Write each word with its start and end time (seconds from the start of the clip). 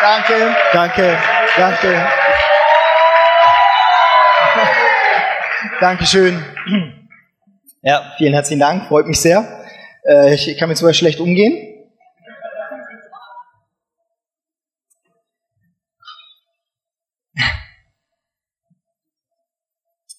Danke, 0.00 0.56
danke, 0.72 1.18
danke. 1.56 1.90
Dankeschön. 5.80 6.44
Ja, 7.82 8.14
vielen 8.16 8.32
herzlichen 8.32 8.60
Dank, 8.60 8.86
freut 8.86 9.08
mich 9.08 9.20
sehr. 9.20 9.64
Äh, 10.04 10.34
ich 10.34 10.56
kann 10.56 10.68
mit 10.68 10.78
sowas 10.78 10.96
schlecht 10.96 11.18
umgehen. 11.18 11.64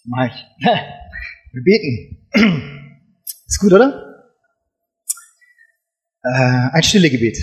Mach 0.04 0.26
ich. 0.26 0.46
Wir 1.54 1.64
beten. 1.64 2.28
Ist 3.48 3.60
gut, 3.60 3.72
oder? 3.72 4.26
Äh, 6.24 6.70
ein 6.74 6.84
stille 6.84 7.10
Gebet. 7.10 7.38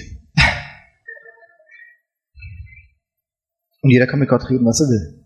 Und 3.86 3.90
jeder 3.92 4.08
kann 4.08 4.18
mit 4.18 4.28
Gott 4.28 4.50
reden, 4.50 4.66
was 4.66 4.80
er 4.80 4.88
will. 4.88 5.24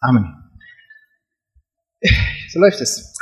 Amen. 0.00 0.26
So 2.52 2.60
läuft 2.60 2.82
es. 2.82 3.14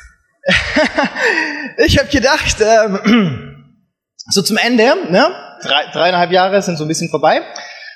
Ich 1.86 1.98
habe 1.98 2.08
gedacht, 2.08 2.56
ähm, 2.60 3.77
so 4.16 4.42
zum 4.42 4.56
Ende, 4.56 4.82
ne? 5.08 5.58
Drei, 5.62 5.86
dreieinhalb 5.92 6.32
Jahre 6.32 6.60
sind 6.60 6.77
so 6.77 6.84
ein 6.84 6.88
bisschen 6.88 7.10
vorbei 7.10 7.41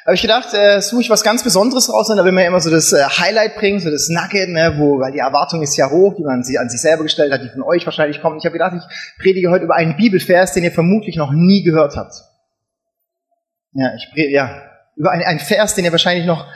habe 0.08 0.14
ich 0.14 0.22
gedacht, 0.22 0.54
äh, 0.54 0.80
suche 0.80 1.02
ich 1.02 1.10
was 1.10 1.22
ganz 1.22 1.44
Besonderes 1.44 1.92
raus, 1.92 2.08
da 2.08 2.24
will 2.24 2.32
man 2.32 2.46
immer 2.46 2.60
so 2.60 2.70
das 2.70 2.94
äh, 2.94 3.02
Highlight 3.02 3.56
bringen, 3.56 3.78
so 3.78 3.90
das 3.90 4.08
Nugget, 4.08 4.48
ne, 4.48 4.76
wo, 4.78 4.98
weil 4.98 5.12
die 5.12 5.18
Erwartung 5.18 5.60
ist 5.60 5.76
ja 5.76 5.90
hoch, 5.90 6.14
die 6.16 6.22
man 6.22 6.42
sie 6.42 6.56
an 6.56 6.70
sich 6.70 6.80
selber 6.80 7.02
gestellt 7.02 7.30
hat, 7.30 7.42
die 7.42 7.50
von 7.50 7.62
euch 7.62 7.84
wahrscheinlich 7.84 8.22
kommt. 8.22 8.38
Ich 8.38 8.46
habe 8.46 8.54
gedacht, 8.54 8.72
ich 8.74 9.22
predige 9.22 9.50
heute 9.50 9.64
über 9.64 9.76
einen 9.76 9.98
Bibelvers, 9.98 10.54
den 10.54 10.64
ihr 10.64 10.72
vermutlich 10.72 11.16
noch 11.16 11.30
nie 11.30 11.62
gehört 11.62 11.96
habt. 11.96 12.14
Ja, 13.74 13.94
ich 13.96 14.08
predige, 14.10 14.32
ja, 14.32 14.62
über 14.96 15.10
einen, 15.10 15.24
einen 15.24 15.40
Vers, 15.40 15.74
den 15.74 15.84
ihr 15.84 15.92
wahrscheinlich 15.92 16.24
noch 16.24 16.46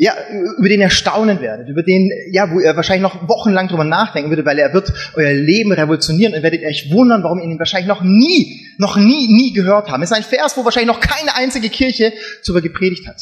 ja, 0.00 0.14
über 0.56 0.68
den 0.68 0.80
ihr 0.80 0.90
staunen 0.90 1.40
werdet, 1.40 1.68
über 1.68 1.82
den, 1.82 2.08
ja, 2.30 2.52
wo 2.52 2.60
ihr 2.60 2.76
wahrscheinlich 2.76 3.02
noch 3.02 3.28
wochenlang 3.28 3.66
drüber 3.66 3.82
nachdenken 3.82 4.30
würdet, 4.30 4.46
weil 4.46 4.60
er 4.60 4.72
wird 4.72 4.92
euer 5.14 5.32
Leben 5.32 5.72
revolutionieren 5.72 6.34
und 6.34 6.42
werdet 6.44 6.64
euch 6.64 6.92
wundern, 6.92 7.24
warum 7.24 7.40
ihr 7.40 7.46
ihn 7.46 7.58
wahrscheinlich 7.58 7.88
noch 7.88 8.00
nie, 8.00 8.64
noch 8.78 8.96
nie, 8.96 9.26
nie 9.26 9.52
gehört 9.52 9.90
habt. 9.90 10.02
Es 10.04 10.12
ist 10.12 10.16
ein 10.16 10.22
Vers, 10.22 10.56
wo 10.56 10.64
wahrscheinlich 10.64 10.94
noch 10.94 11.00
keine 11.00 11.34
einzige 11.34 11.68
Kirche 11.68 12.12
darüber 12.46 12.62
gepredigt 12.62 13.08
hat. 13.08 13.20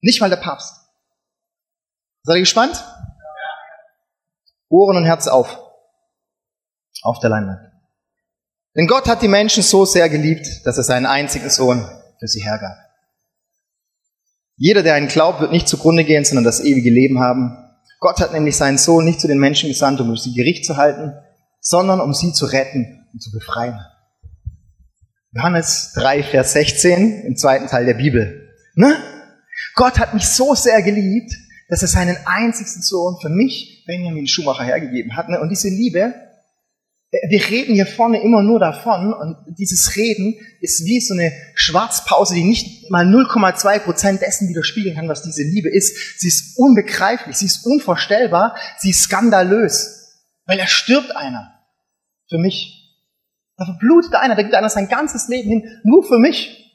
Nicht 0.00 0.20
mal 0.20 0.28
der 0.28 0.36
Papst. 0.36 0.74
Seid 2.24 2.36
ihr 2.36 2.40
gespannt? 2.40 2.84
Ohren 4.68 4.96
und 4.96 5.04
Herz 5.04 5.28
auf. 5.28 5.60
Auf 7.02 7.20
der 7.20 7.30
Leinwand. 7.30 7.60
Denn 8.76 8.88
Gott 8.88 9.06
hat 9.06 9.22
die 9.22 9.28
Menschen 9.28 9.62
so 9.62 9.84
sehr 9.84 10.08
geliebt, 10.08 10.46
dass 10.64 10.76
er 10.76 10.82
seinen 10.82 11.06
einzigen 11.06 11.50
Sohn 11.50 11.88
für 12.18 12.26
sie 12.26 12.42
hergab. 12.42 12.87
Jeder, 14.58 14.82
der 14.82 14.94
einen 14.94 15.06
glaubt, 15.06 15.40
wird 15.40 15.52
nicht 15.52 15.68
zugrunde 15.68 16.04
gehen, 16.04 16.24
sondern 16.24 16.44
das 16.44 16.60
ewige 16.60 16.90
Leben 16.90 17.20
haben. 17.20 17.56
Gott 18.00 18.20
hat 18.20 18.32
nämlich 18.32 18.56
seinen 18.56 18.76
Sohn 18.76 19.04
nicht 19.04 19.20
zu 19.20 19.28
den 19.28 19.38
Menschen 19.38 19.68
gesandt, 19.68 20.00
um 20.00 20.16
sie 20.16 20.34
Gericht 20.34 20.66
zu 20.66 20.76
halten, 20.76 21.14
sondern 21.60 22.00
um 22.00 22.12
sie 22.12 22.32
zu 22.32 22.46
retten 22.46 23.06
und 23.12 23.22
zu 23.22 23.30
befreien. 23.30 23.78
Johannes 25.32 25.92
3, 25.94 26.24
Vers 26.24 26.52
16 26.52 27.22
im 27.22 27.36
zweiten 27.36 27.68
Teil 27.68 27.86
der 27.86 27.94
Bibel. 27.94 28.48
Ne? 28.74 28.96
Gott 29.74 30.00
hat 30.00 30.14
mich 30.14 30.26
so 30.26 30.54
sehr 30.54 30.82
geliebt, 30.82 31.32
dass 31.68 31.82
er 31.82 31.88
seinen 31.88 32.16
einzigsten 32.24 32.82
Sohn 32.82 33.16
für 33.20 33.28
mich, 33.28 33.84
Benjamin 33.86 34.26
Schumacher, 34.26 34.64
hergegeben 34.64 35.16
hat. 35.16 35.28
Ne? 35.28 35.40
Und 35.40 35.50
diese 35.50 35.68
Liebe, 35.68 36.14
wir 37.10 37.48
reden 37.48 37.74
hier 37.74 37.86
vorne 37.86 38.22
immer 38.22 38.42
nur 38.42 38.60
davon 38.60 39.14
und 39.14 39.36
dieses 39.56 39.96
Reden 39.96 40.34
ist 40.60 40.84
wie 40.84 41.00
so 41.00 41.14
eine 41.14 41.32
Schwarzpause, 41.54 42.34
die 42.34 42.44
nicht 42.44 42.90
mal 42.90 43.06
0,2 43.06 43.78
Prozent 43.78 44.20
dessen 44.20 44.48
widerspiegeln 44.48 44.94
kann, 44.94 45.08
was 45.08 45.22
diese 45.22 45.42
Liebe 45.42 45.70
ist. 45.70 46.20
Sie 46.20 46.28
ist 46.28 46.58
unbegreiflich, 46.58 47.36
sie 47.36 47.46
ist 47.46 47.64
unvorstellbar, 47.64 48.56
sie 48.78 48.90
ist 48.90 49.04
skandalös, 49.04 50.20
weil 50.44 50.58
da 50.58 50.66
stirbt 50.66 51.16
einer 51.16 51.54
für 52.28 52.38
mich. 52.38 52.74
Da 53.56 53.64
verblutet 53.64 54.14
einer, 54.14 54.36
da 54.36 54.42
gibt 54.42 54.54
einer 54.54 54.68
sein 54.68 54.88
ganzes 54.88 55.28
Leben 55.28 55.48
hin, 55.48 55.80
nur 55.84 56.06
für 56.06 56.18
mich. 56.18 56.66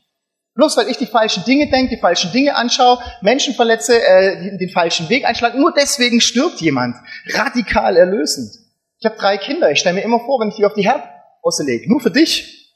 Bloß 0.56 0.78
weil 0.78 0.90
ich 0.90 0.98
die 0.98 1.06
falschen 1.06 1.44
Dinge 1.46 1.70
denke, 1.70 1.96
die 1.96 2.02
falschen 2.02 2.32
Dinge 2.32 2.56
anschaue, 2.56 3.00
Menschen 3.22 3.54
verletze, 3.54 4.04
äh, 4.04 4.58
den 4.58 4.70
falschen 4.70 5.10
Weg 5.10 5.26
einschlage, 5.26 5.60
nur 5.60 5.74
deswegen 5.74 6.22
stirbt 6.22 6.60
jemand. 6.60 6.96
Radikal 7.34 7.98
erlösend. 7.98 8.63
Ich 9.04 9.06
habe 9.06 9.18
drei 9.18 9.38
Kinder. 9.38 9.70
Ich 9.70 9.80
stelle 9.80 9.96
mir 9.96 10.02
immer 10.06 10.22
vor, 10.22 10.40
wenn 10.40 10.48
ich 10.48 10.56
die 10.56 10.64
auf 10.64 10.76
die 10.76 10.86
Herdbosse 10.86 11.64
lege, 11.66 11.90
nur 11.90 12.00
für 12.00 12.10
dich. 12.10 12.74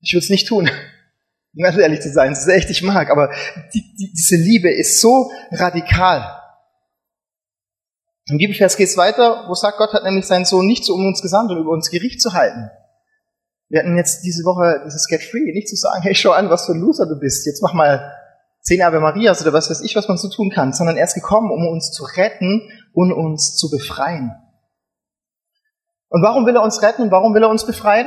Ich 0.00 0.12
würde 0.12 0.22
es 0.22 0.30
nicht 0.30 0.46
tun. 0.46 0.70
Um 1.54 1.62
ganz 1.62 1.76
ehrlich 1.76 2.00
zu 2.00 2.10
sein, 2.10 2.30
das 2.30 2.46
ist 2.46 2.48
echt, 2.48 2.70
ich 2.70 2.82
mag, 2.82 3.10
aber 3.10 3.30
die, 3.74 3.82
die, 3.98 4.10
diese 4.14 4.36
Liebe 4.36 4.70
ist 4.70 5.02
so 5.02 5.30
radikal. 5.50 6.40
Im 8.24 8.38
Bibelvers 8.38 8.78
geht 8.78 8.88
es 8.88 8.96
weiter, 8.96 9.44
wo 9.48 9.54
sagt, 9.54 9.76
Gott 9.76 9.92
hat 9.92 10.02
nämlich 10.02 10.24
seinen 10.24 10.46
Sohn 10.46 10.66
nicht 10.66 10.82
so 10.82 10.94
um 10.94 11.04
uns 11.04 11.20
gesandt 11.20 11.50
und 11.50 11.58
über 11.58 11.72
uns 11.72 11.90
Gericht 11.90 12.22
zu 12.22 12.32
halten. 12.32 12.70
Wir 13.68 13.80
hatten 13.80 13.98
jetzt 13.98 14.22
diese 14.24 14.44
Woche 14.44 14.82
dieses 14.86 15.06
Get 15.08 15.22
Free, 15.22 15.52
nicht 15.52 15.68
zu 15.68 15.76
sagen, 15.76 16.00
hey, 16.00 16.14
schau 16.14 16.30
an, 16.30 16.48
was 16.48 16.64
für 16.64 16.72
ein 16.72 16.80
Loser 16.80 17.06
du 17.06 17.20
bist, 17.20 17.44
jetzt 17.44 17.60
mach 17.60 17.74
mal 17.74 18.14
zehn 18.62 18.80
Ave 18.80 19.00
Marias 19.00 19.42
oder 19.42 19.52
was 19.52 19.68
weiß 19.68 19.82
ich, 19.82 19.94
was 19.94 20.08
man 20.08 20.16
so 20.16 20.30
tun 20.30 20.48
kann, 20.48 20.72
sondern 20.72 20.96
er 20.96 21.04
ist 21.04 21.12
gekommen, 21.12 21.50
um 21.50 21.68
uns 21.68 21.92
zu 21.92 22.04
retten 22.04 22.70
und 22.94 23.12
uns 23.12 23.56
zu 23.56 23.68
befreien. 23.68 24.41
Und 26.12 26.22
warum 26.22 26.44
will 26.44 26.54
er 26.54 26.62
uns 26.62 26.82
retten 26.82 27.02
und 27.02 27.10
warum 27.10 27.34
will 27.34 27.42
er 27.42 27.48
uns 27.48 27.64
befreien? 27.64 28.06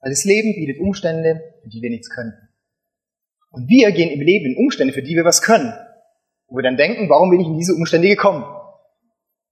Weil 0.00 0.10
das 0.10 0.24
Leben 0.24 0.52
bietet 0.52 0.80
Umstände, 0.80 1.40
für 1.62 1.68
die 1.68 1.80
wir 1.80 1.90
nichts 1.90 2.10
können. 2.10 2.32
Und 3.52 3.68
wir 3.68 3.92
gehen 3.92 4.10
im 4.10 4.20
Leben 4.20 4.46
in 4.46 4.56
Umstände, 4.56 4.92
für 4.92 5.02
die 5.02 5.14
wir 5.14 5.24
was 5.24 5.42
können. 5.42 5.72
Wo 6.48 6.56
wir 6.56 6.64
dann 6.64 6.76
denken, 6.76 7.08
warum 7.08 7.30
bin 7.30 7.40
ich 7.40 7.46
in 7.46 7.56
diese 7.56 7.74
Umstände 7.74 8.08
gekommen? 8.08 8.44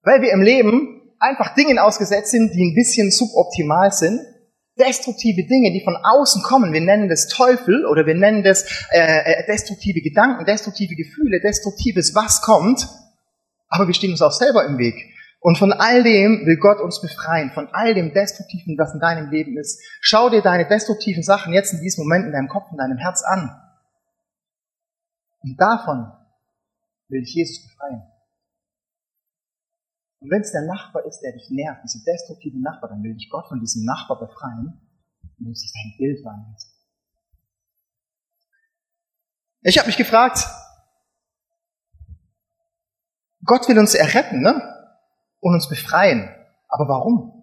Weil 0.02 0.22
wir 0.22 0.32
im 0.32 0.42
Leben 0.42 1.02
einfach 1.20 1.54
Dingen 1.54 1.78
ausgesetzt 1.78 2.32
sind, 2.32 2.52
die 2.52 2.64
ein 2.64 2.74
bisschen 2.74 3.12
suboptimal 3.12 3.92
sind. 3.92 4.20
Destruktive 4.76 5.46
Dinge, 5.46 5.72
die 5.72 5.84
von 5.84 5.96
außen 6.02 6.42
kommen. 6.42 6.72
Wir 6.72 6.80
nennen 6.80 7.08
das 7.08 7.28
Teufel 7.28 7.86
oder 7.86 8.06
wir 8.06 8.16
nennen 8.16 8.42
das 8.42 8.64
äh, 8.90 9.42
äh 9.42 9.46
destruktive 9.46 10.00
Gedanken, 10.00 10.46
destruktive 10.46 10.96
Gefühle, 10.96 11.40
destruktives 11.40 12.12
was 12.16 12.42
kommt. 12.42 12.88
Aber 13.68 13.86
wir 13.86 13.94
stehen 13.94 14.10
uns 14.10 14.22
auch 14.22 14.32
selber 14.32 14.64
im 14.64 14.78
Weg. 14.78 14.96
Und 15.40 15.56
von 15.56 15.72
all 15.72 16.02
dem 16.02 16.44
will 16.44 16.58
Gott 16.58 16.80
uns 16.80 17.00
befreien, 17.00 17.50
von 17.50 17.68
all 17.72 17.94
dem 17.94 18.12
Destruktiven, 18.12 18.76
was 18.76 18.92
in 18.92 19.00
deinem 19.00 19.30
Leben 19.30 19.56
ist. 19.56 19.82
Schau 20.02 20.28
dir 20.28 20.42
deine 20.42 20.68
destruktiven 20.68 21.22
Sachen 21.22 21.54
jetzt 21.54 21.72
in 21.72 21.80
diesem 21.80 22.04
Moment 22.04 22.26
in 22.26 22.32
deinem 22.32 22.48
Kopf, 22.48 22.70
in 22.70 22.76
deinem 22.76 22.98
Herz 22.98 23.22
an. 23.22 23.50
Und 25.42 25.58
davon 25.58 26.12
will 27.08 27.22
dich 27.22 27.34
Jesus 27.34 27.66
befreien. 27.66 28.02
Und 30.20 30.30
wenn 30.30 30.42
es 30.42 30.52
der 30.52 30.66
Nachbar 30.66 31.06
ist, 31.06 31.20
der 31.20 31.32
dich 31.32 31.48
nervt, 31.48 31.80
diese 31.84 32.04
destruktive 32.04 32.60
Nachbar, 32.60 32.90
dann 32.90 33.02
will 33.02 33.14
dich 33.14 33.30
Gott 33.30 33.48
von 33.48 33.60
diesem 33.60 33.86
Nachbar 33.86 34.18
befreien, 34.18 34.78
indem 35.38 35.54
sich 35.54 35.72
dein 35.72 35.94
Bild 35.96 36.22
wandelt. 36.22 36.62
Ich 39.62 39.78
habe 39.78 39.86
mich 39.86 39.96
gefragt, 39.96 40.46
Gott 43.42 43.66
will 43.68 43.78
uns 43.78 43.94
erretten, 43.94 44.42
ne? 44.42 44.79
Und 45.40 45.54
uns 45.54 45.68
befreien. 45.68 46.28
Aber 46.68 46.88
warum? 46.88 47.40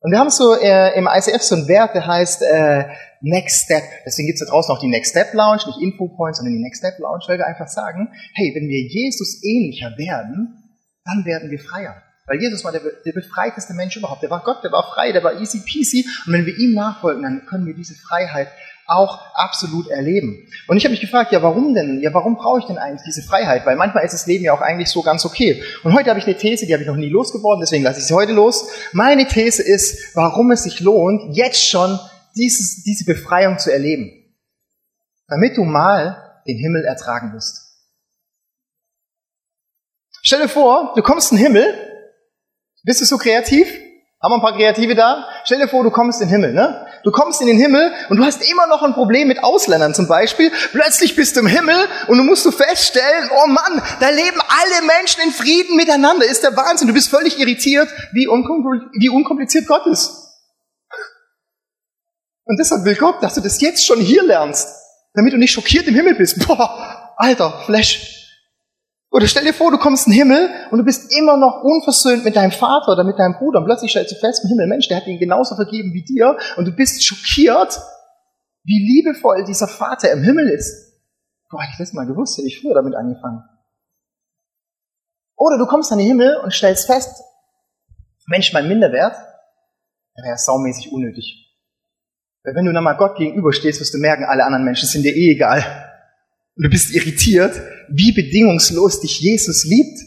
Und 0.00 0.10
wir 0.10 0.18
haben 0.18 0.30
so 0.30 0.54
äh, 0.58 0.98
im 0.98 1.06
ICF 1.06 1.42
so 1.42 1.54
einen 1.54 1.68
Wert, 1.68 1.94
der 1.94 2.06
heißt 2.06 2.42
äh, 2.42 2.86
Next 3.20 3.64
Step. 3.64 3.84
Deswegen 4.04 4.26
gibt's 4.26 4.40
da 4.40 4.50
draußen 4.50 4.74
auch 4.74 4.80
die 4.80 4.88
Next 4.88 5.12
Step 5.12 5.32
Lounge, 5.32 5.62
nicht 5.66 5.80
Info 5.80 6.08
Point, 6.08 6.36
sondern 6.36 6.54
die 6.54 6.62
Next 6.62 6.80
Step 6.80 6.98
Lounge, 6.98 7.22
weil 7.28 7.38
wir 7.38 7.46
einfach 7.46 7.68
sagen, 7.68 8.08
hey, 8.34 8.52
wenn 8.54 8.68
wir 8.68 8.80
Jesus 8.80 9.42
ähnlicher 9.44 9.96
werden, 9.96 10.58
dann 11.04 11.24
werden 11.24 11.50
wir 11.50 11.58
freier. 11.58 12.02
Weil 12.26 12.40
Jesus 12.40 12.64
war 12.64 12.72
der, 12.72 12.82
der 13.04 13.12
befreiteste 13.12 13.74
Mensch 13.74 13.96
überhaupt. 13.96 14.22
Der 14.22 14.30
war 14.30 14.42
Gott, 14.44 14.62
der 14.62 14.72
war 14.72 14.84
frei, 14.92 15.12
der 15.12 15.24
war 15.24 15.40
easy 15.40 15.60
peasy. 15.60 16.06
Und 16.26 16.32
wenn 16.32 16.46
wir 16.46 16.56
ihm 16.56 16.74
nachfolgen, 16.74 17.22
dann 17.22 17.46
können 17.46 17.66
wir 17.66 17.74
diese 17.74 17.94
Freiheit 17.94 18.48
auch 18.86 19.20
absolut 19.34 19.88
erleben. 19.88 20.46
Und 20.68 20.76
ich 20.76 20.84
habe 20.84 20.92
mich 20.92 21.00
gefragt, 21.00 21.32
ja, 21.32 21.42
warum 21.42 21.74
denn? 21.74 22.00
Ja, 22.00 22.12
warum 22.12 22.36
brauche 22.36 22.60
ich 22.60 22.66
denn 22.66 22.78
eigentlich 22.78 23.02
diese 23.04 23.22
Freiheit? 23.22 23.64
Weil 23.64 23.76
manchmal 23.76 24.04
ist 24.04 24.12
das 24.12 24.26
Leben 24.26 24.44
ja 24.44 24.52
auch 24.52 24.60
eigentlich 24.60 24.90
so 24.90 25.02
ganz 25.02 25.24
okay. 25.24 25.62
Und 25.82 25.94
heute 25.94 26.10
habe 26.10 26.18
ich 26.18 26.26
eine 26.26 26.36
These, 26.36 26.66
die 26.66 26.72
habe 26.72 26.82
ich 26.82 26.88
noch 26.88 26.96
nie 26.96 27.08
losgeworden, 27.08 27.60
deswegen 27.60 27.84
lasse 27.84 28.00
ich 28.00 28.06
sie 28.06 28.14
heute 28.14 28.32
los. 28.32 28.68
Meine 28.92 29.26
These 29.26 29.62
ist, 29.62 30.14
warum 30.14 30.50
es 30.50 30.64
sich 30.64 30.80
lohnt, 30.80 31.36
jetzt 31.36 31.68
schon 31.68 31.98
dieses, 32.36 32.82
diese 32.82 33.04
Befreiung 33.04 33.58
zu 33.58 33.72
erleben. 33.72 34.12
Damit 35.28 35.56
du 35.56 35.64
mal 35.64 36.42
den 36.46 36.58
Himmel 36.58 36.84
ertragen 36.84 37.32
wirst. 37.32 37.72
Stell 40.22 40.42
dir 40.42 40.48
vor, 40.48 40.92
du 40.94 41.02
kommst 41.02 41.32
in 41.32 41.38
den 41.38 41.46
Himmel, 41.46 41.91
bist 42.84 43.00
du 43.00 43.04
so 43.04 43.18
kreativ? 43.18 43.66
Haben 44.22 44.32
wir 44.32 44.36
ein 44.36 44.40
paar 44.40 44.56
Kreative 44.56 44.94
da? 44.94 45.28
Stell 45.44 45.58
dir 45.58 45.66
vor, 45.66 45.82
du 45.82 45.90
kommst 45.90 46.20
in 46.20 46.28
den 46.28 46.32
Himmel, 46.32 46.52
ne? 46.52 46.86
Du 47.02 47.10
kommst 47.10 47.40
in 47.40 47.48
den 47.48 47.58
Himmel 47.58 47.92
und 48.08 48.18
du 48.18 48.24
hast 48.24 48.48
immer 48.48 48.68
noch 48.68 48.82
ein 48.82 48.92
Problem 48.92 49.26
mit 49.26 49.42
Ausländern 49.42 49.94
zum 49.94 50.06
Beispiel. 50.06 50.52
Plötzlich 50.70 51.16
bist 51.16 51.34
du 51.34 51.40
im 51.40 51.48
Himmel 51.48 51.88
und 52.06 52.18
du 52.18 52.22
musst 52.22 52.46
du 52.46 52.52
feststellen, 52.52 53.30
oh 53.42 53.48
Mann, 53.48 53.82
da 53.98 54.10
leben 54.10 54.40
alle 54.40 54.86
Menschen 54.86 55.22
in 55.24 55.32
Frieden 55.32 55.76
miteinander. 55.76 56.24
Ist 56.24 56.44
der 56.44 56.56
Wahnsinn. 56.56 56.86
Du 56.86 56.94
bist 56.94 57.08
völlig 57.08 57.40
irritiert, 57.40 57.88
wie, 58.12 58.28
unkompliziert 58.28 59.66
Gott 59.66 59.86
ist. 59.86 60.22
Und 62.44 62.58
deshalb 62.60 62.84
will 62.84 62.94
Gott, 62.94 63.20
dass 63.22 63.34
du 63.34 63.40
das 63.40 63.60
jetzt 63.60 63.84
schon 63.84 63.98
hier 63.98 64.22
lernst, 64.22 64.68
damit 65.14 65.32
du 65.32 65.38
nicht 65.38 65.50
schockiert 65.50 65.88
im 65.88 65.96
Himmel 65.96 66.14
bist. 66.14 66.46
Boah, 66.46 67.12
Alter, 67.16 67.62
Flash. 67.66 68.21
Oder 69.12 69.26
stell 69.26 69.44
dir 69.44 69.52
vor, 69.52 69.70
du 69.70 69.76
kommst 69.76 70.06
in 70.06 70.12
den 70.12 70.20
Himmel 70.20 70.50
und 70.70 70.78
du 70.78 70.84
bist 70.84 71.14
immer 71.14 71.36
noch 71.36 71.62
unversöhnt 71.62 72.24
mit 72.24 72.34
deinem 72.34 72.50
Vater 72.50 72.92
oder 72.92 73.04
mit 73.04 73.18
deinem 73.18 73.34
Bruder 73.34 73.58
und 73.58 73.66
plötzlich 73.66 73.90
stellst 73.90 74.10
du 74.10 74.16
fest 74.16 74.42
im 74.42 74.48
Himmel, 74.48 74.66
Mensch, 74.66 74.88
der 74.88 74.96
hat 74.96 75.06
ihn 75.06 75.18
genauso 75.18 75.54
vergeben 75.54 75.92
wie 75.92 76.02
dir 76.02 76.38
und 76.56 76.64
du 76.64 76.72
bist 76.72 77.04
schockiert, 77.04 77.78
wie 78.64 78.78
liebevoll 78.78 79.44
dieser 79.44 79.68
Vater 79.68 80.10
im 80.12 80.22
Himmel 80.22 80.48
ist. 80.48 80.94
Boah, 81.50 81.60
hätte 81.60 81.72
ich 81.72 81.78
das 81.78 81.92
mal 81.92 82.06
gewusst, 82.06 82.38
hätte 82.38 82.48
ich 82.48 82.58
früher 82.58 82.72
damit 82.72 82.94
angefangen. 82.94 83.44
Oder 85.36 85.58
du 85.58 85.66
kommst 85.66 85.92
an 85.92 85.98
den 85.98 86.06
Himmel 86.06 86.38
und 86.42 86.54
stellst 86.54 86.86
fest, 86.86 87.22
Mensch, 88.28 88.54
mein 88.54 88.66
Minderwert, 88.66 89.14
der 90.16 90.24
wäre 90.24 90.38
saumäßig 90.38 90.90
unnötig. 90.90 91.54
Weil 92.44 92.54
wenn 92.54 92.64
du 92.64 92.72
dann 92.72 92.84
mal 92.84 92.96
Gott 92.96 93.16
gegenüberstehst, 93.16 93.78
wirst 93.78 93.92
du 93.92 93.98
merken, 93.98 94.24
alle 94.24 94.44
anderen 94.44 94.64
Menschen 94.64 94.88
sind 94.88 95.02
dir 95.02 95.14
eh 95.14 95.32
egal. 95.32 95.91
Und 96.56 96.64
du 96.64 96.70
bist 96.70 96.94
irritiert, 96.94 97.60
wie 97.88 98.12
bedingungslos 98.12 99.00
dich 99.00 99.20
Jesus 99.20 99.64
liebt. 99.64 99.98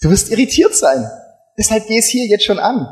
Du 0.00 0.10
wirst 0.10 0.30
irritiert 0.30 0.74
sein. 0.74 1.08
Deshalb 1.58 1.86
geh 1.86 1.98
es 1.98 2.06
hier 2.06 2.26
jetzt 2.26 2.44
schon 2.44 2.58
an. 2.58 2.86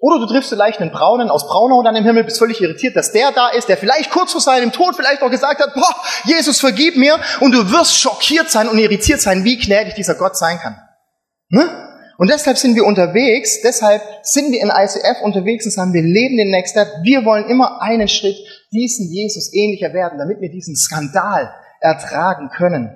Oder 0.00 0.18
du 0.18 0.26
triffst 0.26 0.50
vielleicht 0.50 0.80
einen 0.80 0.90
Braunen 0.90 1.30
aus 1.30 1.46
Braunau 1.46 1.82
dann 1.82 1.96
im 1.96 2.04
Himmel, 2.04 2.24
bist 2.24 2.38
völlig 2.38 2.60
irritiert, 2.60 2.94
dass 2.94 3.12
der 3.12 3.32
da 3.32 3.48
ist, 3.48 3.68
der 3.68 3.78
vielleicht 3.78 4.10
kurz 4.10 4.32
vor 4.32 4.40
seinem 4.40 4.70
Tod 4.70 4.96
vielleicht 4.96 5.22
auch 5.22 5.30
gesagt 5.30 5.62
hat, 5.62 5.72
boah, 5.74 5.96
Jesus, 6.24 6.60
vergib 6.60 6.96
mir. 6.96 7.18
Und 7.40 7.52
du 7.52 7.70
wirst 7.70 7.98
schockiert 7.98 8.50
sein 8.50 8.68
und 8.68 8.78
irritiert 8.78 9.22
sein, 9.22 9.44
wie 9.44 9.56
gnädig 9.56 9.94
dieser 9.94 10.14
Gott 10.14 10.36
sein 10.36 10.58
kann. 10.58 10.76
Ne? 11.48 11.70
Und 12.18 12.30
deshalb 12.30 12.58
sind 12.58 12.76
wir 12.76 12.84
unterwegs, 12.84 13.60
deshalb 13.62 14.02
sind 14.22 14.52
wir 14.52 14.60
in 14.60 14.68
ICF 14.68 15.22
unterwegs 15.22 15.64
und 15.64 15.72
sagen, 15.72 15.92
wir 15.92 16.02
leben 16.02 16.36
den 16.36 16.50
Next 16.50 16.72
Step. 16.72 16.88
Wir 17.02 17.24
wollen 17.24 17.46
immer 17.46 17.80
einen 17.80 18.08
Schritt 18.08 18.36
diesen 18.74 19.10
Jesus 19.10 19.52
ähnlicher 19.54 19.94
werden, 19.94 20.18
damit 20.18 20.40
wir 20.40 20.50
diesen 20.50 20.76
Skandal 20.76 21.54
ertragen 21.80 22.50
können. 22.50 22.90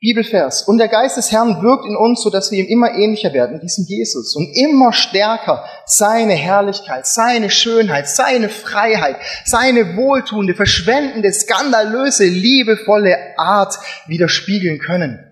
Bibelvers. 0.00 0.62
Und 0.68 0.76
der 0.76 0.88
Geist 0.88 1.16
des 1.16 1.32
Herrn 1.32 1.62
wirkt 1.62 1.86
in 1.86 1.96
uns, 1.96 2.22
so 2.22 2.28
dass 2.28 2.50
wir 2.50 2.58
ihm 2.58 2.66
immer 2.66 2.92
ähnlicher 2.92 3.32
werden, 3.32 3.60
diesem 3.60 3.86
Jesus. 3.86 4.36
Und 4.36 4.52
immer 4.54 4.92
stärker 4.92 5.64
seine 5.86 6.34
Herrlichkeit, 6.34 7.06
seine 7.06 7.48
Schönheit, 7.48 8.06
seine 8.08 8.50
Freiheit, 8.50 9.16
seine 9.46 9.96
wohltuende, 9.96 10.54
verschwendende, 10.54 11.32
skandalöse, 11.32 12.24
liebevolle 12.24 13.16
Art 13.38 13.78
widerspiegeln 14.06 14.78
können. 14.78 15.30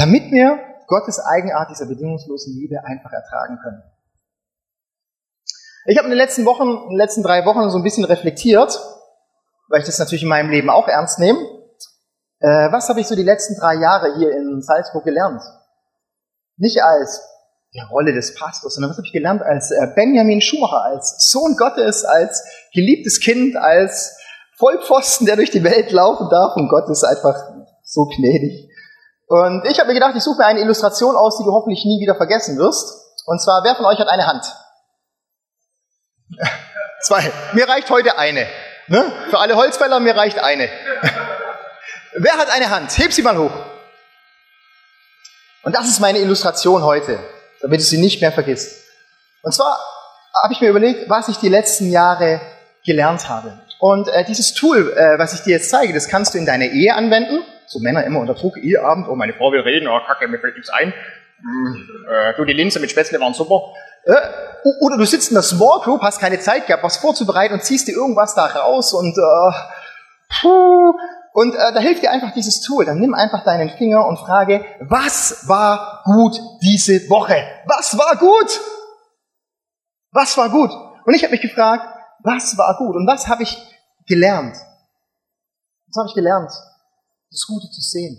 damit 0.00 0.32
wir 0.32 0.58
Gottes 0.86 1.20
Eigenart 1.20 1.70
dieser 1.70 1.84
bedingungslosen 1.84 2.54
Liebe 2.54 2.82
einfach 2.84 3.12
ertragen 3.12 3.58
können. 3.62 3.82
Ich 5.86 5.96
habe 5.96 6.06
in 6.06 6.10
den 6.10 6.18
letzten 6.18 6.44
Wochen, 6.44 6.68
in 6.68 6.90
den 6.90 6.98
letzten 6.98 7.22
drei 7.22 7.44
Wochen 7.46 7.70
so 7.70 7.78
ein 7.78 7.82
bisschen 7.82 8.04
reflektiert, 8.04 8.78
weil 9.68 9.80
ich 9.80 9.86
das 9.86 9.98
natürlich 9.98 10.22
in 10.22 10.28
meinem 10.28 10.50
Leben 10.50 10.68
auch 10.68 10.88
ernst 10.88 11.18
nehme. 11.18 11.38
Äh, 12.40 12.72
was 12.72 12.88
habe 12.88 13.00
ich 13.00 13.06
so 13.06 13.16
die 13.16 13.22
letzten 13.22 13.58
drei 13.58 13.74
Jahre 13.74 14.16
hier 14.16 14.32
in 14.32 14.62
Salzburg 14.62 15.04
gelernt? 15.04 15.42
Nicht 16.56 16.82
als 16.82 17.22
die 17.72 17.80
Rolle 17.90 18.12
des 18.12 18.34
Pastors, 18.34 18.74
sondern 18.74 18.90
was 18.90 18.98
habe 18.98 19.06
ich 19.06 19.12
gelernt 19.12 19.42
als 19.42 19.70
äh, 19.70 19.86
Benjamin 19.94 20.40
Schumacher, 20.40 20.82
als 20.82 21.30
Sohn 21.30 21.56
Gottes, 21.56 22.04
als 22.04 22.42
geliebtes 22.74 23.20
Kind, 23.20 23.56
als 23.56 24.18
Vollpfosten, 24.58 25.26
der 25.26 25.36
durch 25.36 25.50
die 25.50 25.64
Welt 25.64 25.92
laufen 25.92 26.28
darf 26.30 26.56
und 26.56 26.68
Gott 26.68 26.88
ist 26.90 27.04
einfach 27.04 27.36
so 27.82 28.04
gnädig. 28.06 28.68
Und 29.28 29.64
ich 29.66 29.78
habe 29.78 29.88
mir 29.88 29.94
gedacht, 29.94 30.14
ich 30.16 30.22
suche 30.22 30.38
mir 30.38 30.46
eine 30.46 30.60
Illustration 30.60 31.14
aus, 31.14 31.38
die 31.38 31.44
du 31.44 31.52
hoffentlich 31.52 31.84
nie 31.84 32.00
wieder 32.00 32.16
vergessen 32.16 32.58
wirst. 32.58 33.24
Und 33.26 33.40
zwar, 33.40 33.62
wer 33.62 33.76
von 33.76 33.86
euch 33.86 33.98
hat 33.98 34.08
eine 34.08 34.26
Hand? 34.26 34.44
Zwei. 37.02 37.32
Mir 37.52 37.68
reicht 37.68 37.90
heute 37.90 38.18
eine. 38.18 38.46
Ne? 38.88 39.12
Für 39.30 39.38
alle 39.38 39.56
Holzfäller, 39.56 40.00
mir 40.00 40.16
reicht 40.16 40.38
eine. 40.38 40.68
wer 42.14 42.36
hat 42.36 42.50
eine 42.50 42.70
Hand? 42.70 42.96
Heb 42.98 43.12
sie 43.12 43.22
mal 43.22 43.38
hoch. 43.38 43.52
Und 45.62 45.74
das 45.74 45.88
ist 45.88 46.00
meine 46.00 46.18
Illustration 46.18 46.82
heute, 46.82 47.18
damit 47.60 47.80
du 47.80 47.84
sie 47.84 47.98
nicht 47.98 48.20
mehr 48.20 48.32
vergisst. 48.32 48.84
Und 49.42 49.54
zwar 49.54 49.78
habe 50.42 50.52
ich 50.52 50.60
mir 50.60 50.70
überlegt, 50.70 51.08
was 51.08 51.28
ich 51.28 51.36
die 51.36 51.48
letzten 51.48 51.90
Jahre 51.90 52.40
gelernt 52.84 53.28
habe. 53.28 53.60
Und 53.78 54.08
äh, 54.08 54.24
dieses 54.24 54.54
Tool, 54.54 54.92
äh, 54.92 55.18
was 55.18 55.32
ich 55.34 55.40
dir 55.40 55.56
jetzt 55.56 55.70
zeige, 55.70 55.92
das 55.92 56.08
kannst 56.08 56.34
du 56.34 56.38
in 56.38 56.46
deiner 56.46 56.66
Ehe 56.66 56.94
anwenden 56.94 57.44
so 57.70 57.78
Männer 57.78 58.04
immer 58.04 58.18
unter 58.18 58.34
Druck, 58.34 58.56
Eheabend, 58.58 59.06
oh, 59.08 59.14
meine 59.14 59.32
Frau 59.32 59.52
will 59.52 59.60
reden, 59.60 59.86
oh, 59.86 60.00
kacke, 60.04 60.26
mir 60.26 60.40
fällt 60.40 60.56
nichts 60.56 60.70
ein. 60.70 60.92
Hm, 61.40 61.88
äh, 62.10 62.34
du, 62.36 62.44
die 62.44 62.52
Linse 62.52 62.80
mit 62.80 62.90
Spätzle 62.90 63.20
waren 63.20 63.32
super. 63.32 63.72
Äh, 64.04 64.14
oder 64.80 64.96
du 64.98 65.06
sitzt 65.06 65.30
in 65.30 65.34
der 65.34 65.42
Small 65.42 65.80
Group, 65.80 66.02
hast 66.02 66.20
keine 66.20 66.38
Zeit 66.38 66.66
gehabt, 66.66 66.82
was 66.82 66.98
vorzubereiten 66.98 67.54
und 67.54 67.64
ziehst 67.64 67.88
dir 67.88 67.94
irgendwas 67.94 68.34
da 68.34 68.46
raus 68.46 68.92
und 68.92 69.16
äh, 69.16 69.52
puh, 70.40 70.94
und 71.32 71.54
äh, 71.54 71.72
da 71.72 71.80
hilft 71.80 72.02
dir 72.02 72.10
einfach 72.10 72.32
dieses 72.32 72.60
Tool. 72.60 72.84
Dann 72.84 72.98
nimm 72.98 73.14
einfach 73.14 73.44
deinen 73.44 73.70
Finger 73.70 74.06
und 74.06 74.18
frage, 74.18 74.64
was 74.80 75.48
war 75.48 76.02
gut 76.04 76.40
diese 76.62 77.08
Woche? 77.08 77.36
Was 77.66 77.96
war 77.96 78.16
gut? 78.16 78.60
Was 80.12 80.36
war 80.36 80.50
gut? 80.50 80.70
Und 81.06 81.14
ich 81.14 81.22
habe 81.22 81.32
mich 81.32 81.40
gefragt, 81.40 81.86
was 82.22 82.58
war 82.58 82.76
gut? 82.76 82.96
Und 82.96 83.06
was 83.06 83.28
habe 83.28 83.44
ich 83.44 83.56
gelernt? 84.06 84.56
Was 85.86 85.96
habe 85.96 86.08
ich 86.08 86.14
gelernt? 86.14 86.50
das 87.30 87.46
Gute 87.46 87.70
zu 87.70 87.80
sehen 87.80 88.18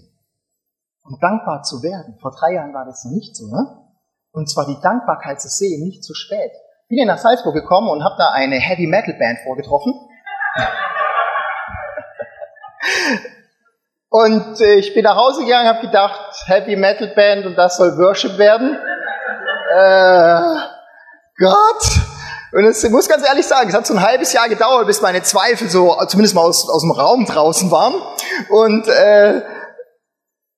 und 1.03 1.21
dankbar 1.21 1.63
zu 1.63 1.83
werden. 1.83 2.17
Vor 2.19 2.31
drei 2.31 2.53
Jahren 2.53 2.73
war 2.73 2.85
das 2.85 3.03
noch 3.03 3.11
nicht 3.11 3.35
so, 3.35 3.47
ne? 3.47 3.80
Und 4.31 4.49
zwar 4.49 4.65
die 4.65 4.79
Dankbarkeit 4.81 5.41
zu 5.41 5.49
sehen, 5.49 5.83
nicht 5.83 6.03
zu 6.03 6.13
spät. 6.13 6.51
Bin 6.87 6.97
hier 6.97 7.05
nach 7.05 7.17
Salzburg 7.17 7.53
gekommen 7.53 7.89
und 7.89 8.03
habe 8.03 8.15
da 8.17 8.31
eine 8.31 8.57
Heavy 8.57 8.87
Metal 8.87 9.13
Band 9.13 9.39
vorgetroffen. 9.43 9.93
und 14.09 14.61
äh, 14.61 14.75
ich 14.75 14.93
bin 14.93 15.03
nach 15.03 15.15
Hause 15.15 15.43
gegangen, 15.43 15.67
habe 15.67 15.81
gedacht, 15.81 16.43
Heavy 16.45 16.75
Metal 16.75 17.07
Band 17.15 17.45
und 17.45 17.55
das 17.55 17.77
soll 17.77 17.97
Worship 17.97 18.37
werden. 18.37 18.77
Äh, 19.73 20.41
Gott, 21.37 22.01
und 22.53 22.65
es 22.65 22.87
muss 22.89 23.07
ganz 23.07 23.25
ehrlich 23.25 23.47
sagen, 23.47 23.69
es 23.69 23.75
hat 23.75 23.87
so 23.87 23.93
ein 23.93 24.01
halbes 24.01 24.33
Jahr 24.33 24.49
gedauert, 24.49 24.85
bis 24.85 25.01
meine 25.01 25.23
Zweifel 25.23 25.69
so 25.69 25.95
zumindest 26.07 26.35
mal 26.35 26.41
aus, 26.41 26.69
aus 26.69 26.81
dem 26.81 26.91
Raum 26.91 27.25
draußen 27.25 27.71
waren. 27.71 27.93
Und 28.49 28.87
äh, 28.87 29.41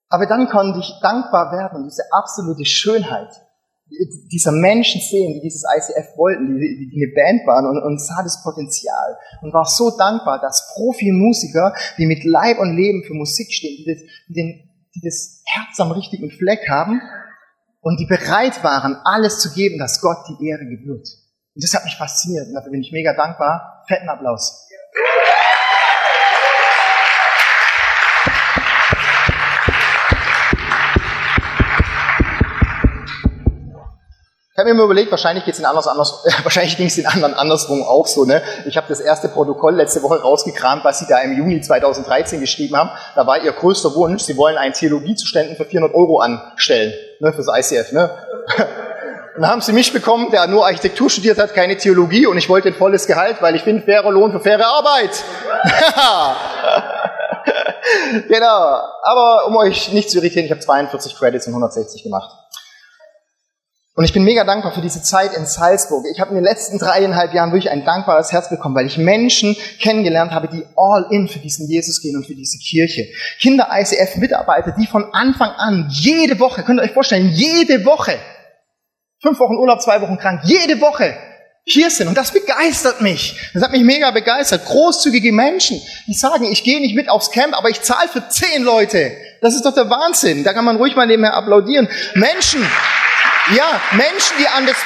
aber 0.09 0.27
dann 0.27 0.47
konnte 0.47 0.79
ich 0.79 0.93
dankbar 1.01 1.51
werden 1.51 1.77
und 1.77 1.83
diese 1.85 2.03
absolute 2.11 2.65
Schönheit 2.65 3.29
dieser 4.31 4.51
Menschen 4.51 5.01
sehen, 5.01 5.33
die 5.33 5.41
dieses 5.41 5.63
ICF 5.63 6.17
wollten, 6.17 6.57
die, 6.57 6.89
die 6.89 7.03
eine 7.03 7.13
Band 7.13 7.47
waren 7.47 7.65
und, 7.67 7.83
und 7.83 7.99
sah 7.99 8.23
das 8.23 8.41
Potenzial 8.41 9.17
und 9.41 9.53
war 9.53 9.65
so 9.65 9.95
dankbar, 9.95 10.39
dass 10.39 10.73
Profimusiker, 10.73 11.73
die 11.97 12.05
mit 12.05 12.23
Leib 12.23 12.59
und 12.59 12.75
Leben 12.75 13.03
für 13.03 13.13
Musik 13.13 13.51
stehen, 13.51 13.77
die 13.77 13.93
das, 13.93 14.01
die, 14.29 14.69
die 14.95 15.01
das 15.03 15.43
Herz 15.45 15.79
am 15.79 15.91
richtigen 15.91 16.31
Fleck 16.31 16.67
haben 16.69 17.01
und 17.81 17.99
die 17.99 18.05
bereit 18.05 18.63
waren, 18.63 18.95
alles 19.03 19.39
zu 19.39 19.53
geben, 19.53 19.77
dass 19.77 20.01
Gott 20.01 20.17
die 20.29 20.47
Ehre 20.47 20.65
gebührt. 20.65 21.07
Und 21.55 21.63
das 21.63 21.73
hat 21.73 21.83
mich 21.83 21.95
fasziniert 21.95 22.47
und 22.47 22.53
dafür 22.53 22.71
bin 22.71 22.81
ich 22.81 22.91
mega 22.91 23.13
dankbar. 23.13 23.83
Fetten 23.87 24.09
Applaus. 24.09 24.67
Ich 24.69 25.42
habe 34.63 34.73
mir 34.73 34.79
mal 34.79 34.85
überlegt, 34.85 35.11
wahrscheinlich 35.11 35.45
geht's 35.45 35.59
in 35.59 35.65
anders, 35.65 35.87
anders, 35.87 36.23
wahrscheinlich 36.43 36.77
ging 36.77 36.87
es 36.87 36.95
den 36.95 37.05
anderen 37.05 37.33
andersrum 37.33 37.83
auch 37.83 38.07
so. 38.07 38.25
Ne? 38.25 38.41
Ich 38.65 38.77
habe 38.77 38.87
das 38.89 38.99
erste 38.99 39.29
Protokoll 39.29 39.75
letzte 39.75 40.01
Woche 40.03 40.21
rausgekramt, 40.21 40.83
was 40.83 40.99
Sie 40.99 41.05
da 41.07 41.19
im 41.19 41.37
Juni 41.37 41.61
2013 41.61 42.39
geschrieben 42.39 42.77
haben. 42.77 42.89
Da 43.15 43.27
war 43.27 43.43
Ihr 43.43 43.51
größter 43.51 43.93
Wunsch, 43.95 44.23
Sie 44.23 44.37
wollen 44.37 44.57
einen 44.57 44.73
Theologiezuständen 44.73 45.55
für 45.55 45.65
400 45.65 45.95
Euro 45.95 46.19
anstellen, 46.19 46.93
ne, 47.19 47.33
fürs 47.33 47.47
ICF. 47.47 47.91
Ne? 47.91 48.09
dann 49.35 49.47
haben 49.47 49.61
sie 49.61 49.73
mich 49.73 49.91
bekommen, 49.91 50.29
der 50.31 50.47
nur 50.47 50.65
Architektur 50.65 51.09
studiert 51.09 51.39
hat, 51.39 51.53
keine 51.53 51.77
Theologie 51.77 52.27
und 52.27 52.37
ich 52.37 52.49
wollte 52.49 52.69
ein 52.69 52.75
volles 52.75 53.07
Gehalt, 53.07 53.41
weil 53.41 53.55
ich 53.55 53.63
bin 53.63 53.83
fairer 53.83 54.11
Lohn 54.11 54.31
für 54.31 54.39
faire 54.39 54.65
Arbeit. 54.65 55.23
genau. 58.27 58.79
Aber 59.01 59.47
um 59.47 59.57
euch 59.57 59.91
nicht 59.91 60.09
zu 60.09 60.19
irritieren, 60.19 60.45
ich 60.45 60.51
habe 60.51 60.61
42 60.61 61.15
Credits 61.15 61.47
und 61.47 61.53
160 61.53 62.03
gemacht. 62.03 62.42
Und 63.95 64.05
ich 64.05 64.13
bin 64.13 64.23
mega 64.23 64.43
dankbar 64.43 64.73
für 64.73 64.81
diese 64.81 65.03
Zeit 65.03 65.33
in 65.37 65.45
Salzburg. 65.45 66.05
Ich 66.11 66.19
habe 66.19 66.31
in 66.31 66.35
den 66.35 66.43
letzten 66.43 66.79
dreieinhalb 66.79 67.33
Jahren 67.33 67.51
wirklich 67.51 67.69
ein 67.69 67.85
dankbares 67.85 68.31
Herz 68.31 68.49
bekommen, 68.49 68.75
weil 68.75 68.87
ich 68.87 68.97
Menschen 68.97 69.55
kennengelernt 69.79 70.31
habe, 70.31 70.47
die 70.47 70.65
all 70.75 71.05
in 71.11 71.27
für 71.27 71.39
diesen 71.39 71.69
Jesus 71.69 72.01
gehen 72.01 72.15
und 72.15 72.25
für 72.25 72.33
diese 72.33 72.57
Kirche. 72.57 73.05
Kinder-ICF-Mitarbeiter, 73.39 74.73
die 74.79 74.87
von 74.87 75.13
Anfang 75.13 75.51
an 75.51 75.89
jede 75.91 76.39
Woche, 76.39 76.63
könnt 76.63 76.79
ihr 76.79 76.83
euch 76.83 76.93
vorstellen, 76.93 77.29
jede 77.29 77.85
Woche 77.85 78.17
fünf 79.23 79.39
Wochen 79.39 79.55
Urlaub, 79.55 79.81
zwei 79.81 80.01
Wochen 80.01 80.17
krank, 80.17 80.41
jede 80.43 80.79
Woche 80.81 81.15
hier 81.65 81.89
sind. 81.89 82.09
Und 82.09 82.17
das 82.17 82.31
begeistert 82.31 82.99
mich. 82.99 83.51
Das 83.53 83.63
hat 83.63 83.71
mich 83.71 83.83
mega 83.83 84.11
begeistert. 84.11 84.65
Großzügige 84.65 85.31
Menschen, 85.31 85.81
die 86.07 86.13
sagen, 86.13 86.43
ich 86.51 86.63
gehe 86.63 86.81
nicht 86.81 86.93
mit 86.93 87.09
aufs 87.09 87.31
Camp, 87.31 87.57
aber 87.57 87.69
ich 87.69 87.81
zahle 87.81 88.09
für 88.09 88.27
zehn 88.27 88.63
Leute. 88.63 89.13
Das 89.41 89.55
ist 89.55 89.65
doch 89.65 89.73
der 89.73 89.89
Wahnsinn. 89.89 90.43
Da 90.43 90.51
kann 90.51 90.65
man 90.65 90.75
ruhig 90.75 90.97
mal 90.97 91.07
nebenher 91.07 91.35
applaudieren. 91.35 91.87
Menschen, 92.15 92.61
ja, 93.55 93.81
Menschen, 93.91 94.37
die 94.39 94.47
an 94.47 94.65
das 94.65 94.77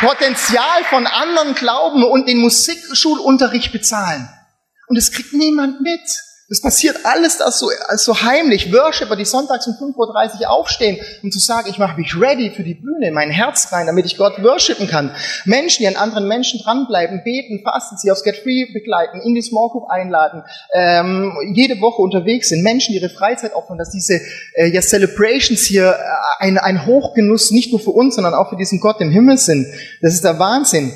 Potenzial 0.00 0.84
von 0.84 1.06
anderen 1.06 1.54
glauben 1.54 2.04
und 2.04 2.28
den 2.28 2.38
Musikschulunterricht 2.38 3.72
bezahlen. 3.72 4.28
Und 4.86 4.96
es 4.96 5.12
kriegt 5.12 5.32
niemand 5.32 5.80
mit. 5.80 6.00
Das 6.54 6.60
passiert 6.60 6.98
alles 7.02 7.38
das 7.38 7.58
so, 7.58 7.68
so 7.96 8.22
heimlich. 8.22 8.72
Worshipper, 8.72 9.16
die 9.16 9.24
sonntags 9.24 9.66
um 9.66 9.72
5.30 9.72 10.42
Uhr 10.42 10.50
aufstehen, 10.50 11.00
um 11.24 11.32
zu 11.32 11.40
sagen, 11.40 11.68
ich 11.68 11.78
mache 11.78 11.98
mich 11.98 12.14
ready 12.16 12.52
für 12.54 12.62
die 12.62 12.74
Bühne, 12.74 13.10
mein 13.10 13.30
Herz 13.30 13.72
rein, 13.72 13.86
damit 13.86 14.06
ich 14.06 14.16
Gott 14.16 14.40
worshipen 14.40 14.86
kann. 14.86 15.10
Menschen, 15.46 15.82
die 15.82 15.88
an 15.88 15.96
anderen 15.96 16.28
Menschen 16.28 16.60
dranbleiben, 16.62 17.24
beten, 17.24 17.64
fasten, 17.64 17.96
sie 17.96 18.08
aufs 18.12 18.22
Get 18.22 18.36
Free 18.36 18.72
begleiten, 18.72 19.20
in 19.20 19.34
die 19.34 19.42
Small 19.42 19.68
Group 19.70 19.90
einladen, 19.90 20.44
ähm, 20.74 21.32
jede 21.52 21.80
Woche 21.80 22.00
unterwegs 22.00 22.50
sind. 22.50 22.62
Menschen, 22.62 22.92
die 22.92 23.00
ihre 23.00 23.10
Freizeit 23.10 23.52
opfern, 23.54 23.76
dass 23.76 23.90
diese 23.90 24.20
äh, 24.54 24.68
ja, 24.68 24.80
Celebrations 24.80 25.64
hier 25.64 25.90
äh, 25.90 26.44
ein, 26.44 26.56
ein 26.56 26.86
Hochgenuss 26.86 27.50
nicht 27.50 27.72
nur 27.72 27.80
für 27.80 27.90
uns, 27.90 28.14
sondern 28.14 28.34
auch 28.34 28.50
für 28.50 28.56
diesen 28.56 28.78
Gott 28.78 29.00
im 29.00 29.10
Himmel 29.10 29.38
sind. 29.38 29.66
Das 30.02 30.14
ist 30.14 30.22
der 30.22 30.38
Wahnsinn. 30.38 30.92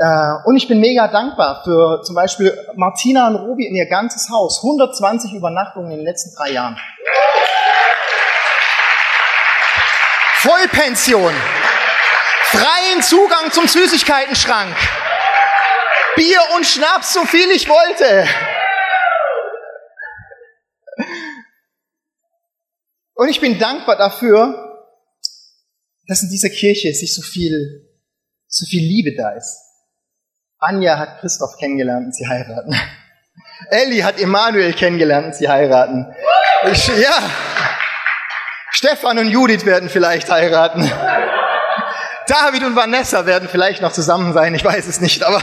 Äh, 0.00 0.32
und 0.46 0.56
ich 0.56 0.66
bin 0.66 0.80
mega 0.80 1.08
dankbar 1.08 1.62
für 1.62 2.02
zum 2.02 2.14
Beispiel 2.14 2.56
Martina 2.74 3.28
und 3.28 3.36
Robi 3.36 3.66
in 3.66 3.74
ihr 3.74 3.84
ganzes 3.84 4.30
Haus. 4.30 4.60
120 4.64 5.34
Übernachtungen 5.34 5.90
in 5.90 5.98
den 5.98 6.06
letzten 6.06 6.34
drei 6.34 6.52
Jahren. 6.52 6.78
Vollpension. 10.38 11.34
Freien 12.44 13.02
Zugang 13.02 13.52
zum 13.52 13.68
Süßigkeitenschrank. 13.68 14.74
Bier 16.16 16.40
und 16.56 16.64
Schnaps, 16.64 17.12
so 17.12 17.24
viel 17.26 17.50
ich 17.50 17.68
wollte. 17.68 18.26
Und 23.12 23.28
ich 23.28 23.38
bin 23.38 23.58
dankbar 23.58 23.98
dafür, 23.98 24.88
dass 26.06 26.22
in 26.22 26.30
dieser 26.30 26.48
Kirche 26.48 26.94
sich 26.94 27.14
so 27.14 27.20
viel, 27.20 27.86
so 28.46 28.64
viel 28.64 28.82
Liebe 28.82 29.14
da 29.14 29.32
ist. 29.32 29.69
Anja 30.60 30.98
hat 30.98 31.20
Christoph 31.20 31.56
kennengelernt 31.56 32.06
und 32.06 32.14
sie 32.14 32.28
heiraten. 32.28 32.74
Elli 33.70 34.00
hat 34.00 34.20
Emanuel 34.20 34.74
kennengelernt 34.74 35.26
und 35.28 35.34
sie 35.34 35.48
heiraten. 35.48 36.14
Ich, 36.70 36.86
ja. 36.88 37.30
Stefan 38.70 39.18
und 39.18 39.28
Judith 39.28 39.64
werden 39.64 39.88
vielleicht 39.88 40.30
heiraten. 40.30 40.82
David 42.26 42.62
und 42.64 42.76
Vanessa 42.76 43.24
werden 43.26 43.48
vielleicht 43.50 43.80
noch 43.82 43.92
zusammen 43.92 44.32
sein, 44.34 44.54
ich 44.54 44.64
weiß 44.64 44.86
es 44.86 45.00
nicht, 45.00 45.24
aber. 45.24 45.42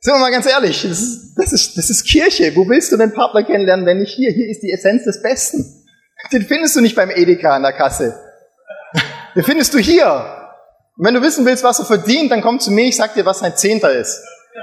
Sind 0.00 0.14
wir 0.14 0.18
mal 0.18 0.32
ganz 0.32 0.46
ehrlich, 0.46 0.82
das 0.82 0.98
ist, 1.00 1.34
das, 1.36 1.52
ist, 1.52 1.76
das 1.76 1.90
ist 1.90 2.04
Kirche. 2.04 2.56
Wo 2.56 2.66
willst 2.68 2.90
du 2.90 2.96
den 2.96 3.12
Partner 3.12 3.44
kennenlernen, 3.44 3.84
wenn 3.84 3.98
nicht 3.98 4.14
hier? 4.14 4.32
Hier 4.32 4.48
ist 4.48 4.62
die 4.62 4.72
Essenz 4.72 5.04
des 5.04 5.22
Besten. 5.22 5.86
Den 6.32 6.42
findest 6.42 6.74
du 6.74 6.80
nicht 6.80 6.96
beim 6.96 7.10
Edeka 7.10 7.54
an 7.54 7.62
der 7.62 7.74
Kasse. 7.74 8.18
Den 9.36 9.44
findest 9.44 9.74
du 9.74 9.78
hier. 9.78 10.39
Und 11.00 11.06
wenn 11.06 11.14
du 11.14 11.22
wissen 11.22 11.46
willst, 11.46 11.64
was 11.64 11.78
er 11.78 11.86
verdient, 11.86 12.30
dann 12.30 12.42
komm 12.42 12.60
zu 12.60 12.70
mir, 12.70 12.84
ich 12.84 12.96
sag 12.96 13.14
dir, 13.14 13.24
was 13.24 13.38
sein 13.38 13.56
Zehnter 13.56 13.90
ist. 13.90 14.20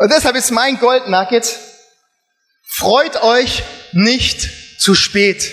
Und 0.00 0.10
deshalb 0.10 0.36
ist 0.36 0.50
mein 0.52 0.78
Goldnugget, 0.78 1.58
freut 2.62 3.22
euch 3.22 3.62
nicht 3.92 4.80
zu 4.80 4.94
spät. 4.94 5.52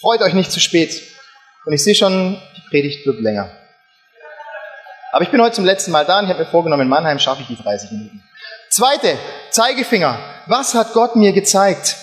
Freut 0.00 0.20
euch 0.20 0.34
nicht 0.34 0.52
zu 0.52 0.60
spät. 0.60 1.02
Und 1.64 1.72
ich 1.72 1.82
sehe 1.82 1.96
schon, 1.96 2.40
die 2.56 2.62
Predigt 2.70 3.04
wird 3.04 3.20
länger. 3.20 3.50
Aber 5.10 5.24
ich 5.24 5.32
bin 5.32 5.42
heute 5.42 5.56
zum 5.56 5.64
letzten 5.64 5.90
Mal 5.90 6.04
da 6.04 6.20
und 6.20 6.26
ich 6.26 6.30
habe 6.30 6.44
mir 6.44 6.48
vorgenommen, 6.48 6.82
in 6.82 6.88
Mannheim 6.88 7.18
schaffe 7.18 7.42
ich 7.42 7.48
die 7.48 7.60
30 7.60 7.90
Minuten. 7.90 8.22
Zweite, 8.70 9.18
Zeigefinger. 9.50 10.20
Was 10.46 10.74
hat 10.74 10.92
Gott 10.92 11.16
mir 11.16 11.32
gezeigt? 11.32 11.96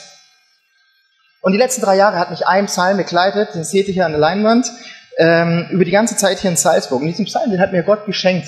Und 1.43 1.51
die 1.51 1.57
letzten 1.57 1.81
drei 1.81 1.97
Jahre 1.97 2.17
hat 2.17 2.31
mich 2.31 2.47
ein 2.47 2.67
Psalm 2.67 2.95
begleitet, 2.95 3.53
den 3.53 3.65
seht 3.65 3.89
ihr 3.89 3.93
hier 3.93 4.05
an 4.05 4.13
der 4.13 4.21
Leinwand, 4.21 4.71
ähm, 5.17 5.67
über 5.71 5.83
die 5.83 5.91
ganze 5.91 6.15
Zeit 6.15 6.39
hier 6.39 6.49
in 6.49 6.55
Salzburg. 6.55 7.01
Und 7.01 7.07
diesen 7.07 7.25
Psalm, 7.25 7.51
den 7.51 7.59
hat 7.59 7.73
mir 7.73 7.83
Gott 7.83 8.05
geschenkt. 8.05 8.47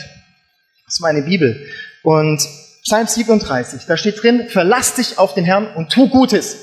Das 0.86 0.96
ist 0.96 1.02
meine 1.02 1.22
Bibel. 1.22 1.68
Und 2.04 2.42
Psalm 2.84 3.06
37, 3.06 3.86
da 3.86 3.98
steht 3.98 4.24
drin, 4.24 4.48
verlass 4.48 4.94
dich 4.94 5.20
auf 5.20 5.34
den 5.34 5.44
Herrn 5.44 5.75
und 5.75 5.92
tu 5.92 6.08
Gutes. 6.08 6.56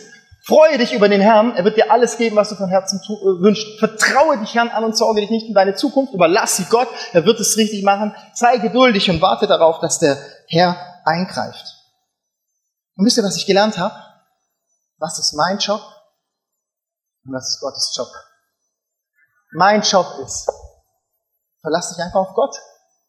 Freue 0.45 0.79
dich 0.79 0.95
über 0.95 1.11
den 1.11 1.21
Herrn, 1.21 1.55
er 1.55 1.65
wird 1.65 1.77
dir 1.77 1.93
alles 1.93 2.17
geben, 2.17 2.35
was 2.35 2.49
du 2.49 2.55
von 2.55 2.71
Herzen 2.71 3.03
tu, 3.07 3.13
äh, 3.13 3.43
wünschst. 3.43 3.79
Vertraue 3.79 4.39
dich 4.39 4.55
Herrn 4.55 4.71
an 4.71 4.85
und 4.85 4.97
sorge 4.97 5.21
dich 5.21 5.31
nicht 5.31 5.49
um 5.49 5.55
deine 5.55 5.75
Zukunft, 5.75 6.15
überlass 6.15 6.57
sie 6.57 6.65
Gott, 6.65 6.89
er 7.13 7.27
wird 7.27 7.41
es 7.41 7.59
richtig 7.59 7.85
machen. 7.85 8.15
Sei 8.33 8.57
geduldig 8.57 9.11
und 9.11 9.21
warte 9.21 9.47
darauf, 9.47 9.81
dass 9.81 9.99
der 9.99 10.17
Herr 10.49 10.79
eingreift. 11.05 11.77
Und 12.97 13.05
wisst 13.05 13.19
ihr, 13.19 13.23
was 13.23 13.37
ich 13.37 13.45
gelernt 13.45 13.77
habe? 13.77 13.95
Was 14.97 15.19
ist 15.19 15.35
mein 15.35 15.59
Job? 15.59 15.83
Und 17.25 17.33
das 17.33 17.49
ist 17.49 17.61
Gottes 17.61 17.95
Job. 17.97 18.09
Mein 19.53 19.83
Job 19.83 20.07
ist, 20.25 20.51
verlass 21.61 21.91
dich 21.91 22.03
einfach 22.03 22.21
auf 22.21 22.35
Gott. 22.35 22.57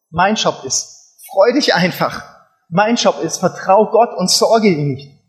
Mein 0.09 0.35
Job 0.35 0.63
ist, 0.63 1.17
freu 1.31 1.53
dich 1.53 1.73
einfach. 1.73 2.23
Mein 2.69 2.95
Job 2.95 3.19
ist, 3.19 3.37
vertrau 3.37 3.89
Gott 3.89 4.17
und 4.17 4.29
sorge 4.29 4.67
ihn 4.67 4.89
nicht. 4.89 5.19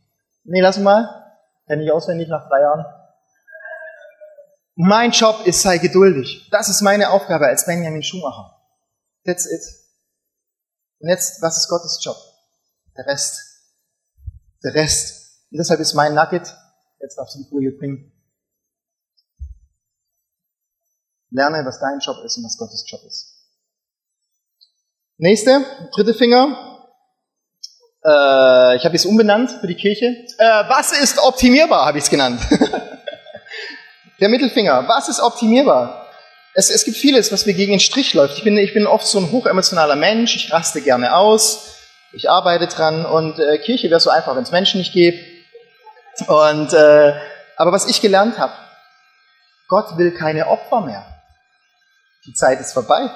Nee, 0.45 0.61
lass 0.61 0.79
mal. 0.79 1.23
Kenne 1.67 1.85
ich 1.85 1.93
auswendig 1.93 2.29
nach 2.29 2.49
drei 2.49 2.61
Jahren. 2.61 2.85
Mein 4.77 5.13
Job 5.13 5.47
ist, 5.47 5.63
sei 5.63 5.79
geduldig. 5.79 6.49
Das 6.51 6.69
ist 6.69 6.83
meine 6.83 7.11
Aufgabe 7.11 7.47
als 7.47 7.65
Benjamin 7.65 8.03
Schumacher. 8.03 8.61
That's 9.25 9.47
it. 9.47 9.63
Und 10.99 11.09
jetzt, 11.09 11.41
was 11.43 11.59
ist 11.59 11.69
Gottes 11.69 12.01
Job? 12.03 12.17
Der 12.97 13.07
Rest. 13.07 13.41
Der 14.65 14.75
Rest. 14.75 15.43
Und 15.51 15.59
deshalb 15.59 15.81
ist 15.81 15.95
mein 15.95 16.15
Nugget, 16.15 16.57
jetzt 17.01 17.17
darfst 17.17 17.37
du 17.37 17.43
die 17.43 17.49
Folie 17.49 17.71
bringen, 17.71 18.13
Lerne, 21.35 21.67
was 21.67 21.81
dein 21.81 21.99
Job 21.99 22.25
ist 22.25 22.37
und 22.39 22.45
was 22.45 22.57
Gottes 22.57 22.85
Job 22.89 23.01
ist. 23.05 23.35
Nächste, 25.17 25.65
dritte 25.93 26.15
Finger. 26.15 26.79
Äh, 28.05 28.77
ich 28.77 28.85
habe 28.85 28.95
es 28.95 29.05
umbenannt 29.05 29.51
für 29.51 29.67
die 29.67 29.75
Kirche. 29.75 30.07
Äh, 30.39 30.65
was 30.69 30.93
ist 30.93 31.19
optimierbar, 31.19 31.87
habe 31.87 31.99
ich 31.99 32.05
es 32.05 32.11
genannt. 32.11 32.41
Der 34.21 34.29
Mittelfinger. 34.29 34.87
Was 34.87 35.09
ist 35.09 35.21
optimierbar? 35.21 36.09
Es, 36.55 36.71
es 36.71 36.85
gibt 36.85 36.97
vieles, 36.97 37.33
was 37.33 37.47
mir 37.47 37.55
gegen 37.55 37.73
den 37.73 37.81
Strich 37.81 38.15
läuft. 38.15 38.39
Ich 38.39 38.45
bin, 38.45 38.57
ich 38.57 38.73
bin 38.73 38.87
oft 38.87 39.07
so 39.07 39.19
ein 39.19 39.33
hochemotionaler 39.33 39.97
Mensch. 39.97 40.37
Ich 40.37 40.53
raste 40.53 40.83
gerne 40.83 41.17
aus. 41.17 41.75
Ich 42.13 42.31
arbeite 42.31 42.69
dran. 42.69 43.07
Und 43.07 43.41
äh, 43.41 43.59
Kirche 43.59 43.91
wäre 43.91 43.99
so 43.99 44.11
einfach, 44.11 44.37
wenn 44.37 44.45
es 44.45 44.53
Menschen 44.53 44.79
nicht 44.79 44.93
gibt. 44.93 45.19
Und, 46.29 46.73
äh, 46.73 47.13
aber 47.57 47.73
was 47.73 47.87
ich 47.87 48.01
gelernt 48.01 48.39
habe, 48.39 48.53
Gott 49.67 49.99
will 49.99 50.13
keine 50.13 50.47
Opfer 50.47 50.83
mehr. 50.83 51.14
Die 52.27 52.33
Zeit 52.33 52.61
ist 52.61 52.73
vorbei. 52.73 53.11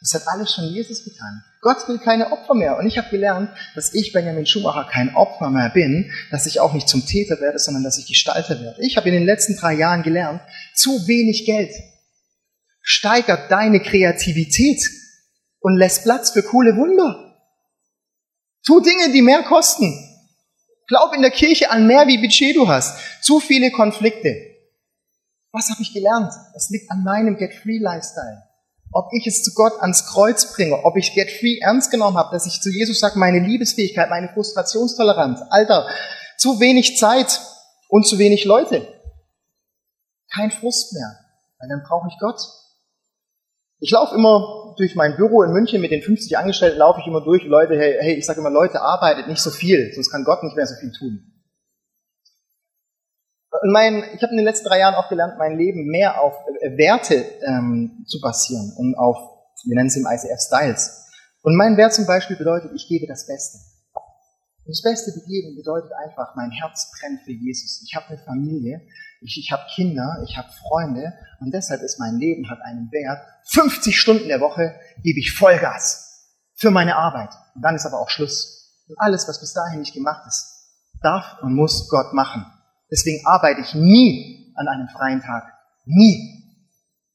Das 0.00 0.14
hat 0.14 0.28
alles 0.28 0.52
schon 0.52 0.64
Jesus 0.66 1.04
getan. 1.04 1.42
Gott 1.60 1.88
will 1.88 1.98
keine 1.98 2.30
Opfer 2.30 2.54
mehr. 2.54 2.78
Und 2.78 2.86
ich 2.86 2.98
habe 2.98 3.08
gelernt, 3.10 3.50
dass 3.74 3.94
ich, 3.94 4.12
Benjamin 4.12 4.46
Schumacher, 4.46 4.88
kein 4.90 5.14
Opfer 5.16 5.50
mehr 5.50 5.70
bin, 5.70 6.12
dass 6.30 6.46
ich 6.46 6.60
auch 6.60 6.72
nicht 6.72 6.88
zum 6.88 7.04
Täter 7.04 7.40
werde, 7.40 7.58
sondern 7.58 7.82
dass 7.82 7.98
ich 7.98 8.06
Gestalter 8.06 8.60
werde. 8.60 8.80
Ich 8.80 8.96
habe 8.96 9.08
in 9.08 9.14
den 9.14 9.24
letzten 9.24 9.56
drei 9.56 9.74
Jahren 9.74 10.02
gelernt, 10.02 10.40
zu 10.74 11.06
wenig 11.08 11.46
Geld 11.46 11.72
steigert 12.90 13.50
deine 13.50 13.80
Kreativität 13.80 14.80
und 15.60 15.76
lässt 15.76 16.04
Platz 16.04 16.30
für 16.30 16.42
coole 16.42 16.74
Wunder. 16.74 17.36
Tu 18.64 18.80
Dinge, 18.80 19.12
die 19.12 19.20
mehr 19.20 19.42
kosten. 19.42 19.92
Glaub 20.86 21.12
in 21.14 21.20
der 21.20 21.30
Kirche 21.30 21.70
an 21.70 21.86
mehr, 21.86 22.06
wie 22.06 22.16
Budget 22.16 22.56
du 22.56 22.66
hast. 22.66 22.98
Zu 23.22 23.40
viele 23.40 23.70
Konflikte. 23.72 24.47
Was 25.58 25.70
habe 25.70 25.82
ich 25.82 25.92
gelernt? 25.92 26.32
Es 26.54 26.70
liegt 26.70 26.88
an 26.88 27.02
meinem 27.02 27.36
Get 27.36 27.52
Free 27.52 27.78
Lifestyle. 27.78 28.44
Ob 28.92 29.10
ich 29.12 29.26
es 29.26 29.42
zu 29.42 29.52
Gott 29.54 29.72
ans 29.80 30.06
Kreuz 30.06 30.54
bringe, 30.54 30.84
ob 30.84 30.96
ich 30.96 31.14
Get 31.14 31.32
Free 31.32 31.58
ernst 31.58 31.90
genommen 31.90 32.16
habe, 32.16 32.30
dass 32.30 32.46
ich 32.46 32.60
zu 32.60 32.70
Jesus 32.70 33.00
sage, 33.00 33.18
meine 33.18 33.40
Liebesfähigkeit, 33.40 34.08
meine 34.08 34.28
Frustrationstoleranz, 34.28 35.40
Alter, 35.50 35.88
zu 36.36 36.60
wenig 36.60 36.96
Zeit 36.96 37.40
und 37.88 38.06
zu 38.06 38.20
wenig 38.20 38.44
Leute. 38.44 38.86
Kein 40.32 40.52
Frust 40.52 40.92
mehr, 40.92 41.18
weil 41.58 41.68
dann 41.68 41.82
brauche 41.82 42.06
ich 42.06 42.16
Gott. 42.20 42.40
Ich 43.80 43.90
laufe 43.90 44.14
immer 44.14 44.76
durch 44.76 44.94
mein 44.94 45.16
Büro 45.16 45.42
in 45.42 45.50
München 45.50 45.80
mit 45.80 45.90
den 45.90 46.02
50 46.02 46.38
Angestellten, 46.38 46.78
laufe 46.78 47.00
ich 47.00 47.06
immer 47.08 47.24
durch, 47.24 47.42
Leute, 47.42 47.76
hey, 47.76 47.96
hey 47.98 48.14
ich 48.14 48.26
sage 48.26 48.38
immer, 48.38 48.50
Leute, 48.50 48.80
arbeitet 48.80 49.26
nicht 49.26 49.42
so 49.42 49.50
viel, 49.50 49.90
sonst 49.92 50.10
kann 50.10 50.22
Gott 50.22 50.44
nicht 50.44 50.54
mehr 50.54 50.66
so 50.66 50.76
viel 50.76 50.92
tun. 50.92 51.37
Und 53.50 53.72
mein, 53.72 54.04
ich 54.14 54.22
habe 54.22 54.32
in 54.32 54.36
den 54.36 54.44
letzten 54.44 54.66
drei 54.66 54.80
Jahren 54.80 54.94
auch 54.94 55.08
gelernt, 55.08 55.38
mein 55.38 55.56
Leben 55.56 55.86
mehr 55.86 56.20
auf 56.20 56.34
äh, 56.60 56.76
Werte 56.76 57.24
ähm, 57.46 58.04
zu 58.06 58.20
basieren 58.20 58.72
und 58.76 58.94
auf, 58.96 59.16
wir 59.64 59.74
nennen 59.74 59.88
es 59.88 59.96
im 59.96 60.06
ICF 60.06 60.40
Styles. 60.40 61.06
Und 61.42 61.56
mein 61.56 61.76
Wert 61.76 61.94
zum 61.94 62.06
Beispiel 62.06 62.36
bedeutet, 62.36 62.72
ich 62.74 62.86
gebe 62.88 63.06
das 63.06 63.26
Beste. 63.26 63.58
Und 64.64 64.76
das 64.76 64.82
Beste 64.82 65.12
geben 65.26 65.56
bedeutet 65.56 65.90
einfach, 66.04 66.36
mein 66.36 66.50
Herz 66.50 66.92
brennt 66.98 67.22
für 67.22 67.32
Jesus. 67.32 67.82
Ich 67.86 67.94
habe 67.96 68.08
eine 68.08 68.18
Familie, 68.18 68.82
ich, 69.22 69.38
ich 69.38 69.50
habe 69.50 69.62
Kinder, 69.74 70.22
ich 70.24 70.36
habe 70.36 70.48
Freunde 70.68 71.14
und 71.40 71.52
deshalb 71.52 71.82
ist 71.82 71.98
mein 71.98 72.18
Leben 72.18 72.50
hat 72.50 72.60
einen 72.62 72.92
Wert. 72.92 73.20
50 73.46 73.98
Stunden 73.98 74.28
der 74.28 74.40
Woche 74.40 74.74
gebe 75.02 75.18
ich 75.18 75.32
Vollgas 75.32 76.36
für 76.54 76.70
meine 76.70 76.96
Arbeit. 76.96 77.30
Und 77.54 77.62
dann 77.62 77.74
ist 77.74 77.86
aber 77.86 77.98
auch 77.98 78.10
Schluss. 78.10 78.74
Und 78.88 78.96
alles, 78.98 79.26
was 79.26 79.40
bis 79.40 79.54
dahin 79.54 79.80
nicht 79.80 79.94
gemacht 79.94 80.26
ist, 80.26 80.70
darf 81.02 81.38
und 81.42 81.54
muss 81.54 81.88
Gott 81.88 82.12
machen. 82.12 82.44
Deswegen 82.90 83.26
arbeite 83.26 83.60
ich 83.60 83.74
nie 83.74 84.52
an 84.56 84.68
einem 84.68 84.88
freien 84.88 85.20
Tag. 85.20 85.44
Nie. 85.84 86.34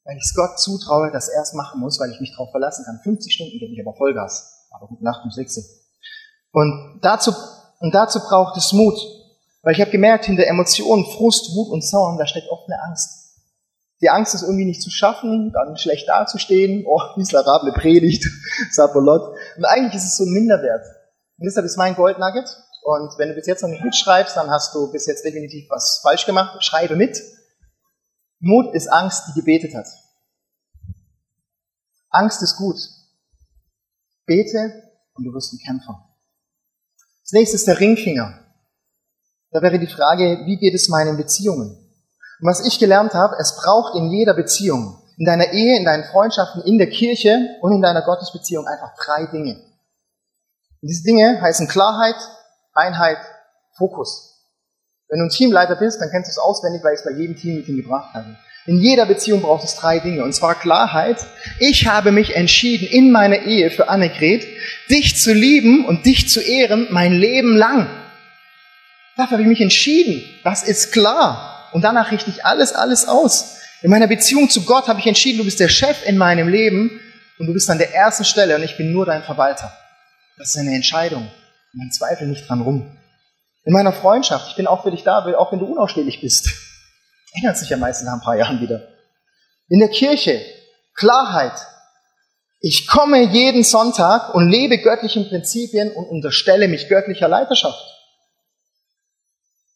Weil 0.06 0.18
ich 0.18 0.24
es 0.24 0.36
Gott 0.36 0.60
zutraue, 0.60 1.12
dass 1.12 1.30
er 1.30 1.42
es 1.42 1.54
machen 1.54 1.80
muss, 1.80 2.00
weil 2.00 2.12
ich 2.12 2.20
mich 2.20 2.32
darauf 2.32 2.52
verlassen 2.52 2.86
kann. 2.86 3.00
50 3.04 3.34
Stunden 3.34 3.58
gebe 3.60 3.74
ich 3.74 3.82
aber 3.82 3.96
Vollgas. 3.96 4.68
Aber 4.72 4.88
gut, 4.88 5.02
Nacht 5.02 5.24
um 5.24 5.32
6. 5.32 5.60
Und 6.52 7.00
dazu, 7.02 7.34
und 7.80 7.94
dazu 7.94 8.20
braucht 8.20 8.58
es 8.58 8.74
Mut. 8.74 8.98
Weil 9.62 9.74
ich 9.74 9.82
habe 9.82 9.92
gemerkt, 9.92 10.26
hinter 10.26 10.46
Emotionen, 10.46 11.06
Frust, 11.06 11.56
Wut 11.56 11.72
und 11.72 11.84
Zorn, 11.84 12.18
da 12.18 12.28
steckt 12.28 12.50
oft 12.50 12.68
eine 12.68 12.82
Angst. 12.84 13.24
Die 14.02 14.10
Angst 14.10 14.36
ist 14.36 14.42
irgendwie 14.42 14.66
nicht 14.66 14.82
zu 14.82 14.90
schaffen, 14.90 15.54
dann 15.54 15.78
schlecht 15.78 16.10
dazustehen, 16.10 16.84
oh, 16.86 17.00
miserable 17.16 17.72
Predigt, 17.72 18.26
Sapolot. 18.72 19.34
Und 19.56 19.66
eigentlich 19.66 19.96
ist 19.96 20.04
es 20.04 20.18
so 20.18 20.26
ein 20.26 20.34
Minderwert. 20.34 20.86
Und 21.38 21.46
deshalb 21.46 21.66
ist 21.66 21.78
mein 21.78 21.96
Goldnugget. 21.96 22.50
Und 22.84 23.18
wenn 23.18 23.30
du 23.30 23.36
bis 23.36 23.48
jetzt 23.48 23.62
noch 23.62 23.70
nicht 23.70 23.84
mitschreibst, 23.84 24.36
dann 24.36 24.50
hast 24.50 24.76
du 24.76 24.92
bis 24.92 25.06
jetzt 25.08 25.24
definitiv 25.24 25.70
was 25.70 26.00
falsch 26.04 26.26
gemacht. 26.26 26.62
Schreibe 26.64 26.96
mit. 26.96 27.18
Mut 28.40 28.74
ist 28.76 28.92
Angst, 28.92 29.24
die 29.30 29.40
gebetet 29.40 29.74
hat. 29.74 29.88
Angst 32.10 32.42
ist 32.42 32.58
gut. 32.58 32.78
Bete 34.26 34.84
und 35.14 35.24
du 35.24 35.34
wirst 35.34 35.54
ein 35.54 35.60
Kämpfer. 35.66 36.10
Das 37.24 37.32
nächste 37.32 37.56
ist 37.56 37.68
der 37.68 37.80
Ringfinger. 37.80 38.38
Da 39.52 39.62
wäre 39.62 39.80
die 39.80 39.88
Frage, 39.88 40.44
wie 40.46 40.58
geht 40.58 40.74
es 40.74 40.90
meinen 40.90 41.16
Beziehungen? 41.16 41.78
Und 42.42 42.48
was 42.48 42.66
ich 42.66 42.80
gelernt 42.80 43.14
habe, 43.14 43.38
es 43.40 43.56
braucht 43.56 43.96
in 43.96 44.12
jeder 44.12 44.34
Beziehung, 44.34 45.02
in 45.18 45.26
deiner 45.26 45.54
Ehe, 45.54 45.78
in 45.78 45.86
deinen 45.86 46.04
Freundschaften, 46.04 46.64
in 46.64 46.78
der 46.78 46.90
Kirche 46.90 47.38
und 47.62 47.72
in 47.72 47.82
deiner 47.82 48.02
Gottesbeziehung 48.02 48.68
einfach 48.68 48.94
drei 48.98 49.28
Dinge. 49.28 49.56
Und 50.82 50.90
diese 50.90 51.04
Dinge 51.04 51.40
heißen 51.40 51.70
Klarheit, 51.70 52.18
Einheit, 52.74 53.18
Fokus. 53.78 54.34
Wenn 55.10 55.20
du 55.20 55.26
ein 55.26 55.30
Teamleiter 55.30 55.76
bist, 55.76 56.02
dann 56.02 56.10
kennst 56.10 56.30
du 56.30 56.32
es 56.32 56.38
auswendig, 56.38 56.84
weil 56.84 56.94
ich 56.94 57.00
es 57.00 57.06
bei 57.06 57.12
jedem 57.12 57.36
Teammeeting 57.36 57.78
gebracht 57.78 58.14
habe. 58.14 58.36
In 58.66 58.80
jeder 58.80 59.06
Beziehung 59.06 59.42
braucht 59.42 59.64
es 59.64 59.76
drei 59.76 60.00
Dinge. 60.00 60.24
Und 60.24 60.34
zwar 60.34 60.56
Klarheit. 60.56 61.18
Ich 61.60 61.88
habe 61.88 62.12
mich 62.12 62.36
entschieden, 62.36 62.88
in 62.88 63.12
meiner 63.12 63.40
Ehe 63.40 63.70
für 63.72 63.90
Annegret, 63.90 64.48
dich 64.90 65.20
zu 65.20 65.34
lieben 65.34 65.86
und 65.86 66.06
dich 66.06 66.30
zu 66.30 66.40
ehren, 66.40 66.88
mein 66.90 67.14
Leben 67.14 67.58
lang. 67.58 67.90
Dafür 69.18 69.34
habe 69.34 69.42
ich 69.44 69.50
mich 69.50 69.62
entschieden. 69.62 70.24
Das 70.44 70.64
ist 70.64 70.92
klar. 70.92 71.70
Und 71.74 71.84
danach 71.84 72.12
richte 72.12 72.30
ich 72.30 72.46
alles, 72.46 72.74
alles 72.74 73.08
aus. 73.08 73.58
In 73.82 73.90
meiner 73.90 74.08
Beziehung 74.08 74.50
zu 74.50 74.64
Gott 74.64 74.88
habe 74.88 75.00
ich 75.00 75.08
entschieden, 75.08 75.40
du 75.40 75.44
bist 75.44 75.60
der 75.60 75.68
Chef 75.68 76.06
in 76.06 76.18
meinem 76.18 76.48
Leben 76.48 77.02
und 77.38 77.48
du 77.48 77.54
bist 77.54 77.70
an 77.70 77.80
der 77.80 77.94
ersten 77.94 78.24
Stelle 78.24 78.56
und 78.56 78.64
ich 78.64 78.78
bin 78.78 78.94
nur 78.94 79.06
dein 79.06 79.24
Verwalter. 79.24 79.74
Das 80.38 80.50
ist 80.50 80.58
eine 80.58 80.74
Entscheidung. 80.74 81.30
Man 81.74 81.92
zweifelt 81.92 82.30
nicht 82.30 82.48
dran 82.48 82.62
rum. 82.62 82.98
In 83.66 83.74
meiner 83.74 83.94
Freundschaft, 83.94 84.50
ich 84.50 84.56
bin 84.56 84.68
auch 84.68 84.84
für 84.84 84.92
dich 84.92 85.04
da, 85.04 85.26
auch 85.36 85.52
wenn 85.52 85.60
du 85.60 85.66
unausstehlich 85.66 86.22
bist. 86.22 86.50
Ändert 87.34 87.58
sich 87.58 87.70
ja 87.70 87.78
meistens 87.78 88.06
nach 88.06 88.14
ein 88.14 88.22
paar 88.22 88.38
Jahren 88.38 88.62
wieder. 88.62 88.88
In 89.70 89.80
der 89.80 89.90
Kirche, 89.90 90.40
Klarheit. 90.94 91.60
Ich 92.60 92.88
komme 92.88 93.24
jeden 93.24 93.64
Sonntag 93.64 94.36
und 94.36 94.50
lebe 94.50 94.78
göttlichen 94.78 95.28
Prinzipien 95.28 95.92
und 95.92 96.06
unterstelle 96.06 96.68
mich 96.68 96.88
göttlicher 96.88 97.28
Leiterschaft. 97.28 97.82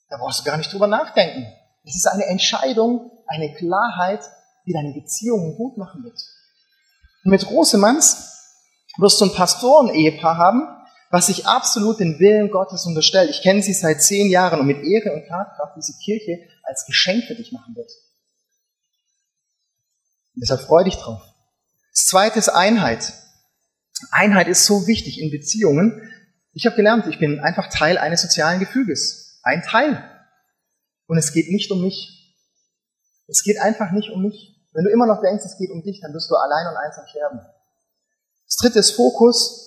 Da 0.10 0.18
brauchst 0.18 0.40
du 0.40 0.44
gar 0.44 0.58
nicht 0.58 0.72
drüber 0.72 0.88
nachdenken. 0.88 1.48
Es 1.84 1.96
ist 1.96 2.08
eine 2.08 2.26
Entscheidung, 2.26 3.12
eine 3.28 3.54
Klarheit, 3.56 4.22
die 4.66 4.74
deine 4.74 4.94
Beziehungen 4.94 5.56
gut 5.56 5.78
machen 5.78 6.04
wird. 6.04 6.20
Und 7.24 7.32
mit 7.32 7.50
Rosemanns 7.50 8.36
wirst 8.98 9.20
du 9.20 9.26
ein 9.26 9.34
Pastoren-Ehepaar 9.34 10.38
haben, 10.38 10.77
was 11.10 11.28
sich 11.28 11.46
absolut 11.46 12.00
den 12.00 12.20
Willen 12.20 12.52
Gottes 12.52 12.86
unterstellt. 12.86 13.30
Ich 13.30 13.42
kenne 13.42 13.62
sie 13.62 13.74
seit 13.74 14.02
zehn 14.02 14.30
Jahren 14.30 14.60
und 14.60 14.68
mit 14.68 14.84
Ehre 14.84 15.14
und 15.14 15.28
Tatkraft 15.28 15.76
diese 15.78 15.98
Kirche 16.04 16.40
als 16.64 16.86
Geschenk 16.86 17.26
für 17.26 17.36
dich 17.36 17.52
machen 17.52 17.76
wird. 17.76 17.90
Und 20.36 20.42
deshalb 20.42 20.62
freu 20.62 20.84
dich 20.84 20.96
drauf. 20.96 21.22
Das 21.94 22.08
zweite 22.08 22.40
ist 22.40 22.50
Einheit. 22.50 23.14
Einheit 24.12 24.48
ist 24.48 24.66
so 24.66 24.86
wichtig 24.86 25.20
in 25.20 25.32
Beziehungen. 25.32 26.12
Ich 26.54 26.66
habe 26.66 26.76
gelernt, 26.76 27.08
ich 27.08 27.20
bin 27.20 27.40
einfach 27.40 27.70
Teil 27.70 27.98
eines 27.98 28.22
sozialen 28.22 28.60
Gefüges. 28.60 29.40
Ein 29.44 29.64
Teil. 29.64 30.04
Und 31.08 31.18
es 31.18 31.32
geht 31.32 31.50
nicht 31.50 31.72
um 31.72 31.82
mich. 31.82 32.36
Es 33.28 33.44
geht 33.44 33.60
einfach 33.60 33.92
nicht 33.92 34.12
um 34.12 34.22
mich. 34.22 34.56
Wenn 34.74 34.84
du 34.84 34.92
immer 34.92 35.08
noch 35.08 35.22
denkst, 35.22 35.44
es 35.44 35.58
geht 35.58 35.72
um 35.72 35.82
dich, 35.82 36.02
dann 36.02 36.14
wirst 36.14 36.30
du 36.30 36.36
allein 36.36 36.68
und 36.68 36.78
einsam 36.78 37.08
sterben. 37.08 37.40
Das 38.46 38.56
dritte 38.58 38.80
ist 38.80 38.92
Fokus. 38.92 39.67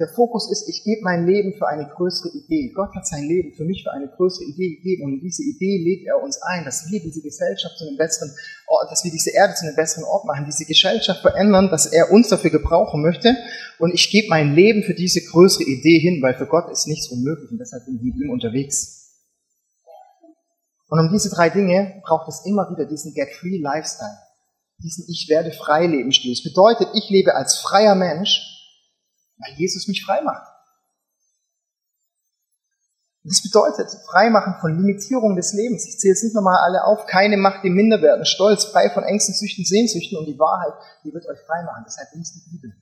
Der 0.00 0.08
Fokus 0.08 0.50
ist, 0.50 0.68
ich 0.68 0.82
gebe 0.82 1.02
mein 1.02 1.24
Leben 1.24 1.54
für 1.56 1.68
eine 1.68 1.86
größere 1.86 2.28
Idee. 2.36 2.72
Gott 2.74 2.92
hat 2.96 3.06
sein 3.06 3.28
Leben 3.28 3.52
für 3.52 3.64
mich 3.64 3.84
für 3.84 3.92
eine 3.92 4.08
größere 4.08 4.44
Idee 4.44 4.74
gegeben 4.74 5.04
und 5.04 5.20
diese 5.20 5.44
Idee 5.44 5.78
lädt 5.84 6.04
er 6.04 6.20
uns 6.20 6.42
ein, 6.42 6.64
dass 6.64 6.90
wir 6.90 7.00
diese 7.00 7.22
Gesellschaft 7.22 7.78
zu 7.78 7.86
einem 7.86 7.96
besseren 7.96 8.34
Ort, 8.66 8.90
dass 8.90 9.04
wir 9.04 9.12
diese 9.12 9.30
Erde 9.30 9.54
zu 9.54 9.64
einem 9.64 9.76
besseren 9.76 10.02
Ort 10.02 10.24
machen, 10.24 10.46
diese 10.46 10.64
Gesellschaft 10.64 11.20
verändern, 11.20 11.70
dass 11.70 11.86
er 11.86 12.10
uns 12.10 12.28
dafür 12.28 12.50
gebrauchen 12.50 13.02
möchte. 13.02 13.36
Und 13.78 13.94
ich 13.94 14.10
gebe 14.10 14.30
mein 14.30 14.56
Leben 14.56 14.82
für 14.82 14.94
diese 14.94 15.20
größere 15.20 15.62
Idee 15.62 16.00
hin, 16.00 16.20
weil 16.22 16.34
für 16.34 16.46
Gott 16.46 16.68
ist 16.72 16.88
nichts 16.88 17.08
unmöglich 17.10 17.52
und 17.52 17.58
deshalb 17.58 17.84
bin 17.84 17.94
ich 17.94 18.02
mit 18.02 18.16
ihm 18.16 18.30
unterwegs. 18.30 19.12
Und 20.88 20.98
um 20.98 21.12
diese 21.12 21.30
drei 21.30 21.50
Dinge 21.50 22.02
braucht 22.04 22.28
es 22.28 22.44
immer 22.44 22.68
wieder 22.68 22.86
diesen 22.86 23.14
Get-Free 23.14 23.58
Lifestyle. 23.58 24.18
Diesen 24.82 25.04
Ich 25.08 25.28
werde 25.28 25.52
frei 25.52 25.86
leben 25.86 26.10
Stil. 26.10 26.34
Das 26.34 26.42
bedeutet, 26.42 26.88
ich 26.94 27.08
lebe 27.10 27.36
als 27.36 27.58
freier 27.58 27.94
Mensch 27.94 28.53
weil 29.38 29.54
Jesus 29.56 29.88
mich 29.88 30.04
frei 30.04 30.20
macht. 30.22 30.46
Das 33.26 33.42
bedeutet, 33.42 33.88
frei 34.06 34.28
machen 34.28 34.56
von 34.60 34.76
Limitierung 34.76 35.34
des 35.34 35.54
Lebens. 35.54 35.86
Ich 35.86 35.98
zähle 35.98 36.12
es 36.12 36.22
nicht 36.22 36.34
nochmal 36.34 36.58
alle 36.58 36.84
auf. 36.84 37.06
Keine 37.06 37.38
Macht, 37.38 37.64
die 37.64 37.70
minder 37.70 38.02
werden. 38.02 38.26
Stolz, 38.26 38.64
frei 38.64 38.90
von 38.90 39.02
Ängsten, 39.02 39.34
Süchten, 39.34 39.64
Sehnsüchten 39.64 40.18
und 40.18 40.26
die 40.26 40.38
Wahrheit, 40.38 40.74
die 41.04 41.14
wird 41.14 41.26
euch 41.26 41.38
frei 41.46 41.62
machen. 41.62 41.84
Deshalb 41.86 42.08
liest 42.12 42.36
die 42.36 42.50
Bibel. 42.50 42.76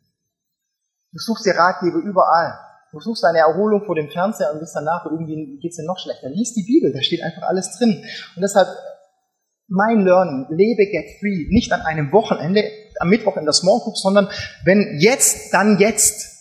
Du 1.12 1.18
suchst 1.18 1.46
dir 1.46 1.54
Ratgeber 1.54 1.98
überall. 1.98 2.58
Du 2.90 2.98
suchst 3.00 3.24
eine 3.24 3.38
Erholung 3.38 3.86
vor 3.86 3.94
dem 3.94 4.10
Fernseher 4.10 4.52
und 4.52 4.58
bist 4.58 4.74
danach 4.74 5.06
irgendwie 5.06 5.58
geht's 5.60 5.76
dir 5.76 5.84
noch 5.84 5.98
schlechter. 5.98 6.28
Lies 6.28 6.54
die 6.54 6.64
Bibel, 6.64 6.92
da 6.92 7.00
steht 7.02 7.22
einfach 7.22 7.42
alles 7.42 7.78
drin. 7.78 8.04
Und 8.34 8.42
deshalb 8.42 8.68
mein 9.68 10.04
Learning, 10.04 10.46
lebe 10.50 10.86
get 10.86 11.20
free, 11.20 11.46
nicht 11.48 11.72
an 11.72 11.80
einem 11.82 12.12
Wochenende, 12.12 12.64
am 12.98 13.08
Mittwoch 13.08 13.36
in 13.36 13.44
der 13.44 13.54
Small 13.54 13.80
Group, 13.80 13.96
sondern 13.96 14.28
wenn 14.64 14.98
jetzt, 14.98 15.54
dann 15.54 15.78
jetzt. 15.78 16.31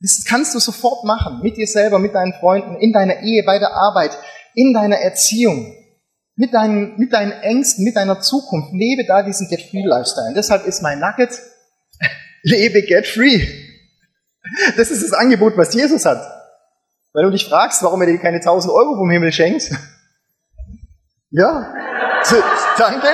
Das 0.00 0.24
kannst 0.28 0.54
du 0.54 0.58
sofort 0.58 1.04
machen, 1.04 1.40
mit 1.42 1.56
dir 1.56 1.66
selber, 1.66 1.98
mit 1.98 2.14
deinen 2.14 2.34
Freunden, 2.34 2.76
in 2.76 2.92
deiner 2.92 3.22
Ehe, 3.22 3.42
bei 3.44 3.58
der 3.58 3.72
Arbeit, 3.72 4.16
in 4.54 4.74
deiner 4.74 4.96
Erziehung, 4.96 5.74
mit 6.34 6.52
deinen, 6.52 6.96
mit 6.98 7.12
deinen 7.12 7.32
Ängsten, 7.32 7.84
mit 7.84 7.96
deiner 7.96 8.20
Zukunft. 8.20 8.72
Lebe 8.72 9.04
da 9.06 9.22
diesen 9.22 9.48
Get-Free-Lifestyle. 9.48 10.34
Deshalb 10.34 10.66
ist 10.66 10.82
mein 10.82 11.00
Nugget, 11.00 11.40
lebe 12.42 12.82
Get-Free. 12.82 13.46
Das 14.76 14.90
ist 14.90 15.02
das 15.02 15.12
Angebot, 15.12 15.56
was 15.56 15.74
Jesus 15.74 16.04
hat. 16.04 16.22
Wenn 17.12 17.24
du 17.24 17.30
dich 17.30 17.46
fragst, 17.48 17.82
warum 17.82 18.00
er 18.02 18.06
dir 18.06 18.18
keine 18.18 18.36
1000 18.36 18.72
Euro 18.72 18.96
vom 18.96 19.10
Himmel 19.10 19.32
schenkt. 19.32 19.70
Ja, 21.30 21.74
danke. 22.78 23.08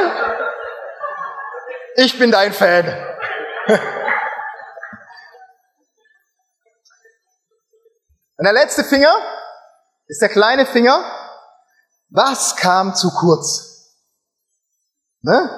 Ich 1.96 2.18
bin 2.18 2.30
dein 2.30 2.52
Fan. 2.52 2.84
Und 8.36 8.44
der 8.44 8.52
letzte 8.52 8.84
Finger 8.84 9.14
ist 10.06 10.20
der 10.22 10.28
kleine 10.28 10.66
Finger. 10.66 11.04
Was 12.08 12.56
kam 12.56 12.94
zu 12.94 13.10
kurz? 13.10 13.96
Ne? 15.22 15.50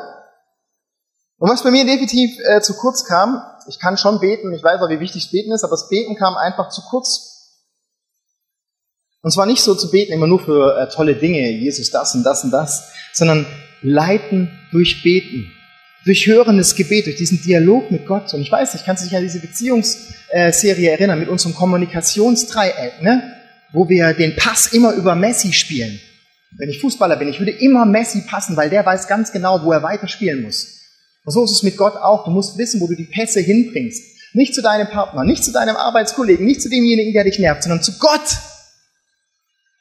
Und 1.39 1.51
was 1.51 1.63
bei 1.63 1.71
mir 1.71 1.85
definitiv 1.85 2.39
äh, 2.45 2.61
zu 2.61 2.75
kurz 2.75 3.05
kam, 3.05 3.43
ich 3.67 3.79
kann 3.81 3.97
schon 3.97 4.21
beten, 4.21 4.53
ich 4.53 4.63
weiß 4.63 4.81
auch, 4.81 4.89
wie 4.89 5.01
wichtig 5.01 5.31
Beten 5.31 5.53
ist, 5.53 5.65
aber 5.65 5.73
das 5.73 5.89
Beten 5.89 6.17
kam 6.17 6.37
einfach 6.37 6.69
zu 6.69 6.83
kurz. 6.83 7.35
Und 9.23 9.31
zwar 9.31 9.47
nicht 9.47 9.63
so 9.63 9.75
zu 9.75 9.91
beten 9.91 10.13
immer 10.13 10.27
nur 10.27 10.41
für 10.41 10.77
äh, 10.77 10.89
tolle 10.89 11.17
Dinge, 11.17 11.51
Jesus 11.51 11.91
das 11.91 12.15
und 12.15 12.25
das 12.25 12.45
und 12.45 12.51
das, 12.51 12.93
sondern 13.13 13.47
leiten 13.81 14.51
durch 14.71 15.03
Beten 15.03 15.51
durch 16.05 16.27
hörendes 16.27 16.75
Gebet, 16.75 17.07
durch 17.07 17.17
diesen 17.17 17.41
Dialog 17.43 17.91
mit 17.91 18.07
Gott. 18.07 18.33
Und 18.35 18.43
ich 18.43 18.53
weiß, 18.53 18.75
ich 18.75 18.85
kann 18.85 18.97
sich 18.97 19.15
an 19.17 19.23
diese 19.23 19.41
Beziehungsserie 19.41 20.91
erinnern 20.91 21.19
mit 21.19 21.29
unserem 21.29 21.55
Kommunikationsdreieck, 21.55 23.03
ne? 23.03 23.33
wo 23.73 23.89
wir 23.89 24.13
den 24.13 24.37
Pass 24.37 24.73
immer 24.73 24.93
über 24.93 25.15
Messi 25.15 25.53
spielen. 25.53 25.99
Wenn 26.57 26.69
ich 26.69 26.81
Fußballer 26.81 27.17
bin, 27.17 27.29
ich 27.29 27.41
würde 27.41 27.51
immer 27.51 27.85
Messi 27.85 28.23
passen, 28.27 28.57
weil 28.57 28.71
der 28.71 28.87
weiß 28.87 29.09
ganz 29.09 29.33
genau, 29.33 29.65
wo 29.65 29.73
er 29.73 29.83
weiter 29.83 30.07
spielen 30.07 30.43
muss. 30.43 30.81
Und 31.25 31.33
so 31.33 31.45
ist 31.45 31.53
es 31.53 31.63
mit 31.63 31.77
Gott 31.77 31.97
auch. 31.97 32.25
Du 32.25 32.31
musst 32.31 32.59
wissen, 32.59 32.81
wo 32.81 32.87
du 32.87 32.95
die 32.95 33.05
Pässe 33.05 33.41
hinbringst. 33.41 34.03
Nicht 34.35 34.55
zu 34.55 34.63
deinem 34.63 34.89
Partner, 34.89 35.25
nicht 35.25 35.45
zu 35.45 35.53
deinem 35.53 35.77
Arbeitskollegen, 35.77 36.45
nicht 36.45 36.61
zu 36.61 36.69
demjenigen, 36.69 37.13
der 37.13 37.25
dich 37.25 37.39
nervt, 37.39 37.63
sondern 37.63 37.83
zu 37.83 37.99
Gott. 37.99 38.39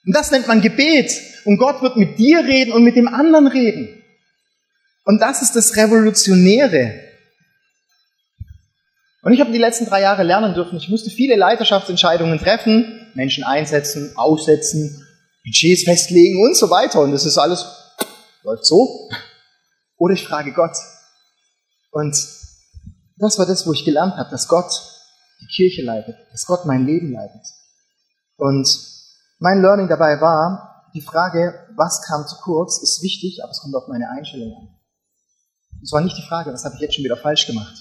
Und 0.05 0.15
das 0.15 0.31
nennt 0.31 0.47
man 0.47 0.61
Gebet. 0.61 1.11
Und 1.45 1.57
Gott 1.57 1.81
wird 1.81 1.97
mit 1.97 2.17
dir 2.17 2.45
reden 2.45 2.71
und 2.71 2.83
mit 2.83 2.95
dem 2.95 3.07
anderen 3.07 3.47
reden. 3.47 4.02
Und 5.03 5.19
das 5.21 5.41
ist 5.41 5.55
das 5.55 5.75
Revolutionäre. 5.75 6.99
Und 9.23 9.33
ich 9.33 9.39
habe 9.39 9.51
die 9.51 9.57
letzten 9.57 9.85
drei 9.85 10.01
Jahre 10.01 10.23
lernen 10.23 10.53
dürfen, 10.53 10.77
ich 10.77 10.89
musste 10.89 11.09
viele 11.09 11.35
Leiterschaftsentscheidungen 11.35 12.39
treffen, 12.39 13.11
Menschen 13.15 13.43
einsetzen, 13.43 14.11
aussetzen, 14.15 15.05
Budgets 15.45 15.83
festlegen 15.83 16.43
und 16.43 16.57
so 16.57 16.69
weiter. 16.69 17.01
Und 17.01 17.11
das 17.11 17.25
ist 17.25 17.37
alles, 17.37 17.65
läuft 18.43 18.65
so. 18.65 19.09
Oder 19.97 20.13
ich 20.13 20.25
frage 20.25 20.53
Gott. 20.53 20.75
Und 21.91 22.15
das 23.17 23.37
war 23.37 23.45
das, 23.45 23.65
wo 23.65 23.73
ich 23.73 23.85
gelernt 23.85 24.15
habe, 24.15 24.29
dass 24.29 24.47
Gott 24.47 24.71
die 25.41 25.47
Kirche 25.47 25.83
leitet, 25.83 26.17
dass 26.31 26.45
Gott 26.45 26.65
mein 26.65 26.85
Leben 26.85 27.13
leitet. 27.13 27.45
Und 28.37 28.67
mein 29.39 29.61
Learning 29.61 29.87
dabei 29.87 30.19
war, 30.19 30.89
die 30.93 31.01
Frage, 31.01 31.67
was 31.75 32.01
kam 32.01 32.27
zu 32.27 32.35
kurz, 32.37 32.81
ist 32.81 33.01
wichtig, 33.01 33.43
aber 33.43 33.51
es 33.51 33.61
kommt 33.61 33.75
auf 33.75 33.87
meine 33.87 34.09
Einstellung 34.09 34.53
an. 34.53 34.82
Es 35.83 35.91
war 35.91 36.01
nicht 36.01 36.17
die 36.17 36.25
Frage, 36.27 36.53
was 36.53 36.63
habe 36.63 36.75
ich 36.75 36.81
jetzt 36.81 36.95
schon 36.95 37.03
wieder 37.03 37.17
falsch 37.17 37.45
gemacht? 37.45 37.75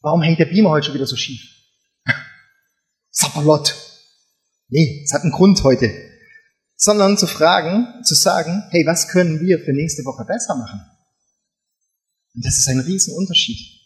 Warum 0.00 0.20
hängt 0.20 0.40
der 0.40 0.46
Beamer 0.46 0.70
heute 0.70 0.86
schon 0.86 0.94
wieder 0.94 1.06
so 1.06 1.16
schief? 1.16 1.40
Sapperlot. 3.10 3.74
Nee, 4.68 5.02
es 5.04 5.12
hat 5.12 5.22
einen 5.22 5.32
Grund 5.32 5.62
heute. 5.62 5.92
Sondern 6.74 7.16
zu 7.16 7.26
fragen, 7.26 8.02
zu 8.04 8.14
sagen, 8.14 8.64
hey, 8.70 8.84
was 8.84 9.08
können 9.08 9.40
wir 9.40 9.60
für 9.60 9.72
nächste 9.72 10.04
Woche 10.04 10.24
besser 10.24 10.56
machen? 10.56 10.80
Und 12.34 12.44
das 12.44 12.58
ist 12.58 12.68
ein 12.68 12.80
Riesenunterschied. 12.80 13.76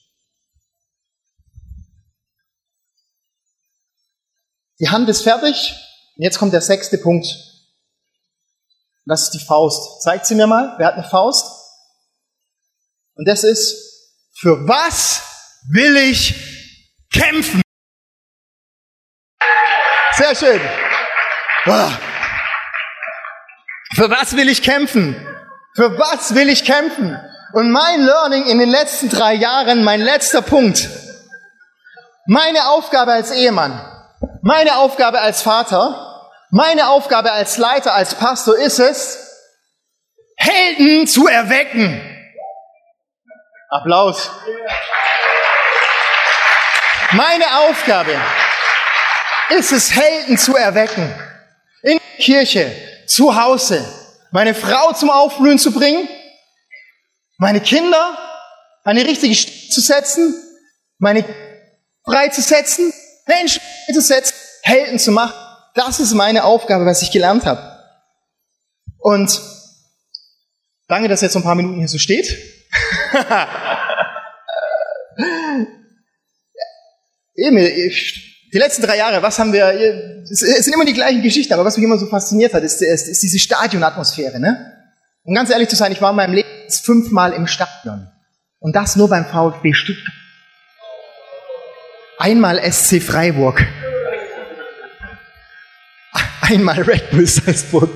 Die 4.80 4.88
Hand 4.88 5.08
ist 5.08 5.22
fertig. 5.22 5.74
Und 6.16 6.24
jetzt 6.24 6.38
kommt 6.38 6.54
der 6.54 6.62
sechste 6.62 6.96
Punkt. 6.98 7.26
Das 9.04 9.24
ist 9.24 9.30
die 9.30 9.44
Faust. 9.44 10.02
Zeigt 10.02 10.24
sie 10.26 10.34
mir 10.34 10.46
mal. 10.46 10.74
Wer 10.78 10.86
hat 10.86 10.94
eine 10.94 11.04
Faust? 11.04 11.59
Und 13.20 13.28
das 13.28 13.44
ist, 13.44 13.76
für 14.40 14.66
was 14.66 15.20
will 15.70 15.94
ich 15.94 16.34
kämpfen? 17.12 17.60
Sehr 20.12 20.34
schön. 20.34 20.60
Ah. 21.66 21.90
Für 23.94 24.08
was 24.08 24.34
will 24.38 24.48
ich 24.48 24.62
kämpfen? 24.62 25.14
Für 25.76 25.98
was 25.98 26.34
will 26.34 26.48
ich 26.48 26.64
kämpfen? 26.64 27.20
Und 27.52 27.70
mein 27.70 28.06
Learning 28.06 28.46
in 28.46 28.58
den 28.58 28.70
letzten 28.70 29.10
drei 29.10 29.34
Jahren, 29.34 29.84
mein 29.84 30.00
letzter 30.00 30.40
Punkt, 30.40 30.88
meine 32.24 32.68
Aufgabe 32.70 33.12
als 33.12 33.32
Ehemann, 33.32 33.86
meine 34.40 34.78
Aufgabe 34.78 35.20
als 35.20 35.42
Vater, 35.42 36.30
meine 36.50 36.88
Aufgabe 36.88 37.32
als 37.32 37.58
Leiter, 37.58 37.92
als 37.92 38.14
Pastor 38.14 38.56
ist 38.56 38.78
es, 38.78 39.18
Helden 40.38 41.06
zu 41.06 41.26
erwecken. 41.26 42.16
Applaus. 43.70 44.28
Meine 47.12 47.44
Aufgabe 47.60 48.20
ist 49.50 49.70
es, 49.70 49.94
Helden 49.94 50.36
zu 50.36 50.56
erwecken. 50.56 51.14
In 51.82 51.98
der 51.98 52.24
Kirche, 52.24 52.72
zu 53.06 53.40
Hause, 53.40 53.84
meine 54.32 54.54
Frau 54.54 54.92
zum 54.92 55.10
Aufblühen 55.10 55.58
zu 55.58 55.72
bringen, 55.72 56.08
meine 57.38 57.60
Kinder 57.60 58.18
eine 58.82 59.04
richtige 59.04 59.36
Stimme 59.36 59.70
zu 59.70 59.80
setzen, 59.80 60.34
meine 60.98 61.24
freizusetzen, 62.04 62.92
Menschen 63.26 63.62
zu 63.92 64.00
setzen, 64.00 64.34
Helden 64.62 64.98
zu 64.98 65.12
machen. 65.12 65.34
Das 65.74 66.00
ist 66.00 66.12
meine 66.14 66.42
Aufgabe, 66.42 66.86
was 66.86 67.02
ich 67.02 67.12
gelernt 67.12 67.46
habe. 67.46 67.78
Und 68.98 69.40
danke, 70.88 71.08
dass 71.08 71.20
jetzt 71.20 71.34
so 71.34 71.38
ein 71.38 71.44
paar 71.44 71.54
Minuten 71.54 71.78
hier 71.78 71.88
so 71.88 71.98
steht. 71.98 72.59
die 78.52 78.58
letzten 78.58 78.82
drei 78.82 78.96
Jahre, 78.96 79.22
was 79.22 79.38
haben 79.38 79.52
wir, 79.52 79.66
es 80.30 80.40
sind 80.40 80.74
immer 80.74 80.84
die 80.84 80.92
gleichen 80.92 81.22
Geschichten, 81.22 81.52
aber 81.52 81.64
was 81.64 81.76
mich 81.76 81.84
immer 81.84 81.98
so 81.98 82.06
fasziniert 82.06 82.54
hat, 82.54 82.62
ist, 82.62 82.82
ist, 82.82 83.08
ist 83.08 83.22
diese 83.22 83.38
Stadionatmosphäre. 83.38 84.40
Ne? 84.40 84.72
Um 85.22 85.34
ganz 85.34 85.50
ehrlich 85.50 85.68
zu 85.68 85.76
sein, 85.76 85.92
ich 85.92 86.00
war 86.00 86.10
in 86.10 86.16
meinem 86.16 86.34
Leben 86.34 86.48
fünfmal 86.68 87.32
im 87.32 87.46
Stadion. 87.46 88.08
Und 88.58 88.76
das 88.76 88.96
nur 88.96 89.08
beim 89.08 89.26
VfB 89.26 89.72
Stuttgart. 89.72 90.14
Einmal 92.18 92.60
SC 92.70 93.02
Freiburg. 93.02 93.66
Einmal 96.42 96.82
Red 96.82 97.10
Bull 97.10 97.26
Salzburg. 97.26 97.88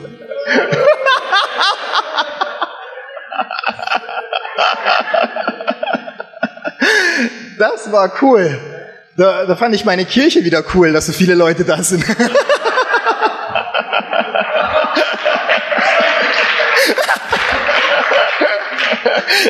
Das 7.65 7.91
war 7.91 8.13
cool. 8.21 8.61
Da, 9.17 9.47
da 9.47 9.57
fand 9.57 9.75
ich 9.75 9.87
meine 9.87 10.05
Kirche 10.05 10.45
wieder 10.45 10.63
cool, 10.75 10.93
dass 10.93 11.07
so 11.07 11.15
viele 11.15 11.35
Leute 11.35 11.65
da 11.65 11.83
sind. 11.83 12.07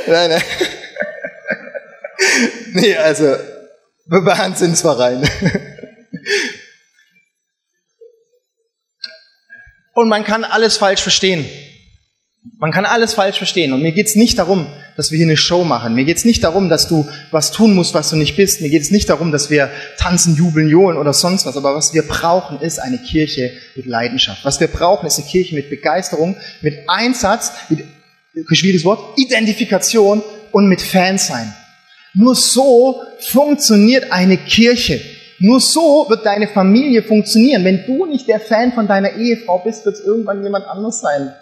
nein, 0.06 0.30
nein. 0.30 0.42
Nee, 2.74 2.96
also, 2.96 3.36
Wahnsinnsverein. 4.06 5.28
Und 9.94 10.08
man 10.08 10.22
kann 10.22 10.44
alles 10.44 10.76
falsch 10.76 11.02
verstehen. 11.02 11.50
Man 12.58 12.72
kann 12.72 12.84
alles 12.84 13.14
falsch 13.14 13.38
verstehen. 13.38 13.72
Und 13.72 13.82
mir 13.82 13.92
geht's 13.92 14.16
nicht 14.16 14.38
darum, 14.38 14.66
dass 14.96 15.10
wir 15.10 15.16
hier 15.16 15.26
eine 15.26 15.36
Show 15.36 15.64
machen. 15.64 15.94
Mir 15.94 16.04
geht's 16.04 16.26
nicht 16.26 16.44
darum, 16.44 16.68
dass 16.68 16.88
du 16.88 17.08
was 17.30 17.52
tun 17.52 17.74
musst, 17.74 17.94
was 17.94 18.10
du 18.10 18.16
nicht 18.16 18.36
bist. 18.36 18.60
Mir 18.60 18.68
geht 18.68 18.82
es 18.82 18.90
nicht 18.90 19.08
darum, 19.08 19.32
dass 19.32 19.48
wir 19.48 19.70
tanzen, 19.98 20.36
jubeln, 20.36 20.68
johlen 20.68 20.98
oder 20.98 21.14
sonst 21.14 21.46
was. 21.46 21.56
Aber 21.56 21.74
was 21.74 21.94
wir 21.94 22.06
brauchen, 22.06 22.60
ist 22.60 22.78
eine 22.78 22.98
Kirche 22.98 23.50
mit 23.74 23.86
Leidenschaft. 23.86 24.44
Was 24.44 24.60
wir 24.60 24.68
brauchen, 24.68 25.06
ist 25.06 25.18
eine 25.18 25.26
Kirche 25.26 25.54
mit 25.54 25.70
Begeisterung, 25.70 26.36
mit 26.60 26.74
Einsatz, 26.86 27.52
mit, 27.70 27.84
schwieriges 28.52 28.84
Wort, 28.84 29.18
Identifikation 29.18 30.22
und 30.52 30.68
mit 30.68 30.82
Fansein. 30.82 31.54
Nur 32.12 32.34
so 32.34 33.02
funktioniert 33.20 34.12
eine 34.12 34.36
Kirche. 34.36 35.00
Nur 35.38 35.60
so 35.60 36.06
wird 36.08 36.26
deine 36.26 36.48
Familie 36.48 37.02
funktionieren. 37.02 37.64
Wenn 37.64 37.86
du 37.86 38.04
nicht 38.04 38.28
der 38.28 38.38
Fan 38.38 38.72
von 38.72 38.86
deiner 38.86 39.14
Ehefrau 39.16 39.58
bist, 39.58 39.84
wird 39.86 39.96
es 39.96 40.04
irgendwann 40.04 40.42
jemand 40.42 40.66
anders 40.66 41.00
sein. 41.00 41.32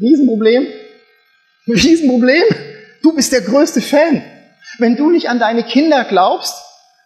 Riesenproblem. 0.00 0.66
Riesenproblem. 1.66 2.44
Du 3.02 3.14
bist 3.14 3.32
der 3.32 3.40
größte 3.40 3.80
Fan. 3.80 4.22
Wenn 4.78 4.96
du 4.96 5.10
nicht 5.10 5.28
an 5.28 5.38
deine 5.38 5.64
Kinder 5.64 6.04
glaubst, 6.04 6.54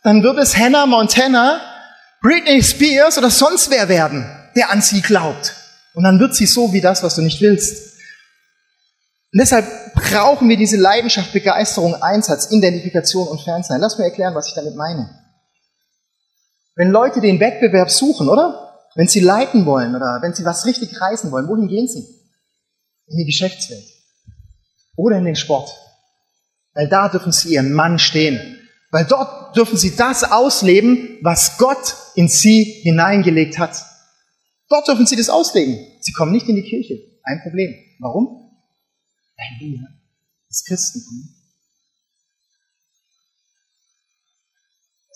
dann 0.02 0.22
wird 0.22 0.38
es 0.38 0.56
Hannah 0.56 0.86
Montana, 0.86 1.60
Britney 2.22 2.62
Spears 2.62 3.18
oder 3.18 3.30
sonst 3.30 3.70
wer 3.70 3.88
werden, 3.88 4.26
der 4.56 4.70
an 4.70 4.82
sie 4.82 5.02
glaubt. 5.02 5.54
Und 5.94 6.04
dann 6.04 6.18
wird 6.18 6.34
sie 6.34 6.46
so 6.46 6.72
wie 6.72 6.80
das, 6.80 7.02
was 7.02 7.16
du 7.16 7.22
nicht 7.22 7.40
willst. 7.40 7.98
Und 9.32 9.40
deshalb 9.40 9.66
brauchen 9.94 10.48
wir 10.48 10.56
diese 10.56 10.76
Leidenschaft, 10.76 11.32
Begeisterung, 11.32 11.94
Einsatz, 12.02 12.50
Identifikation 12.50 13.28
und 13.28 13.40
Fernsein. 13.40 13.80
Lass 13.80 13.98
mir 13.98 14.04
erklären, 14.04 14.34
was 14.34 14.48
ich 14.48 14.54
damit 14.54 14.74
meine. 14.74 15.08
Wenn 16.74 16.90
Leute 16.90 17.20
den 17.20 17.38
Wettbewerb 17.40 17.90
suchen, 17.90 18.28
oder? 18.28 18.78
Wenn 18.96 19.06
sie 19.06 19.20
leiten 19.20 19.66
wollen 19.66 19.94
oder 19.94 20.18
wenn 20.22 20.34
sie 20.34 20.44
was 20.44 20.66
richtig 20.66 21.00
reißen 21.00 21.30
wollen, 21.30 21.46
wohin 21.46 21.68
gehen 21.68 21.86
sie? 21.86 22.19
In 23.10 23.18
die 23.18 23.26
Geschäftswelt. 23.26 23.84
Oder 24.96 25.18
in 25.18 25.24
den 25.24 25.36
Sport. 25.36 25.70
Weil 26.72 26.88
da 26.88 27.08
dürfen 27.08 27.32
sie 27.32 27.54
ihren 27.54 27.72
Mann 27.72 27.98
stehen. 27.98 28.58
Weil 28.90 29.04
dort 29.04 29.56
dürfen 29.56 29.76
sie 29.76 29.94
das 29.94 30.24
ausleben, 30.24 31.18
was 31.22 31.58
Gott 31.58 31.96
in 32.14 32.28
sie 32.28 32.64
hineingelegt 32.64 33.58
hat. 33.58 33.76
Dort 34.68 34.88
dürfen 34.88 35.06
sie 35.06 35.16
das 35.16 35.28
ausleben. 35.28 35.78
Sie 36.00 36.12
kommen 36.12 36.32
nicht 36.32 36.48
in 36.48 36.56
die 36.56 36.62
Kirche. 36.62 36.98
Ein 37.24 37.40
Problem. 37.42 37.74
Warum? 37.98 38.50
Weil 39.36 39.68
wir, 39.68 39.86
das 40.48 40.64
Christentum, 40.64 41.34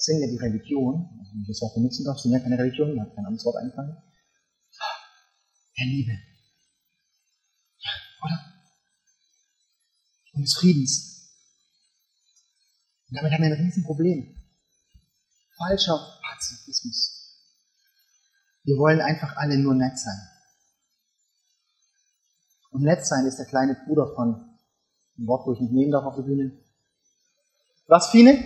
sind 0.04 0.20
ja 0.20 0.26
die 0.26 0.36
Religion, 0.36 1.08
wenn 1.32 1.42
ich 1.42 1.48
das 1.48 1.62
Wort 1.62 1.74
benutzen 1.74 2.04
darf, 2.04 2.18
sind 2.18 2.32
ja 2.32 2.38
keine 2.38 2.58
Religion, 2.58 2.94
mir 2.94 3.02
hat 3.02 3.14
kein 3.14 3.24
anderes 3.24 3.44
Wort 3.44 3.56
eingefallen, 3.56 3.96
der 5.78 5.86
Liebe. 5.86 6.12
Oder? 8.24 8.54
Und 10.32 10.42
des 10.42 10.54
Friedens. 10.54 11.14
Und 13.08 13.16
damit 13.16 13.32
haben 13.32 13.42
wir 13.42 13.50
ein 13.50 13.64
Riesenproblem. 13.64 14.34
Falscher 15.56 16.18
Pazifismus. 16.22 17.14
Wir 18.64 18.76
wollen 18.78 19.00
einfach 19.00 19.36
alle 19.36 19.58
nur 19.58 19.74
nett 19.74 19.98
sein. 19.98 20.18
Und 22.70 22.82
nett 22.82 23.06
sein 23.06 23.26
ist 23.26 23.36
der 23.36 23.46
kleine 23.46 23.76
Bruder 23.86 24.12
von, 24.14 24.58
ein 25.16 25.26
Wort, 25.26 25.46
wo 25.46 25.52
ich 25.52 25.60
nicht 25.60 25.72
nehmen 25.72 25.92
darf 25.92 26.04
auf 26.04 26.16
der 26.16 26.22
Bühne. 26.22 26.58
Was, 27.86 28.10
Fine? 28.10 28.42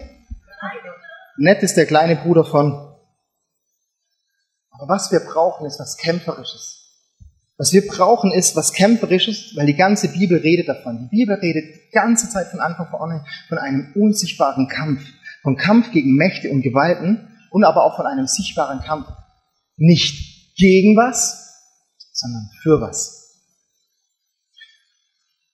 Nett 1.38 1.62
ist 1.62 1.76
der 1.76 1.86
kleine 1.86 2.16
Bruder 2.16 2.44
von. 2.44 2.72
Aber 4.70 4.88
was 4.88 5.10
wir 5.12 5.20
brauchen, 5.20 5.66
ist 5.66 5.78
was 5.78 5.96
Kämpferisches. 5.96 6.87
Was 7.58 7.72
wir 7.72 7.84
brauchen, 7.88 8.32
ist 8.32 8.54
was 8.54 8.72
Kämpferisches, 8.72 9.56
weil 9.56 9.66
die 9.66 9.74
ganze 9.74 10.08
Bibel 10.12 10.38
redet 10.38 10.68
davon. 10.68 11.08
Die 11.10 11.16
Bibel 11.16 11.34
redet 11.34 11.64
die 11.74 11.90
ganze 11.90 12.30
Zeit 12.30 12.46
von 12.48 12.60
Anfang 12.60 12.88
vorne 12.88 13.24
von 13.48 13.58
einem 13.58 13.92
unsichtbaren 13.96 14.68
Kampf. 14.68 15.02
Von 15.42 15.56
Kampf 15.56 15.90
gegen 15.90 16.14
Mächte 16.14 16.50
und 16.50 16.62
Gewalten 16.62 17.28
und 17.50 17.64
aber 17.64 17.84
auch 17.84 17.96
von 17.96 18.06
einem 18.06 18.28
sichtbaren 18.28 18.80
Kampf. 18.80 19.08
Nicht 19.76 20.54
gegen 20.56 20.96
was, 20.96 21.48
sondern 22.12 22.48
für 22.62 22.80
was. 22.80 23.18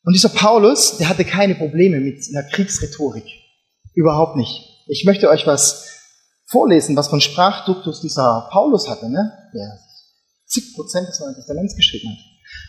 Und 0.04 0.12
dieser 0.12 0.28
Paulus, 0.28 0.98
der 0.98 1.08
hatte 1.08 1.24
keine 1.24 1.54
Probleme 1.54 2.00
mit 2.00 2.22
einer 2.28 2.46
Kriegsrhetorik. 2.50 3.24
Überhaupt 3.94 4.36
nicht. 4.36 4.84
Ich 4.88 5.06
möchte 5.06 5.30
euch 5.30 5.46
was 5.46 5.88
vorlesen, 6.46 6.96
was 6.96 7.08
von 7.08 7.22
Sprachduktus 7.22 8.02
dieser 8.02 8.48
Paulus 8.50 8.90
hatte, 8.90 9.08
ne? 9.08 9.32
der 9.54 9.78
zig 10.46 10.74
Prozent 10.74 11.08
des 11.08 11.20
Neuen 11.20 11.34
Testaments 11.34 11.76
geschrieben 11.76 12.10
hat. 12.10 12.18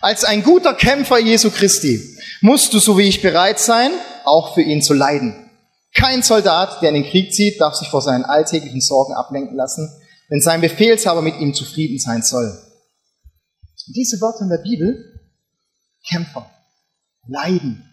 Als 0.01 0.23
ein 0.23 0.43
guter 0.43 0.73
Kämpfer 0.73 1.19
Jesu 1.19 1.49
Christi 1.49 2.01
musst 2.41 2.73
du, 2.73 2.79
so 2.79 2.97
wie 2.97 3.07
ich, 3.07 3.21
bereit 3.21 3.59
sein, 3.59 3.91
auch 4.23 4.53
für 4.53 4.61
ihn 4.61 4.81
zu 4.81 4.93
leiden. 4.93 5.49
Kein 5.93 6.23
Soldat, 6.23 6.81
der 6.81 6.89
in 6.89 6.95
den 6.95 7.09
Krieg 7.09 7.33
zieht, 7.33 7.61
darf 7.61 7.75
sich 7.75 7.88
vor 7.88 8.01
seinen 8.01 8.25
alltäglichen 8.25 8.81
Sorgen 8.81 9.13
ablenken 9.13 9.55
lassen, 9.55 9.89
wenn 10.29 10.41
sein 10.41 10.61
Befehlshaber 10.61 11.21
mit 11.21 11.39
ihm 11.39 11.53
zufrieden 11.53 11.99
sein 11.99 12.21
soll. 12.21 12.51
Diese 13.88 14.19
Worte 14.19 14.43
in 14.43 14.49
der 14.49 14.57
Bibel, 14.57 15.21
Kämpfer, 16.09 16.49
Leiden, 17.27 17.83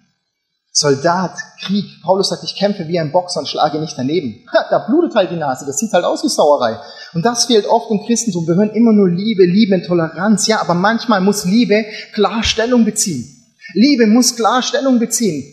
Soldat, 0.74 1.32
Krieg. 1.60 1.84
Paulus 2.02 2.30
sagt, 2.30 2.44
ich 2.44 2.56
kämpfe 2.56 2.88
wie 2.88 2.98
ein 2.98 3.12
Boxer 3.12 3.40
und 3.40 3.46
schlage 3.46 3.78
nicht 3.78 3.96
daneben. 3.96 4.46
Ha, 4.52 4.66
da 4.70 4.78
blutet 4.78 5.14
halt 5.14 5.30
die 5.30 5.36
Nase, 5.36 5.66
das 5.66 5.76
sieht 5.76 5.92
halt 5.92 6.04
aus 6.04 6.24
wie 6.24 6.28
Sauerei. 6.28 6.78
Und 7.12 7.26
das 7.26 7.44
fehlt 7.44 7.66
oft 7.66 7.90
im 7.90 8.04
Christentum. 8.06 8.46
Wir 8.48 8.54
hören 8.54 8.70
immer 8.70 8.92
nur 8.92 9.10
Liebe, 9.10 9.44
Liebe 9.44 9.74
und 9.74 9.84
Toleranz. 9.84 10.46
Ja, 10.46 10.62
aber 10.62 10.72
manchmal 10.72 11.20
muss 11.20 11.44
Liebe 11.44 11.84
klar 12.14 12.42
Stellung 12.42 12.86
beziehen. 12.86 13.28
Liebe 13.74 14.06
muss 14.06 14.34
klar 14.34 14.62
Stellung 14.62 14.98
beziehen. 14.98 15.44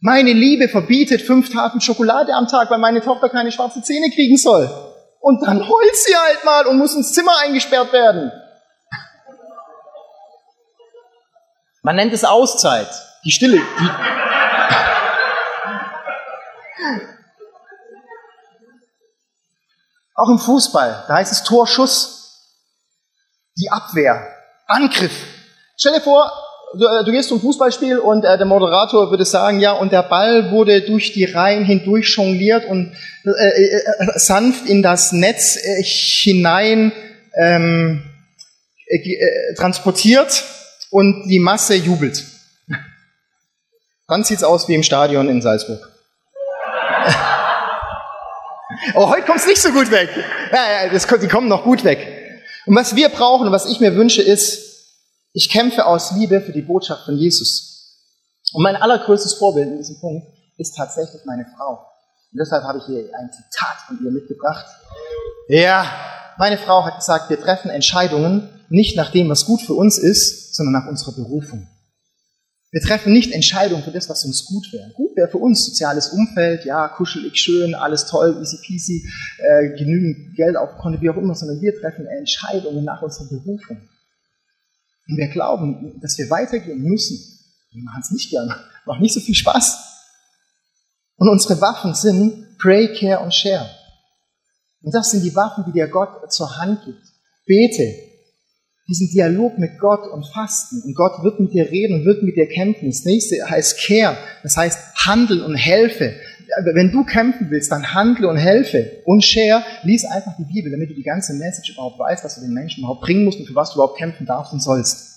Meine 0.00 0.32
Liebe 0.32 0.68
verbietet 0.68 1.22
fünf 1.22 1.52
Tafeln 1.52 1.80
Schokolade 1.80 2.34
am 2.34 2.48
Tag, 2.48 2.68
weil 2.68 2.78
meine 2.78 3.00
Tochter 3.00 3.28
keine 3.28 3.52
schwarze 3.52 3.80
Zähne 3.82 4.10
kriegen 4.10 4.36
soll. 4.36 4.68
Und 5.20 5.46
dann 5.46 5.60
heult 5.60 5.96
sie 5.96 6.16
halt 6.16 6.44
mal 6.44 6.66
und 6.66 6.78
muss 6.78 6.96
ins 6.96 7.12
Zimmer 7.12 7.38
eingesperrt 7.44 7.92
werden. 7.92 8.32
Man 11.84 11.94
nennt 11.94 12.12
es 12.12 12.24
Auszeit. 12.24 12.88
Die 13.24 13.30
Stille. 13.30 13.58
Die 13.58 14.31
Auch 20.14 20.28
im 20.28 20.38
Fußball, 20.38 21.04
da 21.08 21.14
heißt 21.14 21.32
es 21.32 21.42
Torschuss, 21.42 22.22
die 23.56 23.70
Abwehr, 23.70 24.26
Angriff. 24.66 25.12
Stell 25.76 25.94
dir 25.94 26.00
vor, 26.00 26.30
du, 26.78 26.86
äh, 26.86 27.10
gehst 27.10 27.28
zum 27.28 27.40
Fußballspiel 27.40 27.98
und 27.98 28.24
äh, 28.24 28.36
der 28.36 28.46
Moderator 28.46 29.10
würde 29.10 29.24
sagen, 29.24 29.60
ja, 29.60 29.72
und 29.72 29.92
der 29.92 30.02
Ball 30.02 30.50
wurde 30.50 30.82
durch 30.82 31.12
die 31.12 31.24
Reihen 31.24 31.64
hindurch 31.64 32.14
jongliert 32.16 32.64
und 32.66 32.94
äh, 33.24 33.30
äh, 33.30 33.76
äh 33.76 34.18
sanft 34.18 34.66
in 34.66 34.82
das 34.82 35.12
Netz 35.12 35.56
äh, 35.56 35.82
hinein 35.82 36.92
ähm, 37.36 38.04
transportiert 39.56 40.44
und 40.90 41.28
die 41.28 41.38
Masse 41.38 41.74
jubelt. 41.74 42.24
Dann 44.08 44.24
sieht's 44.24 44.44
aus 44.44 44.68
wie 44.68 44.74
im 44.74 44.82
Stadion 44.82 45.28
in 45.28 45.40
Salzburg. 45.40 45.91
Oh, 48.94 49.08
heute 49.08 49.26
kommt's 49.26 49.46
nicht 49.46 49.60
so 49.60 49.70
gut 49.70 49.90
weg. 49.90 50.10
Ja, 50.52 50.84
ja, 50.84 50.92
das, 50.92 51.06
die 51.06 51.28
kommen 51.28 51.48
noch 51.48 51.64
gut 51.64 51.84
weg. 51.84 52.06
Und 52.66 52.76
was 52.76 52.94
wir 52.94 53.08
brauchen 53.08 53.46
und 53.46 53.52
was 53.52 53.66
ich 53.66 53.80
mir 53.80 53.94
wünsche 53.96 54.22
ist, 54.22 54.72
ich 55.32 55.48
kämpfe 55.48 55.86
aus 55.86 56.12
Liebe 56.12 56.40
für 56.40 56.52
die 56.52 56.62
Botschaft 56.62 57.04
von 57.04 57.16
Jesus. 57.16 57.98
Und 58.52 58.62
mein 58.62 58.76
allergrößtes 58.76 59.34
Vorbild 59.34 59.68
in 59.68 59.78
diesem 59.78 59.98
Punkt 60.00 60.26
ist 60.58 60.76
tatsächlich 60.76 61.22
meine 61.24 61.46
Frau. 61.56 61.86
Und 62.32 62.38
deshalb 62.38 62.64
habe 62.64 62.78
ich 62.78 62.84
hier 62.84 63.10
ein 63.18 63.30
Zitat 63.32 63.76
von 63.86 63.98
ihr 64.04 64.10
mitgebracht. 64.10 64.66
Ja, 65.48 65.86
meine 66.38 66.58
Frau 66.58 66.84
hat 66.84 66.96
gesagt, 66.96 67.30
wir 67.30 67.40
treffen 67.40 67.70
Entscheidungen 67.70 68.48
nicht 68.68 68.96
nach 68.96 69.10
dem, 69.10 69.28
was 69.28 69.44
gut 69.44 69.62
für 69.62 69.74
uns 69.74 69.98
ist, 69.98 70.54
sondern 70.54 70.72
nach 70.72 70.88
unserer 70.88 71.12
Berufung. 71.12 71.68
Wir 72.72 72.80
treffen 72.80 73.12
nicht 73.12 73.32
Entscheidungen 73.32 73.82
für 73.82 73.90
das, 73.90 74.08
was 74.08 74.24
uns 74.24 74.46
gut 74.46 74.72
wäre. 74.72 74.90
Gut 74.94 75.14
wäre 75.14 75.28
für 75.28 75.36
uns 75.36 75.66
soziales 75.66 76.08
Umfeld, 76.08 76.64
ja, 76.64 76.88
kuschelig, 76.88 77.38
schön, 77.38 77.74
alles 77.74 78.06
toll, 78.06 78.38
easy 78.40 78.56
peasy, 78.66 79.06
äh, 79.38 79.76
genügend 79.76 80.34
Geld 80.36 80.56
auf 80.56 80.78
Konto, 80.78 80.98
wie 81.02 81.10
auch 81.10 81.16
immer, 81.18 81.34
sondern 81.34 81.60
wir 81.60 81.78
treffen 81.78 82.06
Entscheidungen 82.06 82.82
nach 82.82 83.02
unserer 83.02 83.28
Berufung. 83.28 83.76
Und 85.06 85.16
wir 85.18 85.28
glauben, 85.28 86.00
dass 86.00 86.16
wir 86.16 86.30
weitergehen 86.30 86.80
müssen. 86.82 87.18
Wir 87.72 87.82
machen 87.82 88.00
es 88.02 88.10
nicht 88.10 88.30
gerne, 88.30 88.56
macht 88.86 89.02
nicht 89.02 89.12
so 89.12 89.20
viel 89.20 89.34
Spaß. 89.34 89.78
Und 91.16 91.28
unsere 91.28 91.60
Waffen 91.60 91.94
sind 91.94 92.56
Pray, 92.56 92.94
Care 92.98 93.22
und 93.22 93.34
Share. 93.34 93.68
Und 94.80 94.94
das 94.94 95.10
sind 95.10 95.22
die 95.24 95.36
Waffen, 95.36 95.64
die 95.66 95.72
dir 95.72 95.88
Gott 95.88 96.32
zur 96.32 96.56
Hand 96.56 96.86
gibt. 96.86 97.02
Bete, 97.44 98.11
diesen 98.88 99.08
Dialog 99.10 99.58
mit 99.58 99.78
Gott 99.78 100.10
und 100.10 100.26
fasten. 100.26 100.82
Und 100.84 100.94
Gott 100.94 101.22
wird 101.22 101.40
mit 101.40 101.52
dir 101.52 101.70
reden 101.70 102.00
und 102.00 102.04
wird 102.04 102.22
mit 102.22 102.36
dir 102.36 102.48
kämpfen. 102.48 102.86
Das 102.88 103.04
nächste 103.04 103.48
heißt 103.48 103.78
Care, 103.86 104.16
das 104.42 104.56
heißt 104.56 105.06
handeln 105.06 105.42
und 105.42 105.54
helfe. 105.54 106.14
Wenn 106.64 106.90
du 106.90 107.04
kämpfen 107.04 107.50
willst, 107.50 107.72
dann 107.72 107.94
handle 107.94 108.28
und 108.28 108.36
helfe. 108.36 109.02
Und 109.04 109.24
share, 109.24 109.64
lies 109.84 110.04
einfach 110.04 110.36
die 110.36 110.44
Bibel, 110.44 110.70
damit 110.70 110.90
du 110.90 110.94
die 110.94 111.02
ganze 111.02 111.32
Message 111.34 111.72
überhaupt 111.72 111.98
weißt, 111.98 112.24
was 112.24 112.34
du 112.34 112.40
den 112.42 112.52
Menschen 112.52 112.80
überhaupt 112.80 113.02
bringen 113.02 113.24
musst 113.24 113.38
und 113.38 113.46
für 113.46 113.54
was 113.54 113.70
du 113.70 113.76
überhaupt 113.76 113.96
kämpfen 113.96 114.26
darfst 114.26 114.52
und 114.52 114.60
sollst. 114.60 115.12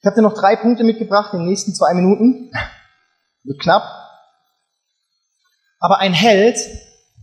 Ich 0.00 0.06
habe 0.06 0.16
dir 0.16 0.22
noch 0.22 0.34
drei 0.34 0.54
Punkte 0.56 0.84
mitgebracht 0.84 1.32
in 1.32 1.40
den 1.40 1.48
nächsten 1.48 1.74
zwei 1.74 1.94
Minuten. 1.94 2.52
Wird 3.42 3.60
knapp. 3.60 3.82
Aber 5.80 5.98
ein 5.98 6.12
Held, 6.12 6.58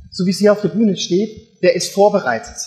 so 0.09 0.25
wie 0.25 0.31
es 0.31 0.39
hier 0.39 0.51
auf 0.51 0.61
der 0.61 0.69
Bühne 0.69 0.97
steht, 0.97 1.61
der 1.61 1.75
ist 1.75 1.93
vorbereitet. 1.93 2.57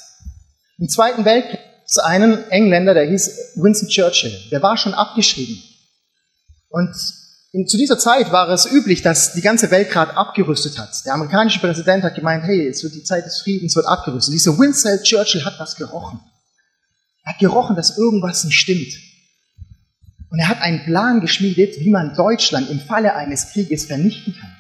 Im 0.79 0.89
Zweiten 0.89 1.25
Weltkrieg 1.25 1.61
es 1.87 1.99
einen 1.99 2.51
Engländer, 2.51 2.95
der 2.95 3.05
hieß 3.05 3.57
Winston 3.57 3.89
Churchill. 3.89 4.33
Der 4.51 4.63
war 4.63 4.77
schon 4.77 4.95
abgeschrieben. 4.95 5.63
Und 6.69 6.95
in, 7.53 7.69
zu 7.69 7.77
dieser 7.77 7.99
Zeit 7.99 8.33
war 8.33 8.49
es 8.49 8.71
üblich, 8.71 9.03
dass 9.03 9.35
die 9.35 9.43
ganze 9.43 9.71
Welt 9.71 9.91
gerade 9.91 10.17
abgerüstet 10.17 10.79
hat. 10.79 11.05
Der 11.05 11.15
amerikanische 11.15 11.61
Präsident 11.61 12.03
hat 12.03 12.15
gemeint, 12.15 12.45
hey, 12.45 12.69
es 12.69 12.83
wird 12.83 12.95
die 12.95 13.05
Zeit 13.05 13.27
des 13.27 13.41
Friedens, 13.41 13.77
wird 13.77 13.87
abgerüstet. 13.87 14.35
Dieser 14.35 14.59
Winston 14.59 15.03
Churchill 15.03 15.45
hat 15.45 15.61
das 15.61 15.77
gerochen. 15.77 16.21
Er 17.25 17.35
hat 17.35 17.39
gerochen, 17.39 17.77
dass 17.77 17.97
irgendwas 17.97 18.45
nicht 18.45 18.59
stimmt. 18.59 18.93
Und 20.31 20.41
er 20.41 20.49
hat 20.49 20.61
einen 20.63 20.85
Plan 20.85 21.21
geschmiedet, 21.21 21.79
wie 21.79 21.91
man 21.91 22.15
Deutschland 22.15 22.69
im 22.71 22.81
Falle 22.81 23.15
eines 23.15 23.53
Krieges 23.53 23.85
vernichten 23.85 24.35
kann. 24.35 24.51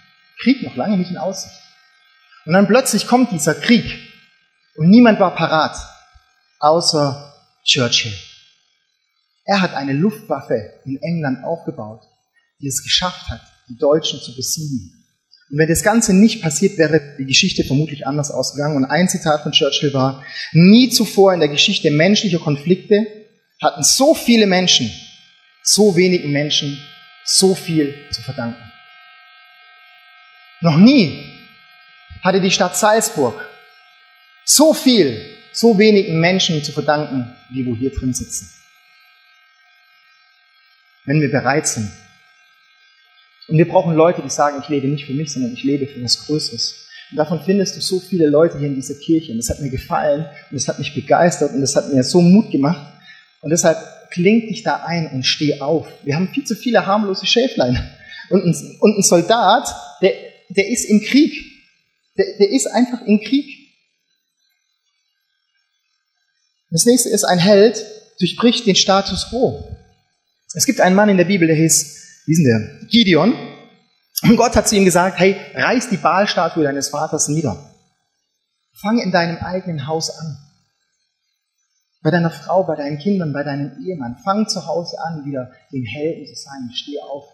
Krieg 0.40 0.62
noch 0.62 0.76
lange 0.76 0.98
nicht 0.98 1.10
in 1.10 1.16
Aussicht. 1.16 1.54
Und 2.46 2.52
dann 2.52 2.68
plötzlich 2.68 3.08
kommt 3.08 3.32
dieser 3.32 3.54
Krieg 3.54 3.98
und 4.76 4.88
niemand 4.88 5.18
war 5.18 5.34
parat 5.34 5.76
außer 6.64 7.34
Churchill. 7.64 8.12
Er 9.44 9.60
hat 9.60 9.74
eine 9.74 9.92
Luftwaffe 9.92 10.80
in 10.86 10.96
England 11.02 11.44
aufgebaut, 11.44 12.00
die 12.60 12.68
es 12.68 12.82
geschafft 12.82 13.28
hat, 13.28 13.42
die 13.68 13.76
Deutschen 13.76 14.18
zu 14.20 14.34
besiegen. 14.34 15.04
Und 15.50 15.58
wenn 15.58 15.68
das 15.68 15.82
Ganze 15.82 16.14
nicht 16.14 16.40
passiert 16.40 16.78
wäre, 16.78 17.16
die 17.18 17.26
Geschichte 17.26 17.64
vermutlich 17.64 18.06
anders 18.06 18.30
ausgegangen. 18.30 18.76
Und 18.76 18.86
ein 18.86 19.08
Zitat 19.08 19.42
von 19.42 19.52
Churchill 19.52 19.92
war, 19.92 20.24
nie 20.52 20.88
zuvor 20.88 21.34
in 21.34 21.40
der 21.40 21.50
Geschichte 21.50 21.90
menschlicher 21.90 22.38
Konflikte 22.38 23.06
hatten 23.62 23.82
so 23.82 24.14
viele 24.14 24.46
Menschen, 24.46 24.90
so 25.62 25.94
wenigen 25.96 26.32
Menschen 26.32 26.78
so 27.26 27.54
viel 27.54 27.94
zu 28.10 28.22
verdanken. 28.22 28.62
Noch 30.62 30.76
nie 30.76 31.22
hatte 32.22 32.40
die 32.40 32.50
Stadt 32.50 32.76
Salzburg 32.76 33.34
so 34.46 34.72
viel 34.72 35.33
so 35.54 35.78
wenigen 35.78 36.20
Menschen 36.20 36.62
zu 36.62 36.72
verdanken, 36.72 37.32
wie 37.50 37.64
wo 37.64 37.74
hier 37.74 37.90
drin 37.90 38.12
sitzen. 38.12 38.50
Wenn 41.06 41.20
wir 41.20 41.30
bereit 41.30 41.66
sind. 41.66 41.90
Und 43.46 43.58
wir 43.58 43.68
brauchen 43.68 43.94
Leute, 43.94 44.22
die 44.22 44.30
sagen, 44.30 44.58
ich 44.62 44.68
lebe 44.68 44.88
nicht 44.88 45.06
für 45.06 45.12
mich, 45.12 45.32
sondern 45.32 45.52
ich 45.52 45.62
lebe 45.62 45.86
für 45.86 46.02
was 46.02 46.26
Größeres. 46.26 46.88
Und 47.10 47.18
davon 47.18 47.40
findest 47.44 47.76
du 47.76 47.80
so 47.80 48.00
viele 48.00 48.26
Leute 48.26 48.58
hier 48.58 48.68
in 48.68 48.74
dieser 48.74 48.94
Kirche. 48.94 49.32
Und 49.32 49.38
das 49.38 49.50
hat 49.50 49.60
mir 49.60 49.70
gefallen 49.70 50.24
und 50.50 50.54
das 50.54 50.66
hat 50.66 50.78
mich 50.78 50.94
begeistert 50.94 51.52
und 51.52 51.60
das 51.60 51.76
hat 51.76 51.92
mir 51.92 52.02
so 52.02 52.20
Mut 52.20 52.50
gemacht. 52.50 52.92
Und 53.40 53.50
deshalb 53.50 53.78
kling 54.10 54.48
dich 54.48 54.62
da 54.62 54.84
ein 54.84 55.08
und 55.12 55.24
steh 55.24 55.60
auf. 55.60 55.86
Wir 56.02 56.16
haben 56.16 56.28
viel 56.28 56.44
zu 56.44 56.56
viele 56.56 56.86
harmlose 56.86 57.26
Schäflein. 57.26 57.78
Und 58.30 58.44
ein, 58.44 58.76
und 58.80 58.98
ein 58.98 59.02
Soldat, 59.02 59.68
der, 60.00 60.14
der 60.48 60.68
ist 60.68 60.84
im 60.86 61.02
Krieg. 61.02 61.34
Der, 62.16 62.24
der 62.38 62.50
ist 62.50 62.66
einfach 62.66 63.02
im 63.02 63.20
Krieg. 63.20 63.53
Das 66.74 66.86
nächste 66.86 67.08
ist, 67.08 67.22
ein 67.22 67.38
Held 67.38 67.86
durchbricht 68.18 68.66
den 68.66 68.74
Status 68.74 69.28
quo. 69.30 69.62
Es 70.54 70.66
gibt 70.66 70.80
einen 70.80 70.96
Mann 70.96 71.08
in 71.08 71.16
der 71.16 71.24
Bibel, 71.24 71.46
der 71.46 71.56
hieß, 71.56 72.24
wie 72.26 72.32
ist 72.32 72.42
der? 72.42 72.88
Gideon. 72.88 73.32
Und 74.24 74.36
Gott 74.36 74.56
hat 74.56 74.66
zu 74.66 74.74
ihm 74.74 74.84
gesagt, 74.84 75.20
hey, 75.20 75.36
reiß 75.54 75.88
die 75.90 75.98
Bahlstatue 75.98 76.64
deines 76.64 76.88
Vaters 76.88 77.28
nieder. 77.28 77.70
Fang 78.72 78.98
in 78.98 79.12
deinem 79.12 79.36
eigenen 79.36 79.86
Haus 79.86 80.10
an. 80.18 80.36
Bei 82.02 82.10
deiner 82.10 82.32
Frau, 82.32 82.64
bei 82.64 82.74
deinen 82.74 82.98
Kindern, 82.98 83.32
bei 83.32 83.44
deinem 83.44 83.80
Ehemann. 83.86 84.16
Fang 84.24 84.48
zu 84.48 84.66
Hause 84.66 84.98
an, 84.98 85.24
wieder 85.24 85.52
den 85.70 85.84
Helden 85.84 86.26
zu 86.26 86.34
sein. 86.34 86.70
Steh 86.74 86.98
auf. 86.98 87.26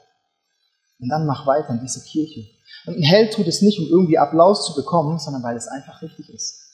Und 0.98 1.08
dann 1.08 1.24
mach 1.24 1.46
weiter 1.46 1.70
in 1.70 1.80
dieser 1.80 2.02
Kirche. 2.02 2.44
Und 2.84 2.98
ein 2.98 3.02
Held 3.02 3.32
tut 3.32 3.46
es 3.46 3.62
nicht, 3.62 3.78
um 3.78 3.86
irgendwie 3.86 4.18
Applaus 4.18 4.66
zu 4.66 4.74
bekommen, 4.74 5.18
sondern 5.18 5.42
weil 5.42 5.56
es 5.56 5.66
einfach 5.66 6.02
richtig 6.02 6.28
ist. 6.28 6.69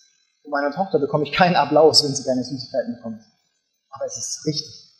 Von 0.46 0.52
meiner 0.52 0.72
Tochter 0.72 1.00
bekomme 1.00 1.24
ich 1.24 1.32
keinen 1.32 1.56
Applaus, 1.56 2.04
wenn 2.04 2.14
sie 2.14 2.22
keine 2.22 2.44
Süßigkeiten 2.44 2.94
bekommt. 2.94 3.20
aber 3.90 4.04
es 4.06 4.16
ist 4.16 4.46
richtig. 4.46 4.92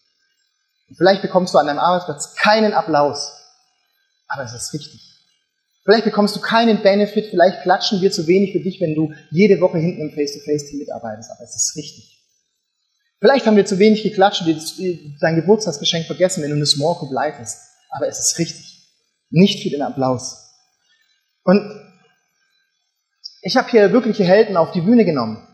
Und 0.89 0.97
vielleicht 0.97 1.23
bekommst 1.23 1.55
du 1.55 1.59
an 1.59 1.69
deinem 1.69 1.79
Arbeitsplatz 1.79 2.35
keinen 2.35 2.73
Applaus, 2.73 3.31
aber 4.27 4.43
es 4.43 4.53
ist 4.53 4.73
richtig. 4.73 5.01
Vielleicht 5.85 6.05
bekommst 6.05 6.35
du 6.35 6.41
keinen 6.41 6.83
Benefit, 6.83 7.27
vielleicht 7.31 7.63
klatschen 7.63 8.01
wir 8.01 8.11
zu 8.11 8.27
wenig 8.27 8.55
für 8.55 8.59
dich, 8.59 8.81
wenn 8.81 8.97
du 8.97 9.13
jede 9.31 9.61
Woche 9.61 9.79
hinten 9.79 10.01
im 10.01 10.15
Face-to-Face-Team 10.17 10.81
mitarbeitest, 10.81 11.31
aber 11.31 11.45
es 11.45 11.55
ist 11.55 11.77
richtig. 11.77 12.25
Vielleicht 13.21 13.47
haben 13.47 13.57
wir 13.57 13.67
zu 13.67 13.79
wenig 13.79 14.03
geklatscht 14.03 14.43
und 14.43 15.17
dein 15.21 15.37
Geburtstagsgeschenk 15.37 16.07
vergessen, 16.07 16.43
wenn 16.43 16.51
du 16.51 16.57
eine 16.57 16.67
Small 16.67 16.97
Group 16.97 17.13
leitest, 17.13 17.61
aber 17.91 18.09
es 18.09 18.19
ist 18.19 18.39
richtig. 18.41 18.91
Nicht 19.31 19.63
für 19.63 19.71
den 19.71 19.83
Applaus. 19.83 20.51
Und 21.45 21.86
ich 23.47 23.57
habe 23.57 23.71
hier 23.71 23.93
wirkliche 23.93 24.25
Helden 24.25 24.57
auf 24.57 24.73
die 24.73 24.81
Bühne 24.81 25.05
genommen. 25.05 25.47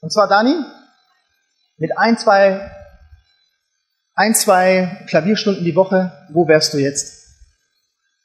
Und 0.00 0.12
zwar 0.12 0.28
Dani 0.28 0.54
mit 1.78 1.96
ein, 1.96 2.18
zwei, 2.18 2.70
ein, 4.14 4.34
zwei 4.34 5.02
Klavierstunden 5.08 5.64
die 5.64 5.76
Woche. 5.76 6.12
Wo 6.30 6.46
wärst 6.46 6.74
du 6.74 6.78
jetzt? 6.78 7.24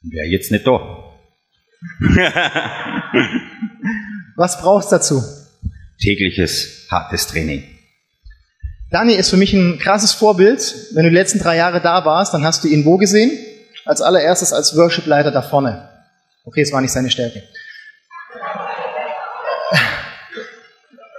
Wäre 0.02 0.28
jetzt 0.28 0.52
nicht 0.52 0.68
da. 0.68 1.14
Was 4.36 4.60
brauchst 4.60 4.92
du 4.92 4.98
dazu? 4.98 5.24
Tägliches, 6.02 6.86
hartes 6.92 7.28
Training. 7.28 7.64
Dani 8.92 9.14
ist 9.14 9.30
für 9.30 9.38
mich 9.38 9.54
ein 9.54 9.80
krasses 9.80 10.12
Vorbild. 10.12 10.90
Wenn 10.94 11.06
du 11.06 11.12
die 11.12 11.16
letzten 11.16 11.40
drei 11.40 11.56
Jahre 11.56 11.80
da 11.80 12.04
warst, 12.04 12.34
dann 12.34 12.44
hast 12.44 12.66
du 12.66 12.68
ihn 12.68 12.84
wo 12.84 12.98
gesehen? 12.98 13.32
Als 13.86 14.02
allererstes 14.02 14.52
als 14.52 14.76
Worship-Leiter 14.76 15.32
da 15.32 15.42
vorne. 15.42 15.88
Okay, 16.44 16.60
es 16.62 16.74
war 16.74 16.82
nicht 16.82 16.92
seine 16.92 17.10
Stärke. 17.10 17.42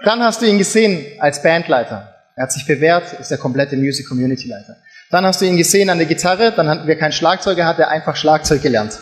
Dann 0.03 0.23
hast 0.23 0.41
du 0.41 0.47
ihn 0.47 0.57
gesehen 0.57 1.21
als 1.21 1.43
Bandleiter. 1.43 2.15
Er 2.35 2.45
hat 2.45 2.53
sich 2.53 2.67
bewährt, 2.67 3.13
ist 3.21 3.31
der 3.31 3.39
komplette 3.39 3.77
Music 3.77 4.09
Community 4.09 4.49
Leiter. 4.49 4.77
Dann 5.11 5.27
hast 5.27 5.41
du 5.41 5.45
ihn 5.45 5.59
gesehen 5.59 5.91
an 5.91 5.99
der 5.99 6.07
Gitarre, 6.07 6.53
dann 6.53 6.69
hatten 6.69 6.87
wir 6.87 6.97
keinen 6.97 7.13
Schlagzeuger, 7.13 7.67
hat 7.67 7.79
er 7.79 7.89
einfach 7.89 8.17
Schlagzeug 8.17 8.63
gelernt. 8.63 8.99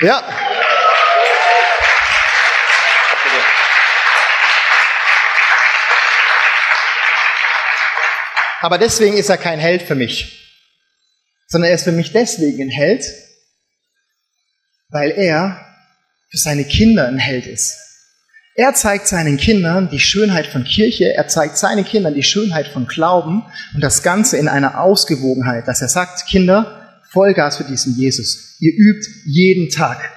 Ja. 0.00 0.22
Aber 8.60 8.78
deswegen 8.78 9.16
ist 9.16 9.28
er 9.28 9.36
kein 9.36 9.58
Held 9.58 9.82
für 9.82 9.96
mich, 9.96 10.56
sondern 11.48 11.70
er 11.70 11.74
ist 11.74 11.84
für 11.84 11.92
mich 11.92 12.12
deswegen 12.12 12.62
ein 12.62 12.70
Held, 12.70 13.04
weil 14.88 15.10
er 15.10 15.66
für 16.30 16.38
seine 16.38 16.64
Kinder 16.64 17.08
ein 17.08 17.18
Held 17.18 17.46
ist. 17.46 17.91
Er 18.54 18.74
zeigt 18.74 19.08
seinen 19.08 19.38
Kindern 19.38 19.88
die 19.88 19.98
Schönheit 19.98 20.46
von 20.46 20.64
Kirche, 20.64 21.14
er 21.14 21.26
zeigt 21.26 21.56
seinen 21.56 21.86
Kindern 21.86 22.12
die 22.12 22.22
Schönheit 22.22 22.68
von 22.68 22.86
Glauben 22.86 23.44
und 23.74 23.82
das 23.82 24.02
Ganze 24.02 24.36
in 24.36 24.46
einer 24.46 24.78
Ausgewogenheit, 24.78 25.66
dass 25.66 25.80
er 25.80 25.88
sagt, 25.88 26.26
Kinder, 26.28 27.00
Vollgas 27.08 27.56
für 27.56 27.64
diesen 27.64 27.96
Jesus. 27.96 28.56
Ihr 28.60 28.72
übt 28.76 29.08
jeden 29.24 29.70
Tag. 29.70 30.10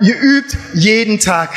Ihr 0.00 0.16
übt 0.20 0.56
jeden 0.74 1.20
Tag. 1.20 1.50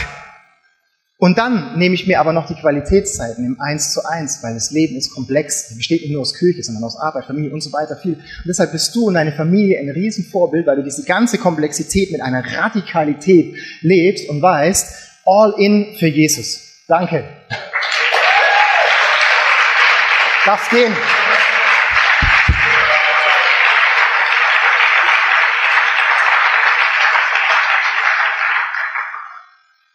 Und 1.18 1.40
dann 1.40 1.80
nehme 1.80 1.96
ich 1.96 2.06
mir 2.06 2.20
aber 2.20 2.34
noch 2.34 2.48
die 2.48 2.56
Qualitätszeiten 2.56 3.44
im 3.44 3.60
Eins 3.60 3.94
zu 3.94 4.06
Eins, 4.06 4.44
weil 4.44 4.54
das 4.54 4.70
Leben 4.70 4.96
ist 4.96 5.12
komplex. 5.12 5.72
Es 5.72 5.78
besteht 5.78 6.02
nicht 6.02 6.12
nur 6.12 6.22
aus 6.22 6.36
Kirche, 6.36 6.62
sondern 6.62 6.84
aus 6.84 6.98
Arbeit, 6.98 7.26
Familie 7.26 7.52
und 7.52 7.62
so 7.62 7.72
weiter 7.72 7.96
viel. 7.96 8.14
Und 8.14 8.48
deshalb 8.48 8.74
bist 8.74 8.94
du 8.94 9.08
und 9.08 9.16
deine 9.16 9.32
Familie 9.32 9.80
ein 9.80 9.90
Riesenvorbild, 9.90 10.68
weil 10.68 10.76
du 10.76 10.84
diese 10.84 11.04
ganze 11.04 11.40
Komplexität 11.40 12.12
mit 12.12 12.22
einer 12.22 12.44
Radikalität 12.46 13.56
lebst 13.82 14.30
und 14.30 14.42
weißt, 14.42 15.13
all 15.26 15.54
in 15.58 15.96
für 15.98 16.08
Jesus. 16.08 16.84
Danke. 16.88 17.24
Darf 20.46 20.70
gehen. 20.70 20.96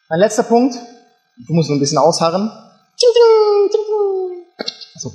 Mein 0.09 0.21
letzter 0.21 0.45
Punkt. 0.45 0.75
Du 1.47 1.53
musst 1.53 1.69
noch 1.69 1.77
ein 1.77 1.81
bisschen 1.81 1.99
ausharren. 1.99 2.51
Achso. 4.95 5.13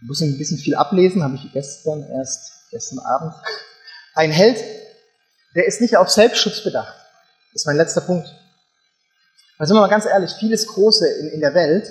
Ich 0.00 0.06
muss 0.06 0.22
ein 0.22 0.38
bisschen 0.38 0.58
viel 0.58 0.76
ablesen, 0.76 1.22
habe 1.22 1.34
ich 1.34 1.52
gestern 1.52 2.08
erst, 2.08 2.70
gestern 2.70 3.00
Abend. 3.00 3.34
Ein 4.20 4.32
Held, 4.32 4.62
der 5.54 5.66
ist 5.66 5.80
nicht 5.80 5.96
auf 5.96 6.10
Selbstschutz 6.10 6.62
bedacht. 6.62 6.94
Das 7.54 7.62
ist 7.62 7.66
mein 7.66 7.78
letzter 7.78 8.02
Punkt. 8.02 8.28
Weil 9.56 9.66
sind 9.66 9.74
wir 9.74 9.80
mal 9.80 9.88
ganz 9.88 10.04
ehrlich, 10.04 10.32
vieles 10.38 10.66
Große 10.66 11.08
in, 11.20 11.28
in 11.28 11.40
der 11.40 11.54
Welt 11.54 11.90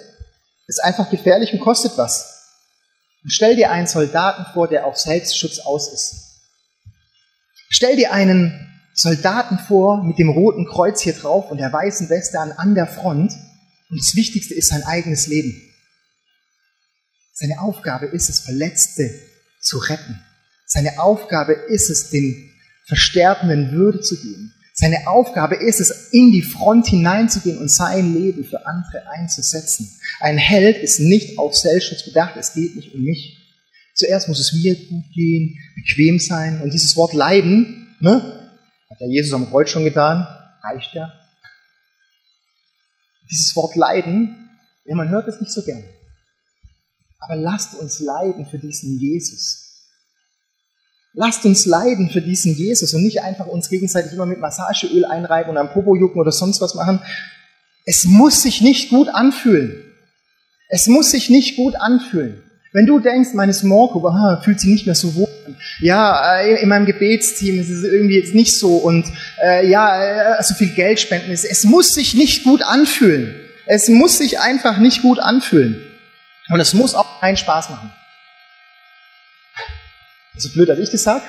ist 0.68 0.78
einfach 0.84 1.10
gefährlich 1.10 1.52
und 1.54 1.60
kostet 1.60 1.98
was. 1.98 2.52
Und 3.24 3.32
stell 3.32 3.56
dir 3.56 3.72
einen 3.72 3.88
Soldaten 3.88 4.46
vor, 4.54 4.68
der 4.68 4.86
auf 4.86 4.96
Selbstschutz 4.96 5.58
aus 5.58 5.92
ist. 5.92 6.44
Stell 7.72 7.96
dir 7.96 8.13
einen 8.13 8.80
Soldaten 8.94 9.58
vor 9.58 10.04
mit 10.04 10.20
dem 10.20 10.30
roten 10.30 10.68
Kreuz 10.68 11.02
hier 11.02 11.13
drauf 11.13 11.50
und 11.50 11.58
der 11.58 11.74
weißen 11.74 12.12
Weste 12.12 12.39
an, 12.39 12.52
an 12.52 12.76
der 12.76 12.86
Front. 12.86 13.34
Und 13.89 14.00
das 14.00 14.15
Wichtigste 14.15 14.54
ist 14.54 14.70
sein 14.70 14.84
eigenes 14.84 15.26
Leben. 15.26 15.60
Seine 17.34 17.60
Aufgabe 17.60 18.06
ist 18.06 18.30
es, 18.30 18.42
Verletzte 18.42 19.20
zu 19.62 19.80
retten. 19.80 20.24
Seine 20.72 21.00
Aufgabe 21.00 21.54
ist 21.54 21.90
es, 21.90 22.12
den 22.12 22.52
Versterbenden 22.86 23.72
Würde 23.72 24.02
zu 24.02 24.16
geben. 24.16 24.54
Seine 24.74 25.08
Aufgabe 25.08 25.56
ist 25.56 25.82
es, 25.82 26.10
in 26.12 26.32
die 26.32 26.44
Front 26.44 26.88
hineinzugehen 26.88 27.58
und 27.58 27.70
sein 27.70 28.14
Leben 28.14 28.46
für 28.46 28.66
andere 28.66 29.10
einzusetzen. 29.10 29.92
Ein 30.20 30.38
Held 30.38 30.78
ist 30.78 31.00
nicht 31.00 31.38
auf 31.40 31.56
Selbstschutz 31.56 32.06
bedacht, 32.06 32.38
es 32.38 32.54
geht 32.54 32.76
nicht 32.76 32.94
um 32.94 33.02
mich. 33.02 33.36
Zuerst 33.96 34.30
muss 34.30 34.40
es 34.40 34.54
mir 34.54 34.76
gut 34.76 35.04
gehen, 35.14 35.58
bequem 35.76 36.20
sein. 36.20 36.62
Und 36.62 36.72
dieses 36.72 36.96
Wort 36.96 37.14
Leiden, 37.14 37.96
ne, 38.00 38.52
hat 38.90 39.02
der 39.02 39.10
Jesus 39.10 39.34
am 39.34 39.50
Kreuz 39.50 39.72
schon 39.72 39.84
getan, 39.84 40.26
reicht 40.64 40.94
ja. 40.94 41.12
Dieses 43.30 43.56
Wort 43.56 43.76
Leiden, 43.76 44.50
ja, 44.86 44.96
man 44.96 45.10
hört 45.10 45.28
es 45.28 45.42
nicht 45.42 45.52
so 45.52 45.64
gern. 45.64 45.84
Aber 47.20 47.36
lasst 47.36 47.74
uns 47.76 48.00
leiden 48.00 48.46
für 48.46 48.60
diesen 48.60 49.00
Jesus. 49.00 49.69
Lasst 51.13 51.45
uns 51.45 51.65
leiden 51.65 52.10
für 52.10 52.22
diesen 52.22 52.54
Jesus 52.56 52.93
und 52.93 53.04
nicht 53.04 53.22
einfach 53.22 53.48
uns 53.48 53.69
gegenseitig 53.69 54.13
immer 54.13 54.26
mit 54.26 54.39
Massageöl 54.39 55.06
einreiben 55.06 55.52
und 55.52 55.58
am 55.58 55.72
Popo 55.72 55.95
jucken 55.95 56.22
oder 56.22 56.32
sonst 56.32 56.62
was 56.62 56.76
machen. 56.76 57.02
Es 57.86 58.06
muss 58.06 58.43
sich 58.43 58.62
nicht 58.62 58.89
gut 58.89 59.10
anfühlen. 59.10 59.84
Es 60.69 60.88
muss 60.88 61.12
sich 61.12 61.30
nicht 61.30 61.56
gut 61.56 61.76
anfühlen. 61.76 62.43
Wenn 62.72 62.86
du 62.86 63.00
denkst, 63.00 63.32
meine 63.34 63.54
Small 63.54 63.88
Group 63.88 64.06
aha, 64.06 64.41
fühlt 64.43 64.60
sich 64.60 64.69
nicht 64.69 64.86
mehr 64.86 64.93
so 64.93 65.15
wohl 65.15 65.28
an. 65.48 65.56
Ja, 65.80 66.41
äh, 66.41 66.62
in 66.62 66.69
meinem 66.69 66.86
Gebetsteam 66.86 67.60
ist 67.60 67.69
es 67.69 67.84
irgendwie 67.84 68.19
jetzt 68.19 68.36
nicht 68.36 68.56
so 68.56 68.78
und 68.78 69.06
äh, 69.43 69.67
ja, 69.67 70.38
äh, 70.38 70.43
so 70.43 70.54
viel 70.54 70.69
Geld 70.69 71.00
spenden 71.00 71.32
ist. 71.32 71.43
Es 71.45 71.63
muss 71.63 71.95
sich 71.95 72.13
nicht 72.13 72.43
gut 72.43 72.62
anfühlen. 72.62 73.34
Es 73.65 73.89
muss 73.89 74.19
sich 74.19 74.39
einfach 74.39 74.78
nicht 74.78 75.02
gut 75.02 75.19
anfühlen. 75.19 75.82
Und 76.50 76.60
es 76.60 76.76
muss 76.76 76.93
auch 76.93 77.19
keinen 77.19 77.38
Spaß 77.38 77.72
machen. 77.72 77.91
So 80.39 80.49
blöd, 80.49 80.69
dass 80.69 80.80
ich 80.80 80.89
das 80.89 81.04
sage, 81.04 81.23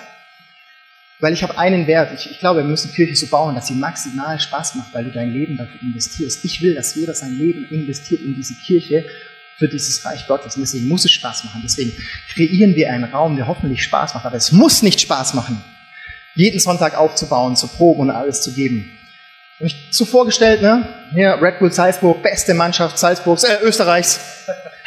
weil 1.19 1.33
ich 1.33 1.43
habe 1.43 1.59
einen 1.59 1.87
Wert. 1.87 2.13
Ich, 2.15 2.31
ich 2.31 2.39
glaube, 2.39 2.61
wir 2.61 2.65
müssen 2.65 2.93
Kirche 2.93 3.17
so 3.17 3.27
bauen, 3.27 3.55
dass 3.55 3.67
sie 3.67 3.75
maximal 3.75 4.39
Spaß 4.39 4.77
macht, 4.77 4.95
weil 4.95 5.05
du 5.05 5.11
dein 5.11 5.33
Leben 5.33 5.57
dafür 5.57 5.81
investierst. 5.83 6.45
Ich 6.45 6.63
will, 6.63 6.75
dass 6.75 6.95
jeder 6.95 7.15
sein 7.15 7.37
Leben 7.37 7.67
investiert 7.71 8.21
in 8.23 8.35
diese 8.35 8.55
Kirche 8.55 9.05
für 9.59 9.69
dieses 9.69 10.05
Reich 10.05 10.27
Gottes. 10.27 10.57
Und 10.57 10.63
deswegen 10.63 10.89
muss 10.89 11.05
es 11.05 11.11
Spaß 11.11 11.45
machen. 11.45 11.61
Deswegen 11.63 11.93
kreieren 12.33 12.75
wir 12.75 12.91
einen 12.91 13.05
Raum, 13.05 13.37
der 13.37 13.47
hoffentlich 13.47 13.83
Spaß 13.83 14.15
macht. 14.15 14.25
Aber 14.25 14.37
es 14.37 14.53
muss 14.53 14.83
nicht 14.83 15.01
Spaß 15.01 15.35
machen, 15.35 15.63
jeden 16.35 16.61
Sonntag 16.61 16.97
aufzubauen, 16.97 17.57
zu 17.57 17.67
proben 17.69 18.03
und 18.03 18.11
alles 18.11 18.43
zu 18.43 18.53
geben. 18.53 18.91
Und 19.59 19.67
ich 19.67 19.77
so 19.91 20.07
vorgestellt, 20.07 20.63
ne? 20.63 20.89
Hier 21.13 21.37
Red 21.43 21.59
Bull 21.59 21.73
Salzburg, 21.73 22.23
beste 22.23 22.55
Mannschaft 22.55 22.99
Salzburgs, 22.99 23.45
äh, 23.45 23.59
Österreichs. 23.63 24.21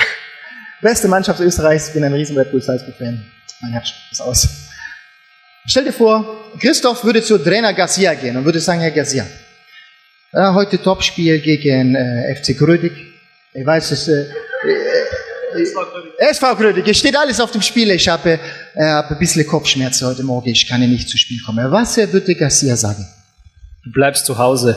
beste 0.81 1.07
Mannschaft 1.07 1.39
Österreichs. 1.41 1.89
Ich 1.89 1.93
bin 1.93 2.03
ein 2.03 2.13
riesen 2.13 2.35
Red 2.35 2.51
Bull 2.51 2.61
Salzburg 2.61 2.97
Mein 3.63 3.71
Herz 3.71 3.93
ist 4.11 4.21
aus. 4.21 4.49
Stell 5.65 5.85
dir 5.85 5.93
vor, 5.93 6.51
Christoph 6.59 7.05
würde 7.05 7.23
zu 7.23 7.37
Trainer 7.37 7.73
Garcia 7.73 8.13
gehen 8.13 8.35
und 8.35 8.43
würde 8.43 8.59
sagen, 8.59 8.81
Herr 8.81 8.91
Garcia, 8.91 9.25
ja, 10.33 10.53
heute 10.53 10.81
Topspiel 10.81 11.39
gegen 11.39 11.95
äh, 11.95 12.35
FC 12.35 12.57
Grödig. 12.57 12.91
Ich 13.53 13.65
weiß 13.65 13.91
es, 13.91 14.09
äh, 14.09 14.25
SV 16.17 16.55
Grödig, 16.57 16.85
es 16.89 16.97
steht 16.97 17.15
alles 17.15 17.39
auf 17.39 17.51
dem 17.51 17.61
Spiel. 17.61 17.89
Ich 17.91 18.09
habe, 18.09 18.37
äh, 18.75 18.83
habe 18.83 19.11
ein 19.11 19.19
bisschen 19.19 19.47
Kopfschmerzen 19.47 20.07
heute 20.07 20.23
Morgen, 20.23 20.49
ich 20.49 20.67
kann 20.67 20.81
nicht 20.81 21.07
zu 21.07 21.17
Spiel 21.17 21.41
kommen. 21.45 21.71
Was 21.71 21.95
würde 21.95 22.35
Garcia 22.35 22.75
sagen? 22.75 23.07
Du 23.85 23.93
bleibst 23.93 24.25
zu 24.25 24.37
Hause. 24.37 24.75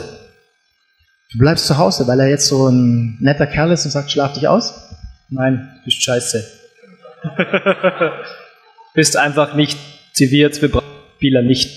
Du 1.33 1.39
bleibst 1.39 1.67
zu 1.67 1.77
Hause, 1.77 2.07
weil 2.07 2.21
er 2.21 2.29
jetzt 2.29 2.47
so 2.47 2.69
ein 2.69 3.17
netter 3.19 3.47
Kerl 3.47 3.71
ist 3.73 3.83
und 3.83 3.91
sagt, 3.91 4.11
schlaf 4.11 4.31
dich 4.31 4.47
aus? 4.47 4.73
Nein, 5.27 5.73
du 5.79 5.83
bist 5.83 6.01
scheiße. 6.01 6.45
bist 8.97 9.15
einfach 9.15 9.53
nicht 9.53 9.77
ziviert, 10.13 10.59
wir 10.59 10.71
brauchen 10.71 10.87
Spieler 11.17 11.43
nicht. 11.43 11.69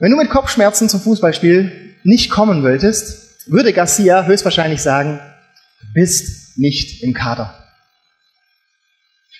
Wenn 0.00 0.10
du 0.10 0.16
mit 0.16 0.28
Kopfschmerzen 0.28 0.88
zum 0.88 1.00
Fußballspiel 1.00 1.94
nicht 2.02 2.30
kommen 2.30 2.64
wolltest, 2.64 3.48
würde 3.48 3.72
Garcia 3.72 4.24
höchstwahrscheinlich 4.24 4.82
sagen, 4.82 5.20
du 5.80 5.86
bist 5.94 6.58
nicht 6.58 7.04
im 7.04 7.14
Kader. 7.14 7.64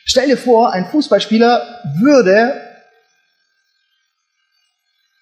Stell 0.05 0.29
dir 0.29 0.39
vor, 0.39 0.73
ein 0.73 0.87
Fußballspieler 0.87 1.83
würde 2.03 2.68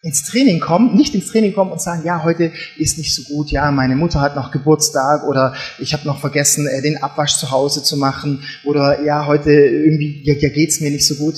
ins 0.07 0.23
Training 0.23 0.61
kommen, 0.61 0.95
nicht 0.95 1.17
ins 1.17 1.33
Training 1.33 1.53
kommen 1.53 1.73
und 1.73 1.83
sagen, 1.83 2.05
ja, 2.05 2.23
heute 2.23 2.53
ist 2.77 2.97
nicht 2.97 3.13
so 3.13 3.25
gut, 3.25 3.51
ja, 3.51 3.73
meine 3.73 3.97
Mutter 3.97 4.21
hat 4.21 4.37
noch 4.37 4.53
Geburtstag 4.53 5.25
oder 5.25 5.57
ich 5.79 5.93
habe 5.93 6.07
noch 6.07 6.21
vergessen, 6.21 6.69
äh, 6.69 6.81
den 6.81 7.03
Abwasch 7.03 7.37
zu 7.37 7.51
Hause 7.51 7.83
zu 7.83 7.97
machen 7.97 8.45
oder 8.65 9.03
ja, 9.03 9.27
heute 9.27 9.51
irgendwie 9.51 10.23
ja, 10.23 10.35
ja, 10.35 10.49
geht's 10.49 10.81
mir 10.81 10.93
nicht 10.93 11.05
so 11.07 11.17
gut. 11.17 11.35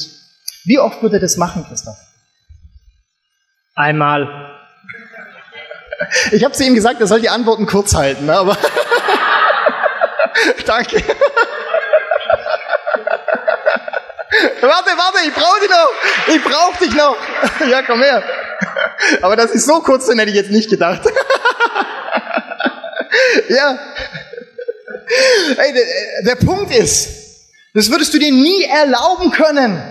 Wie 0.64 0.78
oft 0.78 1.02
würde 1.02 1.18
das 1.18 1.38
machen, 1.38 1.64
Christoph? 1.66 1.96
Einmal. 3.74 4.28
Ich 6.32 6.44
habe 6.44 6.52
zu 6.52 6.62
ihm 6.62 6.74
gesagt, 6.74 7.00
er 7.00 7.06
soll 7.06 7.22
die 7.22 7.30
Antworten 7.30 7.64
kurz 7.64 7.94
halten, 7.94 8.26
ne, 8.26 8.36
aber 8.36 8.52
danke. 10.66 11.02
warte, 14.60 14.90
warte, 14.90 15.20
ich 15.26 15.32
brauche 15.32 15.60
dich 15.60 15.70
noch. 15.70 15.90
Ich 16.34 16.44
brauche 16.44 16.76
dich 16.84 16.94
noch. 16.94 17.16
ja, 17.66 17.80
komm 17.82 18.02
her. 18.02 18.22
Aber 19.22 19.36
dass 19.36 19.54
ich 19.54 19.62
so 19.64 19.80
kurz 19.80 20.06
sind, 20.06 20.18
hätte 20.18 20.30
ich 20.30 20.36
jetzt 20.36 20.50
nicht 20.50 20.70
gedacht. 20.70 21.02
ja. 23.48 23.78
Hey, 25.56 25.72
der, 25.72 26.34
der 26.34 26.46
Punkt 26.46 26.74
ist, 26.74 27.08
das 27.74 27.90
würdest 27.90 28.12
du 28.14 28.18
dir 28.18 28.32
nie 28.32 28.64
erlauben 28.64 29.30
können. 29.30 29.82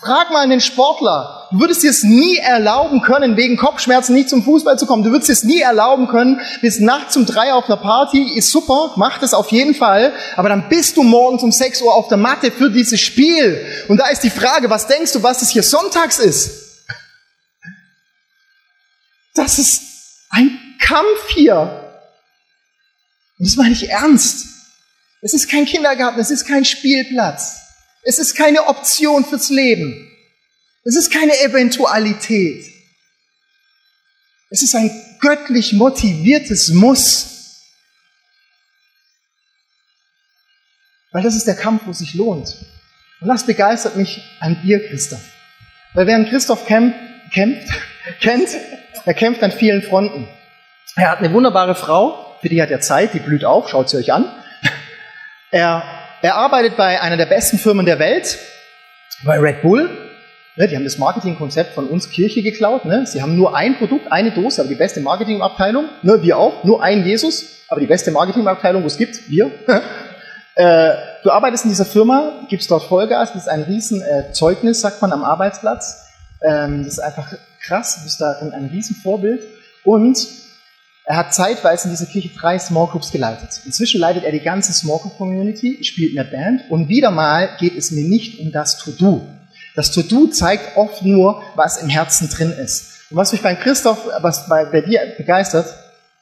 Frag 0.00 0.32
mal 0.32 0.40
einen 0.40 0.60
Sportler. 0.60 1.48
Du 1.52 1.60
würdest 1.60 1.84
dir 1.84 1.90
es 1.90 2.02
nie 2.02 2.36
erlauben 2.36 3.02
können, 3.02 3.36
wegen 3.36 3.56
Kopfschmerzen 3.56 4.14
nicht 4.14 4.28
zum 4.28 4.42
Fußball 4.42 4.76
zu 4.76 4.86
kommen. 4.86 5.04
Du 5.04 5.12
würdest 5.12 5.30
es 5.30 5.44
nie 5.44 5.60
erlauben 5.60 6.08
können, 6.08 6.40
bis 6.60 6.80
nachts 6.80 7.16
um 7.16 7.24
drei 7.24 7.52
auf 7.52 7.66
einer 7.66 7.76
Party. 7.76 8.36
Ist 8.36 8.50
super, 8.50 8.94
mach 8.96 9.18
das 9.18 9.32
auf 9.32 9.52
jeden 9.52 9.76
Fall. 9.76 10.12
Aber 10.34 10.48
dann 10.48 10.68
bist 10.68 10.96
du 10.96 11.04
morgens 11.04 11.44
um 11.44 11.52
sechs 11.52 11.80
Uhr 11.82 11.94
auf 11.94 12.08
der 12.08 12.16
Matte 12.16 12.50
für 12.50 12.70
dieses 12.70 13.00
Spiel. 13.00 13.64
Und 13.86 13.98
da 13.98 14.08
ist 14.08 14.24
die 14.24 14.30
Frage, 14.30 14.70
was 14.70 14.88
denkst 14.88 15.12
du, 15.12 15.22
was 15.22 15.42
es 15.42 15.50
hier 15.50 15.62
sonntags 15.62 16.18
ist? 16.18 16.71
Das 19.34 19.58
ist 19.58 19.82
ein 20.30 20.76
Kampf 20.80 21.28
hier. 21.28 22.02
Und 23.38 23.48
das 23.48 23.56
meine 23.56 23.72
ich 23.72 23.88
ernst. 23.88 24.46
Es 25.20 25.34
ist 25.34 25.48
kein 25.48 25.64
Kindergarten, 25.64 26.20
es 26.20 26.30
ist 26.30 26.46
kein 26.46 26.64
Spielplatz. 26.64 27.56
Es 28.02 28.18
ist 28.18 28.34
keine 28.34 28.66
Option 28.66 29.24
fürs 29.24 29.48
Leben. 29.48 30.10
Es 30.84 30.96
ist 30.96 31.12
keine 31.12 31.38
Eventualität. 31.40 32.66
Es 34.50 34.62
ist 34.62 34.74
ein 34.74 34.90
göttlich 35.20 35.72
motiviertes 35.72 36.70
Muss. 36.70 37.28
Weil 41.12 41.22
das 41.22 41.36
ist 41.36 41.46
der 41.46 41.54
Kampf, 41.54 41.86
wo 41.86 41.92
es 41.92 41.98
sich 41.98 42.14
lohnt. 42.14 42.56
Und 43.20 43.28
das 43.28 43.46
begeistert 43.46 43.96
mich 43.96 44.20
an 44.40 44.60
dir, 44.62 44.86
Christoph. 44.88 45.22
Weil 45.94 46.06
während 46.06 46.28
Christoph 46.28 46.66
kämpft, 46.66 46.98
kämpft, 47.32 47.68
kennt, 48.20 48.48
er 49.04 49.14
kämpft 49.14 49.42
an 49.42 49.52
vielen 49.52 49.82
Fronten. 49.82 50.28
Er 50.96 51.10
hat 51.10 51.18
eine 51.18 51.32
wunderbare 51.32 51.74
Frau, 51.74 52.36
für 52.40 52.48
die 52.48 52.60
hat 52.60 52.70
er 52.70 52.80
Zeit, 52.80 53.14
die 53.14 53.18
blüht 53.18 53.44
auf, 53.44 53.68
schaut 53.68 53.88
sie 53.88 53.96
euch 53.96 54.12
an. 54.12 54.26
Er, 55.50 55.82
er 56.22 56.36
arbeitet 56.36 56.76
bei 56.76 57.00
einer 57.00 57.16
der 57.16 57.26
besten 57.26 57.58
Firmen 57.58 57.84
der 57.84 57.98
Welt, 57.98 58.38
bei 59.24 59.38
Red 59.38 59.62
Bull. 59.62 59.90
Ne, 60.56 60.68
die 60.68 60.76
haben 60.76 60.84
das 60.84 60.98
Marketingkonzept 60.98 61.74
von 61.74 61.86
uns 61.86 62.10
Kirche 62.10 62.42
geklaut. 62.42 62.84
Ne? 62.84 63.06
Sie 63.06 63.22
haben 63.22 63.36
nur 63.36 63.56
ein 63.56 63.78
Produkt, 63.78 64.12
eine 64.12 64.32
Dose, 64.32 64.60
aber 64.60 64.68
die 64.68 64.74
beste 64.74 65.00
Marketingabteilung. 65.00 65.88
Ne, 66.02 66.22
wir 66.22 66.36
auch, 66.36 66.64
nur 66.64 66.82
ein 66.82 67.04
Jesus, 67.04 67.64
aber 67.68 67.80
die 67.80 67.86
beste 67.86 68.10
Marketingabteilung, 68.10 68.82
wo 68.82 68.86
es 68.86 68.98
gibt, 68.98 69.30
wir. 69.30 69.50
äh, 70.56 70.90
du 71.22 71.30
arbeitest 71.30 71.64
in 71.64 71.70
dieser 71.70 71.86
Firma, 71.86 72.44
gibst 72.48 72.70
dort 72.70 72.82
Vollgas, 72.82 73.32
das 73.32 73.42
ist 73.42 73.48
ein 73.48 73.62
riesen 73.62 74.02
äh, 74.02 74.32
Zeugnis, 74.32 74.82
sagt 74.82 75.00
man, 75.00 75.12
am 75.12 75.24
Arbeitsplatz. 75.24 76.06
Ähm, 76.42 76.84
das 76.84 76.94
ist 76.94 76.98
einfach 76.98 77.32
krass, 77.66 77.96
du 77.96 78.04
bist 78.04 78.20
da 78.20 78.32
ein 78.40 78.70
Riesenvorbild. 78.72 79.42
Und 79.84 80.18
er 81.04 81.16
hat 81.16 81.34
zeitweise 81.34 81.88
in 81.88 81.90
dieser 81.90 82.06
Kirche 82.06 82.28
drei 82.28 82.58
Small 82.58 82.86
Groups 82.86 83.10
geleitet. 83.10 83.60
Inzwischen 83.64 84.00
leitet 84.00 84.24
er 84.24 84.32
die 84.32 84.40
ganze 84.40 84.72
Small 84.72 84.98
Group 84.98 85.16
Community, 85.16 85.82
spielt 85.82 86.10
in 86.10 86.16
der 86.16 86.24
Band 86.24 86.62
und 86.70 86.88
wieder 86.88 87.10
mal 87.10 87.56
geht 87.58 87.76
es 87.76 87.90
mir 87.90 88.04
nicht 88.04 88.38
um 88.38 88.52
das 88.52 88.78
To-Do. 88.78 89.26
Das 89.74 89.90
To-Do 89.90 90.28
zeigt 90.28 90.76
oft 90.76 91.02
nur, 91.02 91.42
was 91.56 91.78
im 91.78 91.88
Herzen 91.88 92.28
drin 92.28 92.52
ist. 92.52 93.10
Und 93.10 93.16
was 93.16 93.32
mich 93.32 93.42
bei 93.42 93.54
Christoph, 93.54 94.06
was 94.20 94.48
bei, 94.48 94.64
bei 94.66 94.80
dir 94.80 95.14
begeistert, 95.16 95.66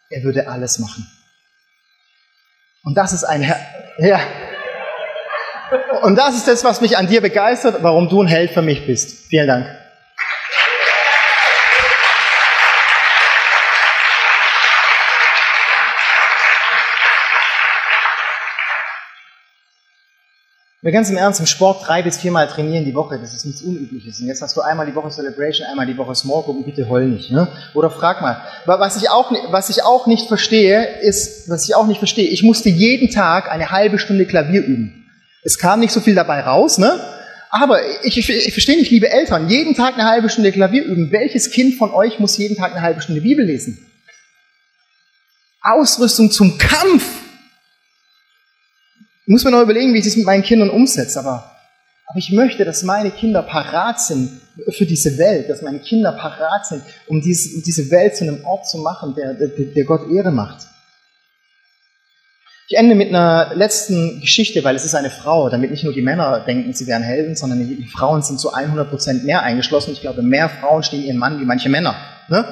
er 0.09 0.22
würde 0.22 0.49
alles 0.49 0.78
machen. 0.78 1.07
Und 2.82 2.97
das 2.97 3.12
ist 3.12 3.24
ein, 3.24 3.43
Her 3.43 3.61
ja. 3.99 4.20
Und 6.03 6.16
das 6.16 6.36
ist 6.36 6.49
das, 6.49 6.64
was 6.64 6.80
mich 6.80 6.97
an 6.97 7.07
dir 7.07 7.20
begeistert, 7.20 7.82
warum 7.82 8.09
du 8.09 8.22
ein 8.22 8.28
Held 8.28 8.53
für 8.53 8.62
mich 8.62 8.86
bist. 8.86 9.28
Vielen 9.28 9.47
Dank. 9.47 9.80
Wir 20.83 20.93
ganz 20.93 21.11
im 21.11 21.18
Ernst, 21.18 21.41
im 21.41 21.47
Sport 21.47 21.87
drei 21.87 22.03
bis 22.03 22.16
viermal 22.16 22.49
trainieren 22.49 22.87
die 22.87 22.95
Woche, 22.95 23.18
das 23.18 23.35
ist 23.35 23.45
nichts 23.45 23.61
Unübliches. 23.61 24.18
Und 24.18 24.28
jetzt 24.28 24.41
hast 24.41 24.57
du 24.57 24.62
einmal 24.62 24.87
die 24.87 24.95
Woche 24.95 25.11
Celebration, 25.11 25.66
einmal 25.66 25.85
die 25.85 25.99
Woche 25.99 26.14
Small 26.14 26.43
Group 26.43 26.57
und 26.57 26.64
bitte 26.64 26.89
heul 26.89 27.07
nicht. 27.07 27.31
Ne? 27.31 27.49
Oder 27.74 27.91
frag 27.91 28.22
mal. 28.22 28.41
Was 28.64 28.97
ich, 28.97 29.11
auch, 29.11 29.31
was 29.51 29.68
ich 29.68 29.83
auch 29.83 30.07
nicht 30.07 30.28
verstehe, 30.28 31.01
ist, 31.01 31.51
was 31.51 31.68
ich 31.68 31.74
auch 31.74 31.87
nicht 31.87 31.99
verstehe, 31.99 32.31
ich 32.31 32.43
musste 32.43 32.70
jeden 32.70 33.11
Tag 33.11 33.51
eine 33.51 33.70
halbe 33.70 33.99
Stunde 33.99 34.24
Klavier 34.24 34.62
üben. 34.62 35.05
Es 35.43 35.59
kam 35.59 35.81
nicht 35.81 35.93
so 35.93 36.01
viel 36.01 36.14
dabei 36.14 36.41
raus, 36.41 36.78
ne? 36.78 36.99
Aber 37.51 37.81
ich, 38.05 38.16
ich, 38.16 38.31
ich 38.31 38.53
verstehe 38.53 38.78
nicht, 38.78 38.91
liebe 38.91 39.11
Eltern, 39.11 39.51
jeden 39.51 39.74
Tag 39.74 39.95
eine 39.95 40.09
halbe 40.09 40.31
Stunde 40.31 40.51
Klavier 40.51 40.85
üben. 40.85 41.12
Welches 41.12 41.51
Kind 41.51 41.74
von 41.74 41.91
euch 41.91 42.20
muss 42.20 42.39
jeden 42.39 42.57
Tag 42.57 42.72
eine 42.72 42.81
halbe 42.81 43.03
Stunde 43.03 43.20
Bibel 43.20 43.45
lesen? 43.45 43.87
Ausrüstung 45.61 46.31
zum 46.31 46.57
Kampf 46.57 47.20
muss 49.31 49.45
mir 49.45 49.53
noch 49.53 49.62
überlegen, 49.62 49.95
wie 49.95 49.99
ich 49.99 50.05
das 50.05 50.16
mit 50.16 50.26
meinen 50.26 50.43
Kindern 50.43 50.70
umsetze, 50.70 51.18
aber, 51.20 51.57
aber 52.07 52.18
ich 52.18 52.33
möchte, 52.33 52.64
dass 52.64 52.83
meine 52.83 53.11
Kinder 53.11 53.43
parat 53.43 54.01
sind 54.01 54.41
für 54.70 54.87
diese 54.87 55.16
Welt, 55.18 55.49
dass 55.49 55.62
meine 55.62 55.78
Kinder 55.78 56.12
parat 56.12 56.66
sind, 56.66 56.83
um 57.07 57.20
diese, 57.20 57.57
um 57.57 57.62
diese 57.62 57.91
Welt 57.91 58.16
zu 58.16 58.24
einem 58.24 58.45
Ort 58.45 58.68
zu 58.68 58.78
machen, 58.78 59.14
der, 59.14 59.35
der, 59.35 59.49
der 59.49 59.85
Gott 59.85 60.11
Ehre 60.11 60.33
macht. 60.33 60.66
Ich 62.68 62.76
ende 62.76 62.95
mit 62.95 63.09
einer 63.09 63.53
letzten 63.55 64.20
Geschichte, 64.20 64.62
weil 64.62 64.76
es 64.76 64.85
ist 64.85 64.95
eine 64.95 65.11
Frau, 65.11 65.49
damit 65.49 65.72
nicht 65.72 65.83
nur 65.83 65.93
die 65.93 66.03
Männer 66.03 66.45
denken, 66.47 66.72
sie 66.72 66.87
wären 66.87 67.03
Helden, 67.03 67.35
sondern 67.35 67.66
die 67.66 67.87
Frauen 67.87 68.22
sind 68.22 68.39
zu 68.39 68.55
100% 68.55 69.24
mehr 69.24 69.43
eingeschlossen. 69.43 69.93
Ich 69.93 70.01
glaube, 70.01 70.22
mehr 70.22 70.49
Frauen 70.49 70.85
stehen 70.85 71.03
ihren 71.03 71.16
Mann 71.18 71.41
wie 71.41 71.45
manche 71.45 71.68
Männer. 71.68 71.97
Ne? 72.28 72.45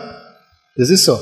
Das 0.74 0.90
ist 0.90 1.04
so. 1.04 1.20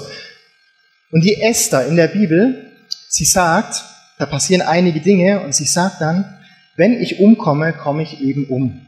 Und 1.13 1.25
die 1.25 1.43
Esther 1.43 1.87
in 1.87 1.97
der 1.97 2.09
Bibel, 2.09 2.73
sie 3.09 3.27
sagt, 3.27 3.85
da 4.19 4.27
passieren 4.27 4.63
einige 4.63 5.01
Dinge 5.01 5.41
und 5.41 5.55
sie 5.55 5.65
sagt 5.65 6.01
dann, 6.01 6.39
wenn 6.77 7.01
ich 7.01 7.19
umkomme, 7.19 7.73
komme 7.73 8.03
ich 8.03 8.21
eben 8.21 8.47
um. 8.47 8.87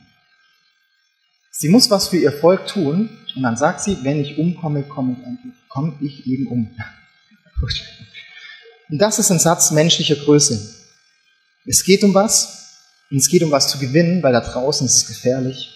Sie 1.51 1.68
muss 1.68 1.91
was 1.91 2.09
für 2.09 2.18
ihr 2.18 2.33
Volk 2.33 2.66
tun 2.66 3.11
und 3.35 3.43
dann 3.43 3.57
sagt 3.57 3.81
sie, 3.81 3.99
wenn 4.03 4.20
ich 4.20 4.39
umkomme, 4.39 4.83
komme 4.85 5.16
ich, 5.20 5.68
komme 5.68 5.95
ich 6.01 6.26
eben 6.26 6.47
um. 6.47 6.70
Und 8.91 8.97
das 8.97 9.18
ist 9.18 9.31
ein 9.31 9.39
Satz 9.39 9.70
menschlicher 9.70 10.16
Größe. 10.16 10.74
Es 11.66 11.85
geht 11.85 12.03
um 12.05 12.14
was 12.14 12.79
und 13.11 13.18
es 13.18 13.29
geht 13.29 13.43
um 13.43 13.51
was 13.51 13.68
zu 13.68 13.79
gewinnen, 13.79 14.22
weil 14.22 14.33
da 14.33 14.41
draußen 14.41 14.87
ist 14.87 14.97
es 14.97 15.07
gefährlich. 15.07 15.74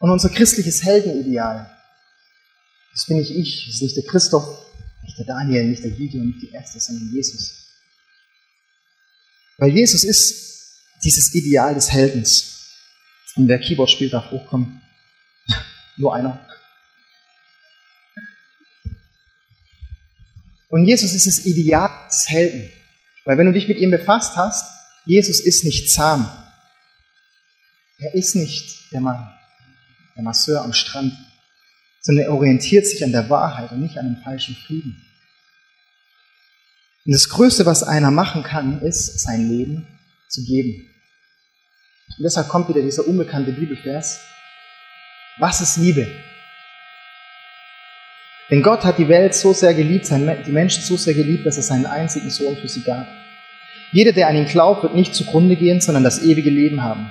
Und 0.00 0.10
unser 0.10 0.28
christliches 0.28 0.82
Heldenideal 0.82 1.75
das 2.96 3.04
bin 3.04 3.18
nicht 3.18 3.30
ich, 3.30 3.66
das 3.66 3.74
ist 3.74 3.82
nicht 3.82 3.96
der 3.98 4.04
Christoph, 4.04 4.72
nicht 5.02 5.18
der 5.18 5.26
Daniel, 5.26 5.66
nicht 5.66 5.84
der 5.84 5.90
Gideon, 5.90 6.28
nicht 6.28 6.40
die 6.40 6.50
Ärzte, 6.50 6.80
sondern 6.80 7.12
Jesus. 7.12 7.66
Weil 9.58 9.68
Jesus 9.68 10.02
ist 10.02 10.80
dieses 11.04 11.34
Ideal 11.34 11.74
des 11.74 11.92
Heldens. 11.92 12.72
Und 13.34 13.48
wer 13.48 13.58
Keyboard 13.58 13.90
spielt, 13.90 14.14
darf 14.14 14.30
hochkommen. 14.30 14.80
Nur 15.98 16.14
einer. 16.14 16.48
Und 20.70 20.86
Jesus 20.86 21.12
ist 21.12 21.26
das 21.26 21.44
Ideal 21.44 21.90
des 22.08 22.30
Helden. 22.30 22.70
Weil 23.26 23.36
wenn 23.36 23.46
du 23.46 23.52
dich 23.52 23.68
mit 23.68 23.76
ihm 23.76 23.90
befasst 23.90 24.36
hast, 24.36 24.64
Jesus 25.04 25.40
ist 25.40 25.64
nicht 25.64 25.90
zahm. 25.90 26.30
Er 27.98 28.14
ist 28.14 28.34
nicht 28.36 28.90
der 28.90 29.02
Mann, 29.02 29.38
der 30.16 30.22
Masseur 30.22 30.62
am 30.62 30.72
Strand 30.72 31.25
sondern 32.06 32.26
er 32.26 32.32
orientiert 32.32 32.86
sich 32.86 33.02
an 33.02 33.10
der 33.10 33.28
Wahrheit 33.28 33.72
und 33.72 33.80
nicht 33.80 33.98
an 33.98 34.06
dem 34.06 34.22
falschen 34.22 34.54
Frieden. 34.54 35.02
Und 37.04 37.12
das 37.12 37.28
Größte, 37.28 37.66
was 37.66 37.82
einer 37.82 38.12
machen 38.12 38.44
kann, 38.44 38.80
ist, 38.80 39.18
sein 39.18 39.48
Leben 39.48 39.88
zu 40.28 40.44
geben. 40.44 40.88
Und 42.16 42.22
deshalb 42.22 42.46
kommt 42.46 42.68
wieder 42.68 42.80
dieser 42.80 43.08
unbekannte 43.08 43.50
Bibelvers. 43.50 44.20
Was 45.38 45.60
ist 45.60 45.78
Liebe? 45.78 46.06
Denn 48.52 48.62
Gott 48.62 48.84
hat 48.84 48.98
die 48.98 49.08
Welt 49.08 49.34
so 49.34 49.52
sehr 49.52 49.74
geliebt, 49.74 50.08
die 50.08 50.52
Menschen 50.52 50.84
so 50.84 50.96
sehr 50.96 51.14
geliebt, 51.14 51.44
dass 51.44 51.56
er 51.56 51.64
seinen 51.64 51.86
einzigen 51.86 52.30
Sohn 52.30 52.56
für 52.56 52.68
sie 52.68 52.82
gab. 52.82 53.08
Jeder, 53.90 54.12
der 54.12 54.28
an 54.28 54.36
ihn 54.36 54.46
glaubt, 54.46 54.84
wird 54.84 54.94
nicht 54.94 55.12
zugrunde 55.12 55.56
gehen, 55.56 55.80
sondern 55.80 56.04
das 56.04 56.22
ewige 56.22 56.50
Leben 56.50 56.84
haben. 56.84 57.10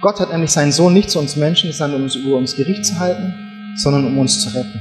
Gott 0.00 0.20
hat 0.20 0.30
nämlich 0.30 0.52
seinen 0.52 0.70
Sohn 0.70 0.92
nicht 0.92 1.10
zu 1.10 1.18
uns 1.18 1.34
Menschen 1.34 1.68
gesandt, 1.68 1.96
um 1.96 2.04
uns 2.04 2.14
über 2.14 2.36
uns 2.36 2.54
Gericht 2.54 2.84
zu 2.86 3.00
halten, 3.00 3.43
sondern 3.76 4.04
um 4.04 4.18
uns 4.18 4.40
zu 4.40 4.56
retten. 4.56 4.80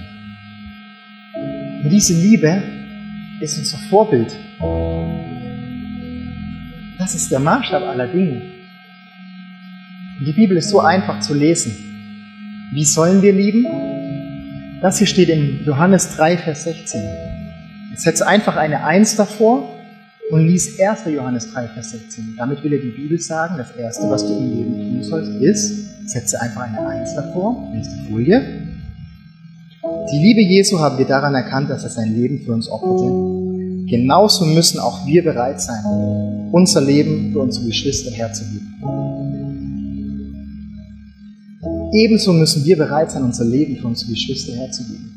Und 1.84 1.90
diese 1.90 2.14
Liebe 2.14 2.64
ist 3.40 3.58
unser 3.58 3.78
Vorbild. 3.90 4.36
Das 6.98 7.16
ist 7.16 7.32
der 7.32 7.40
Maßstab 7.40 7.84
aller 7.84 8.08
Dinge. 8.08 8.42
Und 10.20 10.26
die 10.26 10.32
Bibel 10.32 10.56
ist 10.58 10.70
so 10.70 10.80
einfach 10.80 11.20
zu 11.20 11.34
lesen. 11.34 11.76
Wie 12.72 12.86
sollen 12.86 13.22
wir 13.22 13.34
lieben? 13.34 13.66
Das 14.82 14.98
hier 14.98 15.08
steht 15.08 15.30
in 15.30 15.66
Johannes 15.66 16.16
3, 16.16 16.38
Vers 16.38 16.64
16. 16.64 17.02
Jetzt 17.92 18.04
setze 18.04 18.28
einfach 18.28 18.56
eine 18.56 18.86
Eins 18.86 19.16
davor 19.16 19.70
und 20.32 20.48
lies 20.48 20.80
1. 20.80 21.06
Johannes 21.14 21.52
3, 21.54 21.68
Vers 21.70 21.92
16. 21.92 22.36
Damit 22.38 22.64
will 22.64 22.74
er 22.74 22.80
die 22.80 22.90
Bibel 22.90 23.20
sagen, 23.20 23.56
das 23.58 23.72
Erste, 23.76 24.10
was 24.10 24.26
du 24.26 24.38
im 24.38 24.50
Leben 24.50 24.78
tun 24.78 25.04
sollst, 25.04 25.32
ist, 25.42 26.10
setze 26.10 26.42
einfach 26.42 26.62
eine 26.62 26.88
Eins 26.88 27.14
davor, 27.16 27.70
nächste 27.74 27.98
Folie. 28.10 28.63
Die 30.12 30.18
Liebe 30.18 30.42
Jesu 30.42 30.80
haben 30.80 30.98
wir 30.98 31.06
daran 31.06 31.34
erkannt, 31.34 31.70
dass 31.70 31.84
er 31.84 31.90
sein 31.90 32.14
Leben 32.14 32.42
für 32.42 32.52
uns 32.54 32.68
opferte. 32.70 33.06
Genauso 33.88 34.46
müssen 34.46 34.80
auch 34.80 35.06
wir 35.06 35.24
bereit 35.24 35.62
sein, 35.62 35.84
unser 36.52 36.82
Leben 36.82 37.32
für 37.32 37.40
unsere 37.40 37.66
Geschwister 37.68 38.12
herzugeben. 38.12 38.74
Ebenso 41.94 42.34
müssen 42.34 42.66
wir 42.66 42.78
bereit 42.78 43.12
sein, 43.12 43.24
unser 43.24 43.46
Leben 43.46 43.78
für 43.78 43.88
unsere 43.88 44.12
Geschwister 44.12 44.54
herzugeben. 44.54 45.12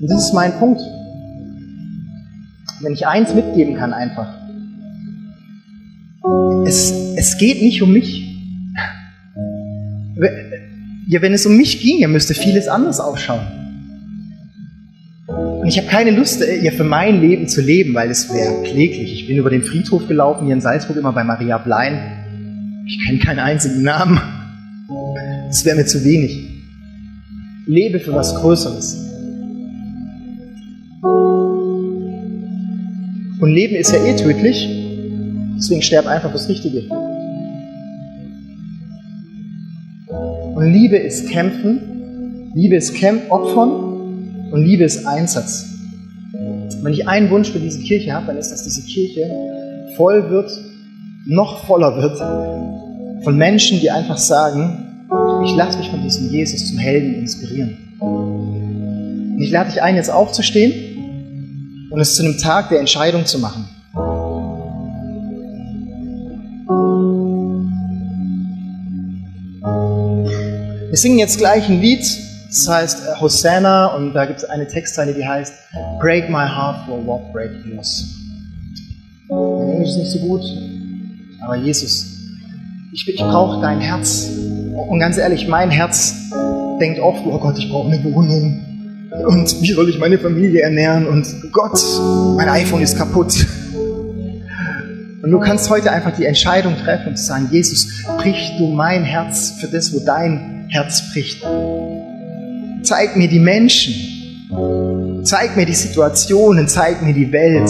Und 0.00 0.08
das 0.08 0.24
ist 0.24 0.34
mein 0.34 0.52
Punkt. 0.58 0.80
Wenn 2.80 2.92
ich 2.92 3.06
eins 3.06 3.32
mitgeben 3.34 3.76
kann 3.76 3.92
einfach. 3.92 4.28
Es, 6.66 6.92
es 7.16 7.38
geht 7.38 7.62
nicht 7.62 7.82
um 7.82 7.92
mich. 7.92 8.31
Ja, 11.08 11.20
wenn 11.20 11.32
es 11.32 11.46
um 11.46 11.56
mich 11.56 11.80
ginge, 11.80 12.08
müsste 12.08 12.34
vieles 12.34 12.68
anders 12.68 13.00
ausschauen. 13.00 13.46
Und 15.26 15.68
ich 15.68 15.78
habe 15.78 15.88
keine 15.88 16.10
Lust, 16.10 16.42
äh, 16.42 16.62
ja, 16.62 16.72
für 16.72 16.84
mein 16.84 17.20
Leben 17.20 17.48
zu 17.48 17.60
leben, 17.60 17.94
weil 17.94 18.10
es 18.10 18.32
wäre 18.32 18.62
kläglich. 18.62 19.12
Ich 19.12 19.26
bin 19.28 19.36
über 19.36 19.50
den 19.50 19.62
Friedhof 19.62 20.08
gelaufen, 20.08 20.46
hier 20.46 20.54
in 20.54 20.60
Salzburg, 20.60 20.96
immer 20.96 21.12
bei 21.12 21.24
Maria 21.24 21.58
Blein. 21.58 22.84
Ich 22.86 23.04
kenne 23.04 23.18
keinen 23.18 23.38
einzigen 23.38 23.82
Namen. 23.82 24.20
Das 25.46 25.64
wäre 25.64 25.76
mir 25.76 25.86
zu 25.86 26.04
wenig. 26.04 26.48
Lebe 27.66 28.00
für 28.00 28.12
was 28.12 28.34
Größeres. 28.34 29.12
Und 33.40 33.50
Leben 33.50 33.74
ist 33.74 33.92
ja 33.92 34.04
eh 34.04 34.14
tödlich, 34.14 34.68
deswegen 35.56 35.82
sterb 35.82 36.06
einfach 36.06 36.32
das 36.32 36.48
Richtige. 36.48 36.84
Und 40.62 40.72
Liebe 40.72 40.96
ist 40.96 41.28
Kämpfen, 41.28 42.52
Liebe 42.54 42.76
ist 42.76 42.94
Kämpfen, 42.94 43.28
Opfern 43.32 44.48
und 44.52 44.64
Liebe 44.64 44.84
ist 44.84 45.04
Einsatz. 45.04 45.66
Wenn 46.82 46.92
ich 46.92 47.08
einen 47.08 47.30
Wunsch 47.30 47.50
für 47.50 47.58
diese 47.58 47.80
Kirche 47.80 48.12
habe, 48.12 48.28
dann 48.28 48.36
ist, 48.36 48.52
dass 48.52 48.62
diese 48.62 48.82
Kirche 48.82 49.28
voll 49.96 50.30
wird, 50.30 50.52
noch 51.26 51.66
voller 51.66 51.96
wird 51.96 52.16
von 53.24 53.36
Menschen, 53.36 53.80
die 53.80 53.90
einfach 53.90 54.18
sagen, 54.18 55.08
ich 55.44 55.56
lasse 55.56 55.78
mich 55.78 55.90
von 55.90 56.00
diesem 56.00 56.30
Jesus 56.30 56.68
zum 56.68 56.78
Helden 56.78 57.14
inspirieren. 57.14 57.76
Und 57.98 59.40
ich 59.40 59.50
lade 59.50 59.68
dich 59.68 59.82
ein, 59.82 59.96
jetzt 59.96 60.12
aufzustehen 60.12 61.88
und 61.90 61.98
es 61.98 62.14
zu 62.14 62.22
einem 62.22 62.38
Tag 62.38 62.68
der 62.68 62.78
Entscheidung 62.78 63.26
zu 63.26 63.40
machen. 63.40 63.68
Wir 70.92 70.98
singen 70.98 71.18
jetzt 71.18 71.38
gleich 71.38 71.70
ein 71.70 71.80
Lied, 71.80 72.04
das 72.48 72.68
heißt 72.68 72.98
äh, 72.98 73.18
Hosanna 73.18 73.96
und 73.96 74.12
da 74.12 74.26
gibt 74.26 74.40
es 74.40 74.44
eine 74.44 74.66
Textzeile, 74.66 75.14
die 75.14 75.26
heißt 75.26 75.54
Break 76.02 76.28
my 76.28 76.46
heart 76.46 76.84
for 76.84 77.06
what 77.06 77.32
break 77.32 77.50
yours. 77.64 78.14
Englisch 79.30 79.88
ist 79.88 79.96
nicht 79.96 80.10
so 80.10 80.18
gut, 80.18 80.42
aber 81.40 81.56
Jesus, 81.56 82.04
ich, 82.92 83.08
ich 83.08 83.22
brauche 83.22 83.62
dein 83.62 83.80
Herz. 83.80 84.28
Und 84.90 84.98
ganz 84.98 85.16
ehrlich, 85.16 85.48
mein 85.48 85.70
Herz 85.70 86.14
denkt 86.78 87.00
oft, 87.00 87.22
oh 87.24 87.38
Gott, 87.38 87.56
ich 87.56 87.70
brauche 87.70 87.90
eine 87.90 88.04
Wohnung, 88.04 89.08
und 89.28 89.62
wie 89.62 89.72
soll 89.72 89.88
ich 89.88 89.98
meine 89.98 90.18
Familie 90.18 90.60
ernähren? 90.60 91.06
Und 91.06 91.26
Gott, 91.52 91.82
mein 92.36 92.50
iPhone 92.50 92.82
ist 92.82 92.98
kaputt. 92.98 93.46
Und 95.22 95.30
du 95.30 95.40
kannst 95.40 95.70
heute 95.70 95.90
einfach 95.90 96.14
die 96.14 96.26
Entscheidung 96.26 96.76
treffen 96.76 97.08
und 97.08 97.18
sagen, 97.18 97.48
Jesus, 97.50 98.04
brich 98.18 98.52
du 98.58 98.68
mein 98.68 99.04
Herz 99.04 99.54
für 99.58 99.68
das, 99.68 99.94
wo 99.94 100.00
dein 100.04 100.51
Herz 100.72 101.12
bricht. 101.12 101.42
Zeig 102.82 103.14
mir 103.16 103.28
die 103.28 103.38
Menschen. 103.38 105.20
Zeig 105.22 105.54
mir 105.54 105.66
die 105.66 105.74
Situationen. 105.74 106.66
Zeig 106.66 107.02
mir 107.02 107.12
die 107.12 107.30
Welt, 107.30 107.68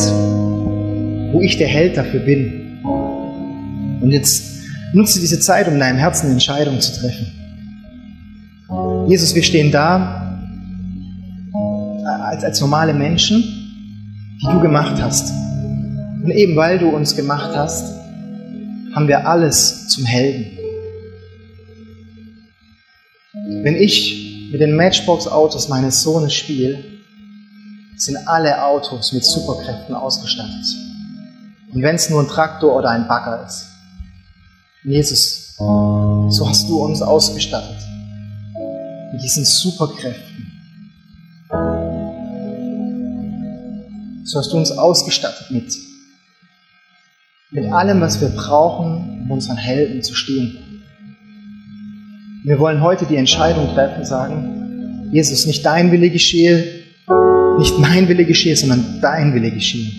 wo 1.33 1.41
ich 1.41 1.59
der 1.59 1.67
Held 1.67 1.97
dafür 1.97 2.21
bin. 2.21 2.79
Und 4.01 4.13
jetzt 4.13 4.63
nutze 4.93 5.19
diese 5.19 5.41
Zeit, 5.41 5.67
um 5.67 5.75
in 5.75 5.81
deinem 5.81 5.99
Herzen 5.99 6.27
eine 6.27 6.35
Entscheidung 6.35 6.81
zu 6.81 6.93
treffen. 6.93 7.27
Jesus, 9.09 9.35
wir 9.35 9.43
stehen 9.43 9.73
da 9.73 10.39
als, 12.23 12.45
als 12.45 12.61
normale 12.61 12.95
Menschen, 12.95 13.43
die 14.41 14.47
du 14.47 14.61
gemacht 14.61 15.03
hast. 15.03 15.33
Und 16.23 16.31
eben 16.31 16.55
weil 16.55 16.79
du 16.79 16.89
uns 16.89 17.17
gemacht 17.17 17.51
hast, 17.57 17.85
haben 18.95 19.09
wir 19.09 19.27
alles 19.27 19.89
zum 19.89 20.05
Helden. 20.05 20.62
Wenn 23.63 23.77
ich 23.77 24.51
mit 24.51 24.61
den 24.61 24.75
Matchbox-Autos 24.75 25.69
meines 25.69 26.03
Sohnes 26.03 26.33
spiele, 26.35 26.83
sind 27.97 28.17
alle 28.27 28.65
Autos 28.65 29.13
mit 29.13 29.25
Superkräften 29.25 29.95
ausgestattet. 29.95 30.67
Und 31.73 31.83
wenn 31.83 31.95
es 31.95 32.11
nur 32.11 32.21
ein 32.21 32.29
Traktor 32.29 32.77
oder 32.77 32.91
ein 32.91 33.07
Bagger 33.07 33.47
ist. 33.47 33.69
Jesus, 34.85 35.55
so 35.57 36.49
hast 36.49 36.69
du 36.69 36.83
uns 36.83 37.01
ausgestattet 37.03 37.79
mit 39.13 39.23
diesen 39.23 39.45
Superkräften. 39.45 40.53
So 44.25 44.39
hast 44.39 44.53
du 44.53 44.57
uns 44.57 44.73
ausgestattet 44.73 45.51
mit, 45.51 45.73
mit 47.51 47.73
allem, 47.73 48.01
was 48.01 48.21
wir 48.21 48.31
brauchen, 48.31 49.23
um 49.25 49.31
unseren 49.31 49.57
Helden 49.57 50.03
zu 50.03 50.15
stehen. 50.15 50.62
Wir 52.45 52.59
wollen 52.59 52.83
heute 52.83 53.07
die 53.07 53.15
Entscheidung 53.15 53.69
treffen, 53.73 54.05
sagen, 54.05 55.09
Jesus, 55.13 55.47
nicht 55.47 55.65
dein 55.65 55.93
Wille 55.93 56.11
geschehe, 56.11 56.65
nicht 57.59 57.79
mein 57.79 58.09
Wille 58.09 58.25
geschehe, 58.25 58.57
sondern 58.57 58.99
dein 59.01 59.33
Wille 59.33 59.53
geschehe. 59.53 59.93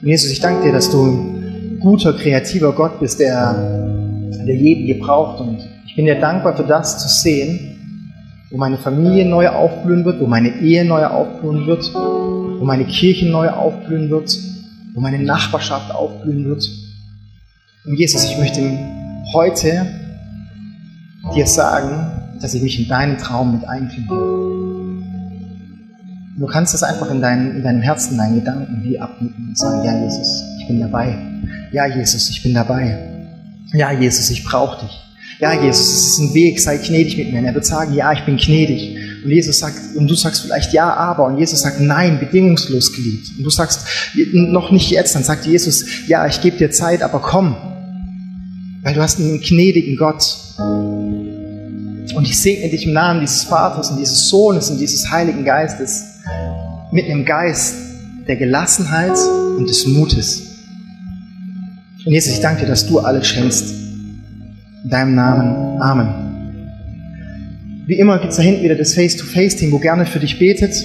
Jesus, 0.00 0.30
ich 0.30 0.38
danke 0.38 0.66
dir, 0.66 0.72
dass 0.72 0.88
du 0.88 1.04
ein 1.04 1.80
guter, 1.80 2.12
kreativer 2.12 2.72
Gott 2.72 3.00
bist, 3.00 3.18
der, 3.18 3.54
der 4.46 4.54
jeden 4.54 4.86
gebraucht 4.86 5.40
und 5.40 5.58
bin 5.96 6.06
dir 6.06 6.20
dankbar 6.20 6.56
für 6.56 6.62
das 6.62 6.98
zu 7.02 7.08
sehen, 7.08 7.77
wo 8.50 8.56
meine 8.56 8.78
Familie 8.78 9.26
neu 9.26 9.48
aufblühen 9.48 10.04
wird, 10.04 10.20
wo 10.20 10.26
meine 10.26 10.48
Ehe 10.48 10.84
neu 10.84 11.04
aufblühen 11.04 11.66
wird, 11.66 11.92
wo 11.94 12.64
meine 12.64 12.84
Kirche 12.86 13.26
neu 13.26 13.50
aufblühen 13.50 14.08
wird, 14.10 14.36
wo 14.94 15.00
meine 15.00 15.18
Nachbarschaft 15.18 15.90
aufblühen 15.90 16.46
wird. 16.46 16.68
Und 17.84 17.98
Jesus, 17.98 18.24
ich 18.24 18.38
möchte 18.38 18.62
heute 19.32 19.86
dir 21.34 21.46
sagen, 21.46 22.38
dass 22.40 22.54
ich 22.54 22.62
mich 22.62 22.80
in 22.80 22.88
deinen 22.88 23.18
Traum 23.18 23.52
mit 23.52 23.68
einklinke. 23.68 24.14
Du 26.38 26.46
kannst 26.46 26.72
das 26.72 26.82
einfach 26.82 27.10
in, 27.10 27.20
dein, 27.20 27.56
in 27.56 27.62
deinem 27.62 27.82
Herzen, 27.82 28.12
in 28.12 28.18
deinen 28.18 28.34
Gedanken 28.36 28.82
wie 28.84 28.98
abnicken 28.98 29.48
und 29.48 29.58
sagen, 29.58 29.84
ja 29.84 30.00
Jesus, 30.04 30.44
ich 30.60 30.68
bin 30.68 30.80
dabei. 30.80 31.18
Ja 31.72 31.86
Jesus, 31.86 32.30
ich 32.30 32.42
bin 32.42 32.54
dabei. 32.54 32.96
Ja 33.74 33.92
Jesus, 33.92 34.30
ich 34.30 34.44
brauche 34.44 34.86
dich 34.86 35.07
ja 35.40 35.62
Jesus, 35.62 35.88
es 35.88 36.06
ist 36.08 36.18
ein 36.18 36.34
Weg, 36.34 36.60
sei 36.60 36.78
gnädig 36.78 37.16
mit 37.16 37.32
mir. 37.32 37.38
Und 37.38 37.44
er 37.44 37.54
wird 37.54 37.66
sagen, 37.66 37.94
ja, 37.94 38.12
ich 38.12 38.24
bin 38.24 38.36
gnädig. 38.36 38.96
Und 39.24 39.30
Jesus 39.30 39.58
sagt, 39.58 39.96
und 39.96 40.08
du 40.08 40.14
sagst 40.14 40.42
vielleicht 40.42 40.72
ja, 40.72 40.92
aber. 40.92 41.26
Und 41.26 41.38
Jesus 41.38 41.60
sagt, 41.60 41.80
nein, 41.80 42.18
bedingungslos 42.18 42.92
geliebt. 42.92 43.28
Und 43.36 43.44
du 43.44 43.50
sagst, 43.50 43.86
noch 44.32 44.70
nicht 44.70 44.90
jetzt. 44.90 45.14
Dann 45.14 45.24
sagt 45.24 45.46
Jesus, 45.46 45.84
ja, 46.06 46.26
ich 46.26 46.40
gebe 46.40 46.56
dir 46.56 46.70
Zeit, 46.70 47.02
aber 47.02 47.20
komm. 47.20 47.56
Weil 48.82 48.94
du 48.94 49.00
hast 49.00 49.18
einen 49.20 49.40
gnädigen 49.40 49.96
Gott. 49.96 50.36
Und 50.58 52.24
ich 52.24 52.40
segne 52.40 52.70
dich 52.70 52.86
im 52.86 52.92
Namen 52.92 53.20
dieses 53.20 53.44
Vaters 53.44 53.90
und 53.90 53.98
dieses 53.98 54.28
Sohnes 54.28 54.70
und 54.70 54.78
dieses 54.78 55.10
Heiligen 55.10 55.44
Geistes. 55.44 56.04
mit 56.90 57.04
einem 57.04 57.24
Geist 57.24 57.74
der 58.26 58.36
Gelassenheit 58.36 59.16
und 59.56 59.68
des 59.68 59.86
Mutes. 59.86 60.42
Und 62.04 62.12
Jesus, 62.12 62.32
ich 62.34 62.40
danke 62.40 62.62
dir, 62.62 62.68
dass 62.68 62.86
du 62.86 62.98
alles 63.00 63.26
schenkst. 63.26 63.87
In 64.88 64.92
deinem 64.92 65.14
Namen. 65.16 65.82
Amen. 65.82 66.08
Wie 67.86 67.98
immer 67.98 68.18
gibt 68.20 68.30
es 68.30 68.38
da 68.38 68.42
hinten 68.42 68.62
wieder 68.62 68.74
das 68.74 68.94
Face-to-Face-Team, 68.94 69.70
wo 69.70 69.78
gerne 69.78 70.06
für 70.06 70.18
dich 70.18 70.38
betet. 70.38 70.82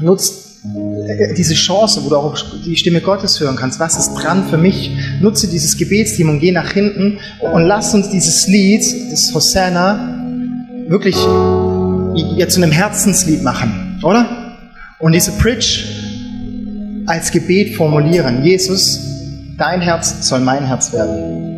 Nutzt 0.00 0.64
äh, 0.64 1.34
diese 1.34 1.52
Chance, 1.52 2.02
wo 2.02 2.08
du 2.08 2.16
auch 2.16 2.38
die 2.64 2.76
Stimme 2.76 3.02
Gottes 3.02 3.38
hören 3.38 3.56
kannst. 3.56 3.78
Was 3.78 3.98
ist 3.98 4.14
dran 4.14 4.48
für 4.48 4.56
mich? 4.56 4.92
Nutze 5.20 5.48
dieses 5.48 5.76
Gebetsteam 5.76 6.30
und 6.30 6.40
geh 6.40 6.50
nach 6.50 6.72
hinten 6.72 7.18
und 7.40 7.64
lass 7.64 7.92
uns 7.92 8.08
dieses 8.08 8.46
Lied, 8.46 8.82
das 9.12 9.34
Hosanna, 9.34 10.24
wirklich 10.88 11.16
jetzt 12.38 12.54
zu 12.54 12.62
einem 12.62 12.72
Herzenslied 12.72 13.42
machen, 13.42 14.00
oder? 14.02 14.56
Und 14.98 15.12
diese 15.12 15.32
Bridge 15.32 15.84
als 17.04 17.30
Gebet 17.30 17.74
formulieren. 17.74 18.42
Jesus, 18.42 18.98
dein 19.58 19.82
Herz 19.82 20.26
soll 20.26 20.40
mein 20.40 20.64
Herz 20.64 20.94
werden. 20.94 21.49